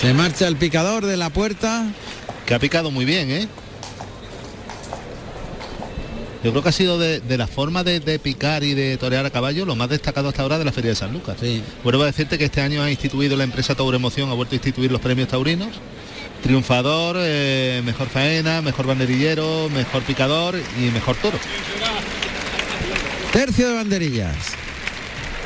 [0.00, 1.84] Se marcha el picador de la puerta.
[2.46, 3.48] que ha picado muy bien, ¿eh?
[6.44, 9.24] Yo creo que ha sido de, de la forma de, de picar y de torear
[9.24, 11.36] a caballo lo más destacado hasta ahora de la Feria de San Lucas.
[11.40, 11.62] Sí.
[11.84, 14.56] Vuelvo a decirte que este año ha instituido la empresa Tauro Emoción, ha vuelto a
[14.56, 15.68] instituir los premios taurinos.
[16.42, 21.38] Triunfador, eh, mejor faena, mejor banderillero, mejor picador y mejor toro.
[23.32, 24.36] Tercio de banderillas.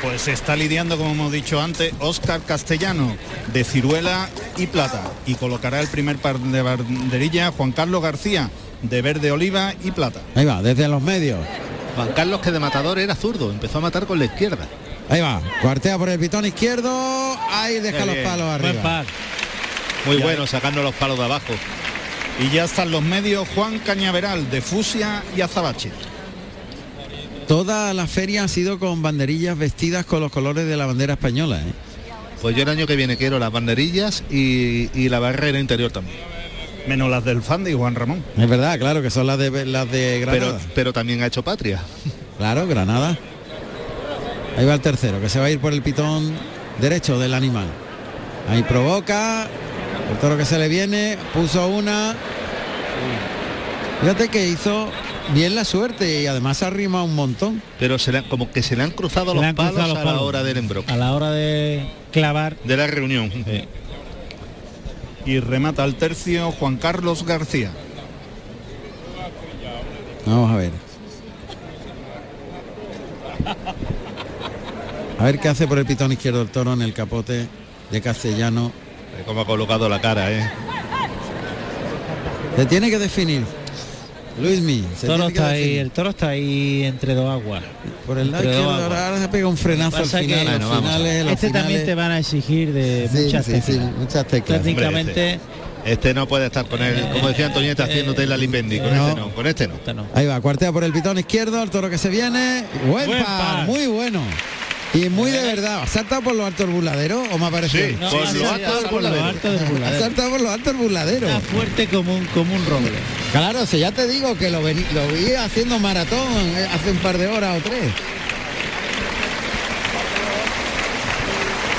[0.01, 3.15] Pues se está lidiando, como hemos dicho antes, Óscar Castellano,
[3.53, 5.11] de ciruela y plata.
[5.25, 8.49] Y colocará el primer par de banderilla Juan Carlos García,
[8.81, 10.21] de verde oliva y plata.
[10.35, 11.39] Ahí va, desde los medios.
[11.95, 14.67] Juan Carlos que de matador era zurdo, empezó a matar con la izquierda.
[15.09, 16.89] Ahí va, cuartea por el pitón izquierdo.
[17.49, 18.83] Ahí deja los palos Buen arriba.
[18.83, 19.05] par.
[20.05, 20.23] Muy Ya.
[20.23, 21.53] bueno, sacando los palos de abajo.
[22.39, 25.91] Y ya están los medios Juan Cañaveral, de fusia y azabache.
[27.47, 31.59] Toda la feria ha sido con banderillas vestidas con los colores de la bandera española.
[31.61, 31.71] ¿eh?
[32.41, 36.17] Pues yo el año que viene quiero las banderillas y, y la barrera interior también.
[36.87, 38.23] Menos las del Fandi, Juan Ramón.
[38.37, 40.57] Es verdad, claro, que son las de las de Granada.
[40.57, 41.81] Pero, pero también ha hecho patria.
[42.37, 43.17] Claro, Granada.
[44.57, 46.31] Ahí va el tercero, que se va a ir por el pitón
[46.79, 47.65] derecho del animal.
[48.49, 49.47] Ahí provoca.
[50.11, 52.15] El toro que se le viene, puso una.
[54.01, 54.89] Fíjate que hizo
[55.33, 57.61] bien la suerte y además ha arrimado un montón.
[57.79, 59.73] Pero se le han- como que se le han cruzado Se los le han palos
[59.73, 60.91] cruzado los a la hora del embroque.
[60.91, 62.55] A la hora de clavar.
[62.63, 63.31] De la reunión.
[65.27, 67.69] Y remata el tercio Juan Carlos García.
[70.25, 70.71] Vamos a ver.
[75.19, 77.45] A ver qué hace por el pitón izquierdo el toro en el capote
[77.91, 78.71] de Castellano.
[79.25, 80.49] Como ha colocado la cara, ¿eh?
[82.55, 83.43] Se tiene que definir.
[84.39, 87.63] Luismi, El toro está ahí, el toro está ahí entre dos aguas.
[88.05, 88.83] Por el lado izquierdo, aguas.
[88.83, 90.25] ahora, ahora se pega un frenazo al final.
[90.45, 93.65] que- Bueno, finales, los Este también te van a exigir de Sí, muchas sí, teclas.
[93.65, 94.61] sí, muchas teclas.
[94.61, 95.39] Técnicamente
[95.85, 98.77] Este no puede estar con él, como decía Antonieta, haciéndote la limpendi.
[98.79, 99.07] Con No.
[99.07, 100.05] este no, con este no.
[100.13, 102.65] Ahí va, cuartea por el pitón izquierdo, el toro que se viene.
[102.89, 103.65] Buen, Buen par, par.
[103.65, 104.21] muy bueno.
[104.93, 105.83] Y muy de verdad.
[105.83, 107.87] ¿Ha saltado por los altos burladeros o me ha parecido?
[107.87, 109.25] Sí, No, por sí, los sí, altos del por burladero.
[109.25, 109.95] altos del burladero.
[109.95, 111.29] Ha saltado por los altos burladeros.
[111.29, 112.91] Está fuerte como un, como un roble.
[113.31, 116.97] Claro, si ya te digo que lo, vení- lo vi haciendo maratón eh, hace un
[116.97, 117.91] par de horas o tres.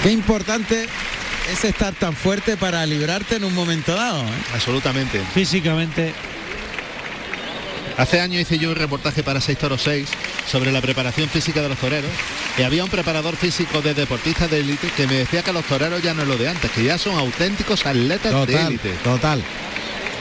[0.02, 0.86] Qué importante
[1.52, 4.20] es estar tan fuerte para librarte en un momento dado.
[4.22, 4.28] ¿eh?
[4.54, 5.20] Absolutamente.
[5.34, 6.12] Físicamente.
[7.98, 10.08] Hace años hice yo un reportaje para 6 Toro 6
[10.48, 12.10] sobre la preparación física de los toreros
[12.56, 16.00] y había un preparador físico de deportistas de élite que me decía que los toreros
[16.00, 18.92] ya no es lo de antes, que ya son auténticos atletas de Total, élite.
[19.02, 19.42] total.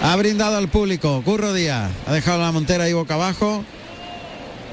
[0.01, 1.22] Ha brindado al público.
[1.23, 3.64] Curro Díaz ha dejado la montera ahí boca abajo.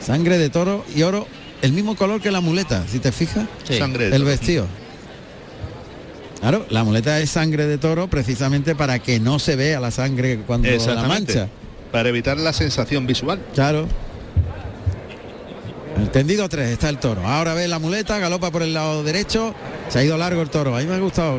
[0.01, 1.29] Sangre de toro y oro,
[1.61, 3.45] el mismo color que la muleta, si te fijas.
[3.65, 3.79] Sí.
[3.79, 4.67] Sangre de el vestido.
[6.41, 10.41] Claro, la muleta es sangre de toro precisamente para que no se vea la sangre
[10.47, 11.49] cuando la mancha.
[11.95, 13.39] Para evitar la sensación visual.
[13.55, 13.87] Claro.
[15.97, 17.25] El tendido 3 está el toro.
[17.25, 19.55] Ahora ve la muleta, galopa por el lado derecho.
[19.91, 20.77] Se ha ido largo el toro.
[20.77, 21.39] A mí me ha gustado.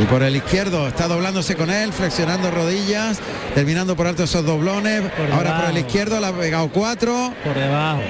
[0.00, 3.18] Y por el izquierdo está doblándose con él, flexionando rodillas,
[3.52, 5.02] terminando por alto esos doblones.
[5.32, 7.34] ahora por el izquierdo le ha pegado cuatro.
[7.42, 8.00] Por debajo.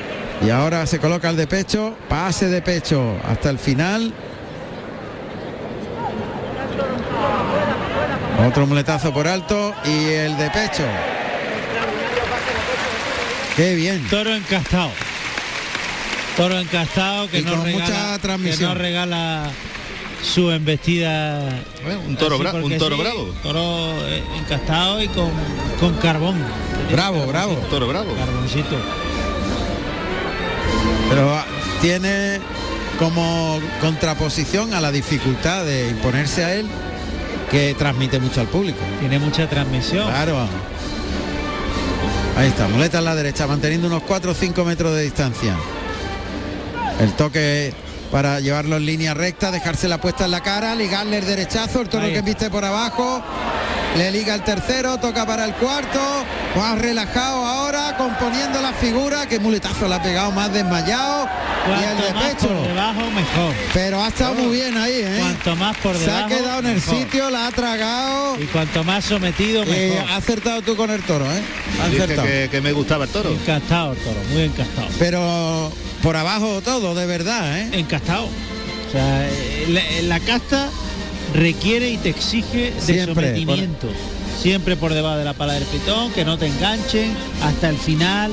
[0.47, 4.13] Y ahora se coloca el de pecho, pase de pecho hasta el final.
[8.47, 10.85] Otro muletazo por alto y el de pecho.
[13.57, 14.07] Qué bien.
[14.09, 14.91] Toro encastado.
[16.37, 18.59] Toro encastado que Y no con regala, mucha transmisión.
[18.59, 19.51] que no regala
[20.23, 21.49] su embestida.
[22.07, 23.35] un toro bra- un toro sí, bravo.
[23.43, 25.31] Toro eh, encastado y con,
[25.79, 26.37] con carbón.
[26.91, 27.55] Bravo, bravo.
[27.69, 28.15] Toro bravo.
[28.15, 28.77] Carboncito.
[31.11, 31.45] Pero ah,
[31.83, 32.39] tiene
[32.99, 36.67] como contraposición a la dificultad de imponerse a él
[37.51, 38.79] que transmite mucho al público.
[39.01, 40.07] Tiene mucha transmisión.
[40.09, 40.47] Claro.
[42.37, 45.55] Ahí está, muleta a la derecha, manteniendo unos 4 o 5 metros de distancia.
[46.99, 47.75] El toque
[48.11, 51.89] para llevarlo en línea recta, dejarse la puesta en la cara, ligarle el derechazo, el
[51.89, 53.23] toro que viste por abajo,
[53.97, 56.01] le liga el tercero, toca para el cuarto,
[56.57, 61.29] más relajado ahora, componiendo la figura, que muletazo le ha pegado más desmayado,
[61.69, 62.49] y el de más pecho.
[62.49, 63.55] por debajo mejor.
[63.75, 65.17] Pero ha estado muy bien ahí, ¿eh?
[65.21, 66.25] Cuanto más por Se debajo.
[66.25, 66.97] ha quedado en el mejor.
[66.99, 68.37] sitio, la ha tragado.
[68.41, 70.11] Y cuanto más sometido Eh, mejor.
[70.11, 71.43] ha acertado tú con el toro, ¿eh?
[71.83, 72.27] Ha Dije acertado.
[72.29, 73.31] que, que me gustaba el toro.
[73.31, 74.89] Encastado el toro, muy encastado.
[74.99, 75.71] Pero
[76.03, 77.69] por abajo todo, de verdad, ¿eh?
[77.73, 78.25] Encastado.
[78.25, 80.69] O sea, eh, la, la casta
[81.35, 83.89] requiere y te exige de Siempre, sometimiento.
[84.41, 88.33] Siempre por debajo de la pala del pitón, que no te enganchen hasta el final.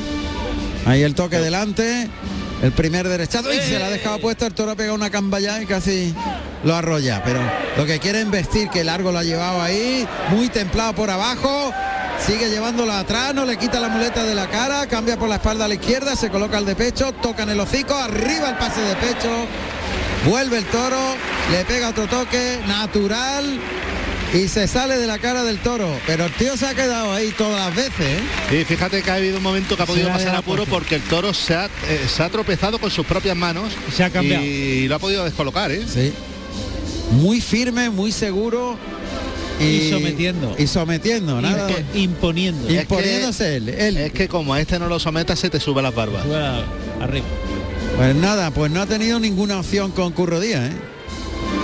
[0.85, 2.09] Ahí el toque delante,
[2.63, 5.61] el primer derechazo y se la ha dejado puesta, el toro ha pegado una cambaya
[5.61, 6.13] y casi
[6.63, 7.21] lo arrolla.
[7.23, 7.41] Pero
[7.77, 11.71] lo que quiere es vestir, que largo lo ha llevado ahí, muy templado por abajo.
[12.25, 15.65] Sigue llevándolo atrás, no le quita la muleta de la cara, cambia por la espalda
[15.65, 18.81] a la izquierda, se coloca el de pecho, toca en el hocico, arriba el pase
[18.81, 19.29] de pecho,
[20.25, 20.97] vuelve el toro,
[21.51, 23.59] le pega otro toque, natural,
[24.33, 25.89] y se sale de la cara del toro.
[26.05, 28.19] Pero el tío se ha quedado ahí todas las veces, ¿eh?
[28.51, 31.33] Sí, fíjate que ha habido un momento que ha podido pasar apuro porque el toro
[31.33, 34.43] se ha, eh, se ha tropezado con sus propias manos Se ha cambiado.
[34.45, 35.83] y lo ha podido descolocar, ¿eh?
[35.91, 36.13] Sí.
[37.11, 38.77] Muy firme, muy seguro.
[39.59, 40.55] Y sometiendo.
[40.57, 41.69] Y sometiendo, nada.
[41.69, 42.71] Impo- imponiendo.
[42.71, 43.97] Y- Imponiéndose él, él.
[43.97, 46.23] Es que como a este no lo sometas se te sube las barbas.
[46.23, 46.63] Sube a-
[47.01, 47.25] arriba.
[47.97, 50.73] Pues nada, pues no ha tenido ninguna opción con Curro Díaz, ¿eh?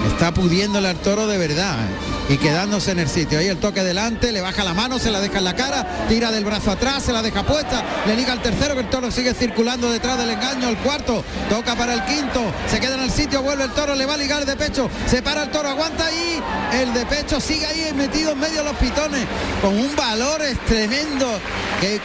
[0.07, 2.33] Está pudiéndole al toro de verdad ¿eh?
[2.33, 3.39] y quedándose en el sitio.
[3.39, 6.31] Ahí el toque delante, le baja la mano, se la deja en la cara, tira
[6.31, 9.33] del brazo atrás, se la deja puesta, le liga al tercero, que el toro sigue
[9.33, 13.41] circulando detrás del engaño, el cuarto, toca para el quinto, se queda en el sitio,
[13.41, 16.41] vuelve el toro, le va a ligar de pecho, se para el toro, aguanta ahí,
[16.73, 19.25] el de pecho sigue ahí metido en medio de los pitones,
[19.61, 21.27] con un valor tremendo
[21.81, 21.99] que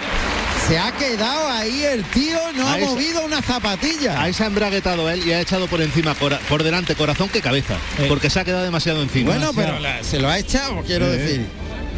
[0.68, 4.20] se ha quedado ahí el tío, no ha movido una zapatilla.
[4.22, 7.40] Ahí se ha embraguetado él y ha echado por encima, cora- por delante corazón que
[7.40, 7.76] cabeza,
[8.08, 9.32] porque se ha quedado demasiado encima.
[9.32, 11.16] Bueno, pero la- se lo ha echado, quiero Eh.
[11.16, 11.46] decir.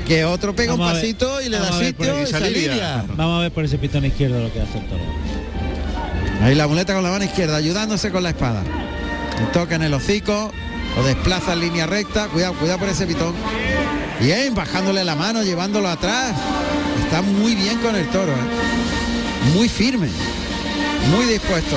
[0.06, 2.80] Que otro pega Vamos un pasito y le da por sitio y.
[3.16, 5.00] Vamos a ver por ese pitón izquierdo lo que hace el toro.
[6.42, 8.62] Ahí la muleta con la mano izquierda, ayudándose con la espada.
[9.38, 10.50] Le toca en el hocico,
[10.96, 12.26] lo desplaza en línea recta.
[12.26, 13.32] Cuidado, cuidado por ese pitón.
[14.20, 16.32] Bien, bajándole la mano, llevándolo atrás.
[17.12, 19.52] Está muy bien con el toro, ¿eh?
[19.52, 20.08] muy firme,
[21.14, 21.76] muy dispuesto.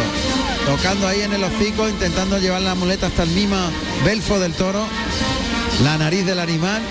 [0.65, 3.57] Tocando ahí en el hocico, intentando llevar la muleta hasta el mismo
[4.05, 4.87] belfo del toro,
[5.83, 6.81] la nariz del animal.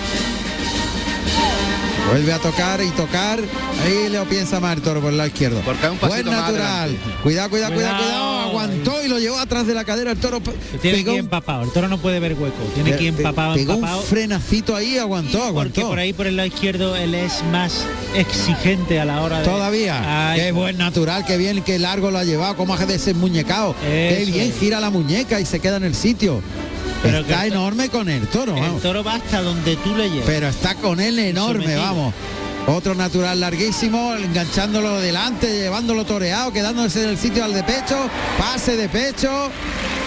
[2.09, 3.39] Vuelve a tocar y tocar.
[3.83, 5.59] Ahí le piensa más el toro por el lado izquierdo.
[5.61, 6.95] Porque un Buen natural.
[7.23, 7.97] Cuidado, cuidado, cuidado, Cuidado.
[7.97, 8.39] cuidado.
[8.41, 10.11] Aguantó y lo llevó atrás de la cadera.
[10.11, 10.39] El toro
[10.81, 11.63] Tiene pegó que empapado.
[11.63, 12.55] El toro no puede ver hueco.
[12.75, 14.01] Tiene que empapado, pegó empapado.
[14.01, 15.89] un frenacito ahí, aguantó, Porque aguantó.
[15.89, 17.83] por ahí por el lado izquierdo él es más
[18.15, 19.45] exigente a la hora de.
[19.45, 20.31] Todavía.
[20.31, 23.13] Ay, qué buen natural, qué bien, qué largo lo ha llevado, cómo hace de ese
[23.15, 23.75] muñecao.
[23.81, 24.59] Qué bien es.
[24.59, 26.39] gira la muñeca y se queda en el sitio.
[27.03, 28.81] Pero está que enorme con el toro, El vamos.
[28.81, 30.25] toro va hasta donde tú le llevas.
[30.25, 31.81] Pero está con él enorme, sometido.
[31.81, 32.13] vamos.
[32.67, 38.09] Otro natural larguísimo, enganchándolo delante, llevándolo toreado, quedándose en el sitio al de pecho,
[38.39, 39.51] pase de pecho.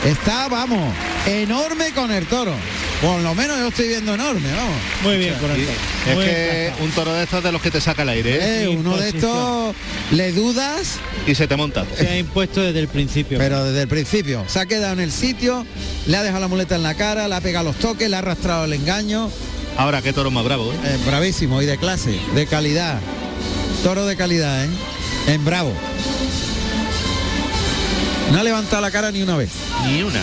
[0.05, 0.95] Está, vamos,
[1.27, 2.53] enorme con el toro.
[3.03, 4.77] Por lo menos yo estoy viendo enorme, vamos.
[5.03, 5.77] Muy bien, con el Y toro.
[6.09, 8.35] Es Muy que un toro de estos de los que te saca el aire.
[8.37, 8.63] ¿eh?
[8.65, 9.75] Eh, uno de estos
[10.11, 10.95] le dudas,
[11.27, 11.85] Y se te monta.
[11.97, 13.39] Se ha impuesto desde el principio.
[13.39, 14.45] pero desde el principio.
[14.47, 15.67] Se ha quedado en el sitio,
[16.07, 18.21] le ha dejado la muleta en la cara, le ha pegado los toques, le ha
[18.21, 19.31] arrastrado el engaño.
[19.77, 20.73] Ahora qué toro más bravo.
[20.73, 20.77] ¿eh?
[20.85, 22.99] Eh, bravísimo y de clase, de calidad.
[23.85, 24.69] Toro de calidad, ¿eh?
[25.29, 25.73] En bravo.
[28.33, 29.51] No ha levantado la cara ni una vez.
[29.87, 30.21] Ni una.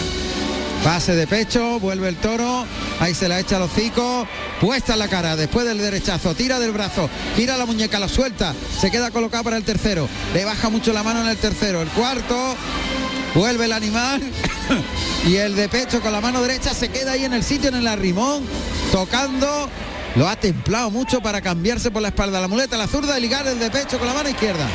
[0.83, 2.63] Pase de pecho, vuelve el toro,
[2.99, 4.27] ahí se la echa al hocico,
[4.61, 8.53] puesta en la cara, después del derechazo, tira del brazo, tira la muñeca, la suelta,
[8.79, 11.87] se queda colocado para el tercero, le baja mucho la mano en el tercero, el
[11.87, 12.55] cuarto,
[13.33, 14.21] vuelve el animal
[15.25, 17.75] y el de pecho con la mano derecha se queda ahí en el sitio, en
[17.75, 18.43] el arrimón,
[18.91, 19.67] tocando,
[20.15, 23.47] lo ha templado mucho para cambiarse por la espalda la muleta, la zurda y ligar
[23.47, 24.67] el de pecho con la mano izquierda.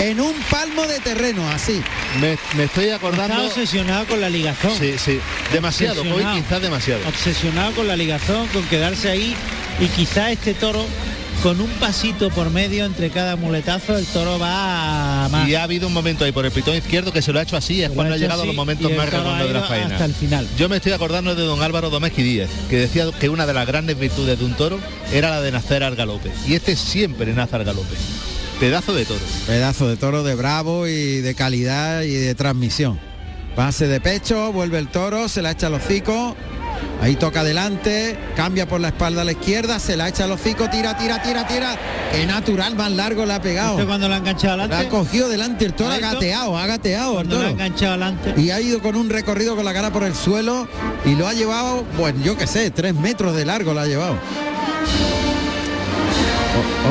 [0.00, 1.82] En un palmo de terreno, así.
[2.20, 3.34] Me, me estoy acordando.
[3.34, 4.72] Está obsesionado con la ligazón.
[4.78, 5.20] Sí, sí.
[5.52, 7.06] Demasiado, hoy quizás demasiado.
[7.06, 9.34] Obsesionado con la ligazón, con quedarse ahí
[9.78, 10.86] y quizá este toro
[11.42, 15.48] con un pasito por medio entre cada muletazo el toro va a más.
[15.48, 17.56] Y ha habido un momento ahí por el pitón izquierdo que se lo ha hecho
[17.56, 19.86] así, es cuando ha llegado así los momentos más redondos de la faena.
[19.86, 20.46] hasta el final.
[20.58, 23.66] Yo me estoy acordando de don Álvaro Domésquez Díez, que decía que una de las
[23.66, 24.78] grandes virtudes de un toro
[25.12, 26.30] era la de nacer al galope.
[26.46, 27.96] Y este siempre nace al galope.
[28.60, 29.20] Pedazo de toro.
[29.46, 33.00] Pedazo de toro de bravo y de calidad y de transmisión.
[33.56, 36.36] Pase de pecho, vuelve el toro, se la echa al hocico.
[37.02, 40.68] Ahí toca adelante, cambia por la espalda a la izquierda, se la echa al hocico,
[40.68, 41.74] tira, tira, tira, tira.
[42.12, 43.72] Qué natural más largo le ha pegado.
[43.76, 44.86] ¿Este cuando la ha enganchado La adelante?
[44.86, 48.34] ha cogido delante el toro, ha gateado, ha gateado el Cuando la ha enganchado adelante.
[48.36, 50.68] Y ha ido con un recorrido con la cara por el suelo
[51.06, 54.16] y lo ha llevado, bueno, yo qué sé, tres metros de largo lo ha llevado.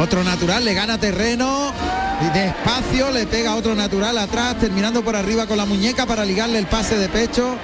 [0.01, 1.73] Otro natural, le gana terreno.
[2.21, 6.59] Y despacio le pega otro natural atrás, terminando por arriba con la muñeca para ligarle
[6.59, 7.55] el pase de pecho.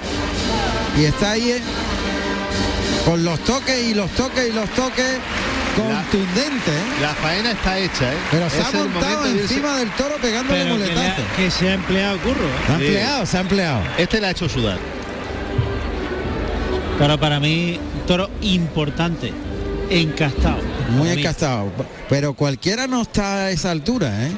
[0.98, 1.60] Y está ahí eh,
[3.04, 5.18] con los toques y los toques y los toques
[5.76, 6.74] contundentes.
[6.74, 7.02] ¿eh?
[7.02, 8.16] La faena está hecha, ¿eh?
[8.30, 11.22] Pero se Es ha montado de encima del toro pegándole Pero que, le ha- muletazo.
[11.36, 12.46] que se ha empleado curro.
[12.46, 12.50] ¿eh?
[12.66, 12.84] Se ha Sí.
[12.86, 13.80] empleado, se ha empleado.
[13.98, 14.78] Este la ha hecho sudar.
[16.98, 19.34] Pero para mí, un toro importante,
[19.90, 20.60] encastado.
[20.90, 21.70] Muy encastado.
[22.08, 24.32] Pero cualquiera no está a esa altura, ¿eh?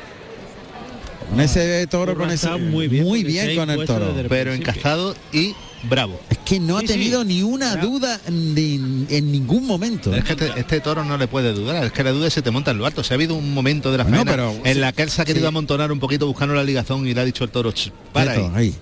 [1.30, 4.14] Con ese toro, con ese muy bien, porque bien se con el toro.
[4.30, 6.18] Pero encajado y bravo.
[6.30, 6.92] Es que no ha Sí, sí.
[6.94, 7.90] tenido ni una Bravo.
[7.90, 10.14] duda en ningún momento.
[10.14, 12.50] Es que este, este toro no le puede dudar, es que la duda se te
[12.50, 13.04] monta en lo alto.
[13.04, 15.20] Si ha habido un momento de la Bueno, pero en sí, la que él se
[15.20, 15.48] ha querido sí.
[15.48, 18.74] amontonar un poquito buscando la ligazón y le ha dicho el toro, "Ch, para ahí.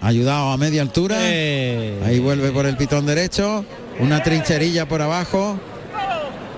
[0.00, 1.16] Ayudado a media altura.
[1.20, 3.64] Eh, Ahí vuelve por el pitón derecho.
[4.00, 5.58] Una trincherilla por abajo.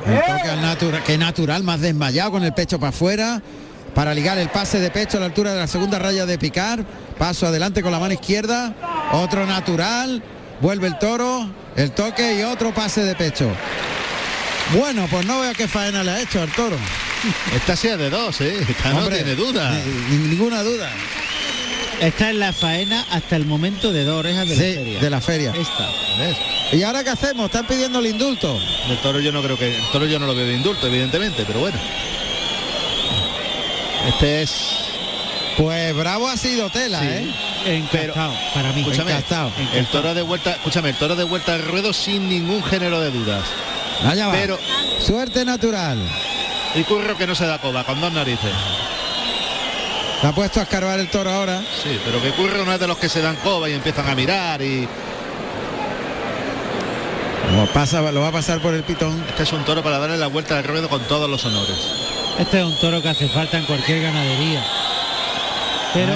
[0.07, 3.43] El toque al natural, que natural, más desmayado con el pecho para afuera.
[3.95, 6.85] Para ligar el pase de pecho a la altura de la segunda raya de picar.
[7.19, 8.73] Paso adelante con la mano izquierda.
[9.12, 10.23] Otro natural.
[10.61, 11.49] Vuelve el toro.
[11.77, 13.51] El toque y otro pase de pecho.
[14.79, 16.77] Bueno, pues no veo qué faena le ha hecho al toro.
[17.55, 18.65] Esta sea de dos, ¿eh?
[18.69, 19.70] Esta no Hombre, tiene duda.
[19.73, 20.89] ni- ni- ninguna duda.
[22.01, 25.01] Está en la faena hasta el momento de dos orejas de la feria.
[25.01, 25.53] de la feria.
[25.55, 25.89] Esta.
[26.19, 26.37] ¿Ves?
[26.73, 27.47] ¿Y ahora qué hacemos?
[27.47, 28.59] Están pidiendo el indulto.
[28.89, 29.77] El toro yo no creo que.
[29.77, 31.79] El toro yo no lo veo de indulto, evidentemente, pero bueno.
[34.09, 34.53] Este es.
[35.59, 37.07] Pues bravo ha sido tela, Sí.
[37.07, 37.35] ¿eh?
[37.67, 38.81] Encastado, para mí.
[38.81, 39.53] Escúchame, Encastado.
[39.75, 43.11] el toro de vuelta, escúchame, el toro de vuelta al ruedo sin ningún género de
[43.11, 43.45] dudas.
[44.03, 44.33] Allá va.
[44.33, 44.59] Pero
[45.01, 45.99] Suerte natural.
[46.75, 48.53] y curro que no se da coba, con dos narices.
[50.20, 51.60] Se ha puesto a escarbar el toro ahora.
[51.82, 54.15] Sí, pero que curro no es de los que se dan coba y empiezan a
[54.15, 54.86] mirar y.
[57.57, 59.24] Lo, pasa, lo va a pasar por el pitón.
[59.28, 61.76] Este es un toro para darle la vuelta al ruedo con todos los honores.
[62.39, 64.62] Este es un toro que hace falta en cualquier ganadería.
[65.94, 66.15] Pero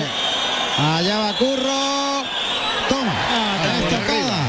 [0.78, 2.24] Allá va Curro.
[2.89, 3.12] Toma.
[3.12, 4.44] Ah, Estocada.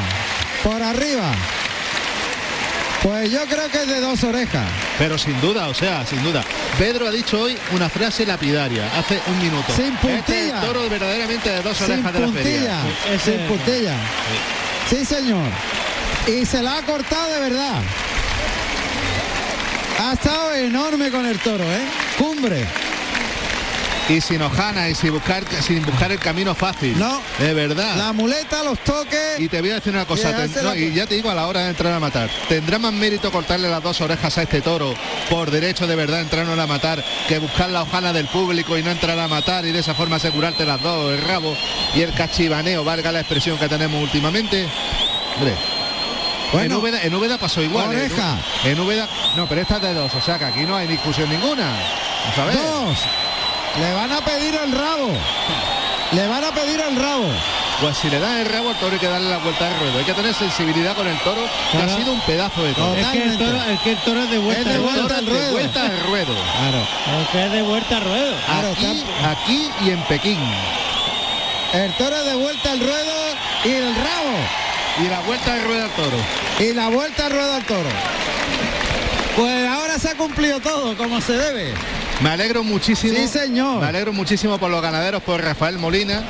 [0.63, 1.31] Por arriba.
[3.05, 4.65] Pues yo creo que es de dos orejas.
[4.97, 6.43] Pero sin duda, o sea, sin duda.
[6.79, 9.71] Pedro ha dicho hoy una frase lapidaria, hace un minuto.
[9.75, 10.59] Sin Este es puntilla.
[10.61, 12.79] el toro verdaderamente de dos Sin orejas de la feria.
[12.81, 13.19] puntilla.
[13.23, 13.93] Sin puntilla.
[14.89, 15.49] Sí, señor.
[16.27, 17.81] Y se la ha cortado de verdad.
[19.99, 21.81] Ha estado enorme con el toro, ¿eh?
[22.17, 22.65] Cumbre.
[24.07, 26.97] Y sin hojana y sin buscar, sin buscar el camino fácil.
[26.99, 27.19] No.
[27.39, 27.95] De verdad.
[27.95, 29.39] La muleta, los toques.
[29.39, 31.15] Y te voy a decir una cosa, Y ten- hace no, la- y ya te
[31.15, 34.37] digo a la hora de entrar a matar, ¿tendrá más mérito cortarle las dos orejas
[34.37, 34.93] a este toro
[35.29, 38.91] por derecho de verdad entrarnos a matar que buscar la hojana del público y no
[38.91, 41.57] entrar a matar y de esa forma asegurarte las dos, el rabo
[41.95, 44.67] y el cachivaneo, valga la expresión que tenemos últimamente?
[45.37, 45.55] Hombre,
[46.53, 47.91] Bueno, en, Úbeda, en Úbeda pasó igual.
[47.91, 48.05] ¿eh?
[48.05, 48.37] Oreja.
[48.65, 51.27] En Úbeda, no, pero esta es de dos, o sea que aquí no hay discusión
[51.27, 51.71] ninguna.
[52.53, 52.99] Dos.
[53.79, 55.09] Le van a pedir el rabo.
[56.11, 57.25] Le van a pedir el rabo.
[57.81, 59.97] Pues si le dan el rabo al toro hay que darle la vuelta al ruedo.
[59.99, 62.95] Hay que tener sensibilidad con el toro, que ha sido un pedazo de toro.
[62.95, 65.01] Es que el toro, es que el toro es de vuelta, Es de al vuelta
[65.03, 65.17] ruedo.
[65.17, 65.45] al ruedo.
[65.45, 66.35] De vuelta al ruedo.
[66.35, 67.21] Claro.
[67.21, 68.35] Es que es de vuelta al ruedo.
[68.71, 70.39] Aquí, aquí y en Pekín.
[71.73, 73.13] El toro de vuelta al ruedo
[73.65, 74.37] y el rabo.
[75.03, 76.17] Y la vuelta al ruedo al toro.
[76.59, 77.89] Y la vuelta al ruedo al toro.
[79.35, 81.73] Pues ahora se ha cumplido todo como se debe.
[82.21, 83.13] Me alegro muchísimo.
[83.17, 83.81] Sí, señor.
[83.81, 86.23] Me alegro muchísimo por los ganaderos, por Rafael Molina,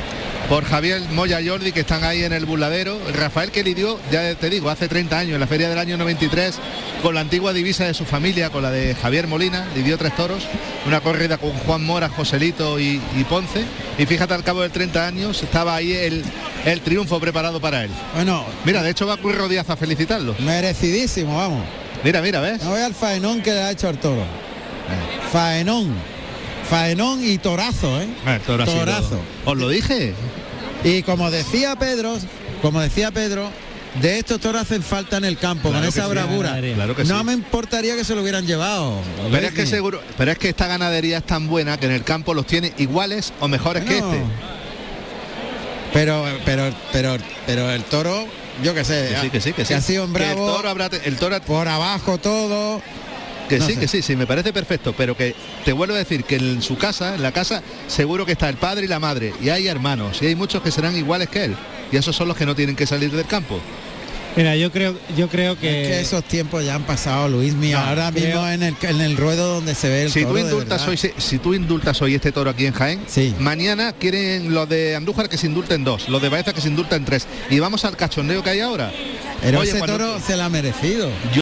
[0.50, 3.00] por Javier Moya Jordi, que están ahí en el burladero.
[3.14, 6.56] Rafael que lidió, ya te digo, hace 30 años, en la feria del año 93,
[7.04, 10.48] con la antigua divisa de su familia, con la de Javier Molina, lidió tres toros,
[10.88, 13.64] una corrida con Juan Mora, Joselito y, y Ponce.
[14.00, 16.24] Y fíjate, al cabo de 30 años, estaba ahí el,
[16.66, 17.92] el triunfo preparado para él.
[18.16, 18.44] Bueno.
[18.66, 20.36] Mira, de hecho va Curro Díaz a felicitarlo.
[20.40, 21.64] Merecidísimo, vamos.
[22.04, 22.64] Mira, mira, ¿ves?
[22.64, 24.45] No vea el faenón que le ha hecho al toro.
[25.32, 25.94] Faenón.
[26.70, 28.08] Faenón y torazo, ¿eh?
[28.26, 29.20] Ha sido- Torazo.
[29.46, 30.14] Os lo dije.
[30.84, 32.18] Y como decía Pedro,
[32.62, 33.50] como decía Pedro,
[34.02, 36.60] de estos toros hacen falta en el campo, Claro con esa sí, bravura.
[36.60, 37.26] Claro que no sí.
[37.26, 39.00] me importaría que se lo hubieran llevado.
[39.32, 42.04] Pero es que seguro, pero es que esta ganadería es tan buena que en el
[42.04, 44.22] campo los tiene iguales o mejores que este.
[45.94, 48.26] Pero, pero, pero, pero el toro,
[48.62, 49.74] yo qué sé, Que sí, que sí, que sí.
[49.74, 50.56] ha sido un Que el bravo.
[50.56, 52.82] toro habrá el toro por abajo todo.
[53.50, 53.80] Que No sí, sé.
[53.80, 56.78] que sí, sí, me parece perfecto, pero que te vuelvo a decir que en su
[56.78, 60.20] casa, en la casa, seguro que está el padre y la madre, y hay hermanos,
[60.22, 61.56] y hay muchos que serán iguales que él,
[61.92, 63.60] y esos son los que no tienen que salir del campo.
[64.36, 67.80] Mira, yo creo, yo creo que, Es que esos tiempos ya han pasado, Luis mío.
[67.80, 70.28] No, ahora creo- mismo en el, en el ruedo donde se ve el Si tú
[70.30, 73.00] toro, indultas hoy, si- si tú indultas hoy este toro aquí en Jaén,
[73.40, 77.06] mañana quieren los de Andújar que se indulten dos, los de Baeza que se indulten
[77.06, 78.92] tres, y vamos al cachondeo que hay ahora.
[79.42, 81.10] Pero Oye, ese cuando- toro se la ha merecido.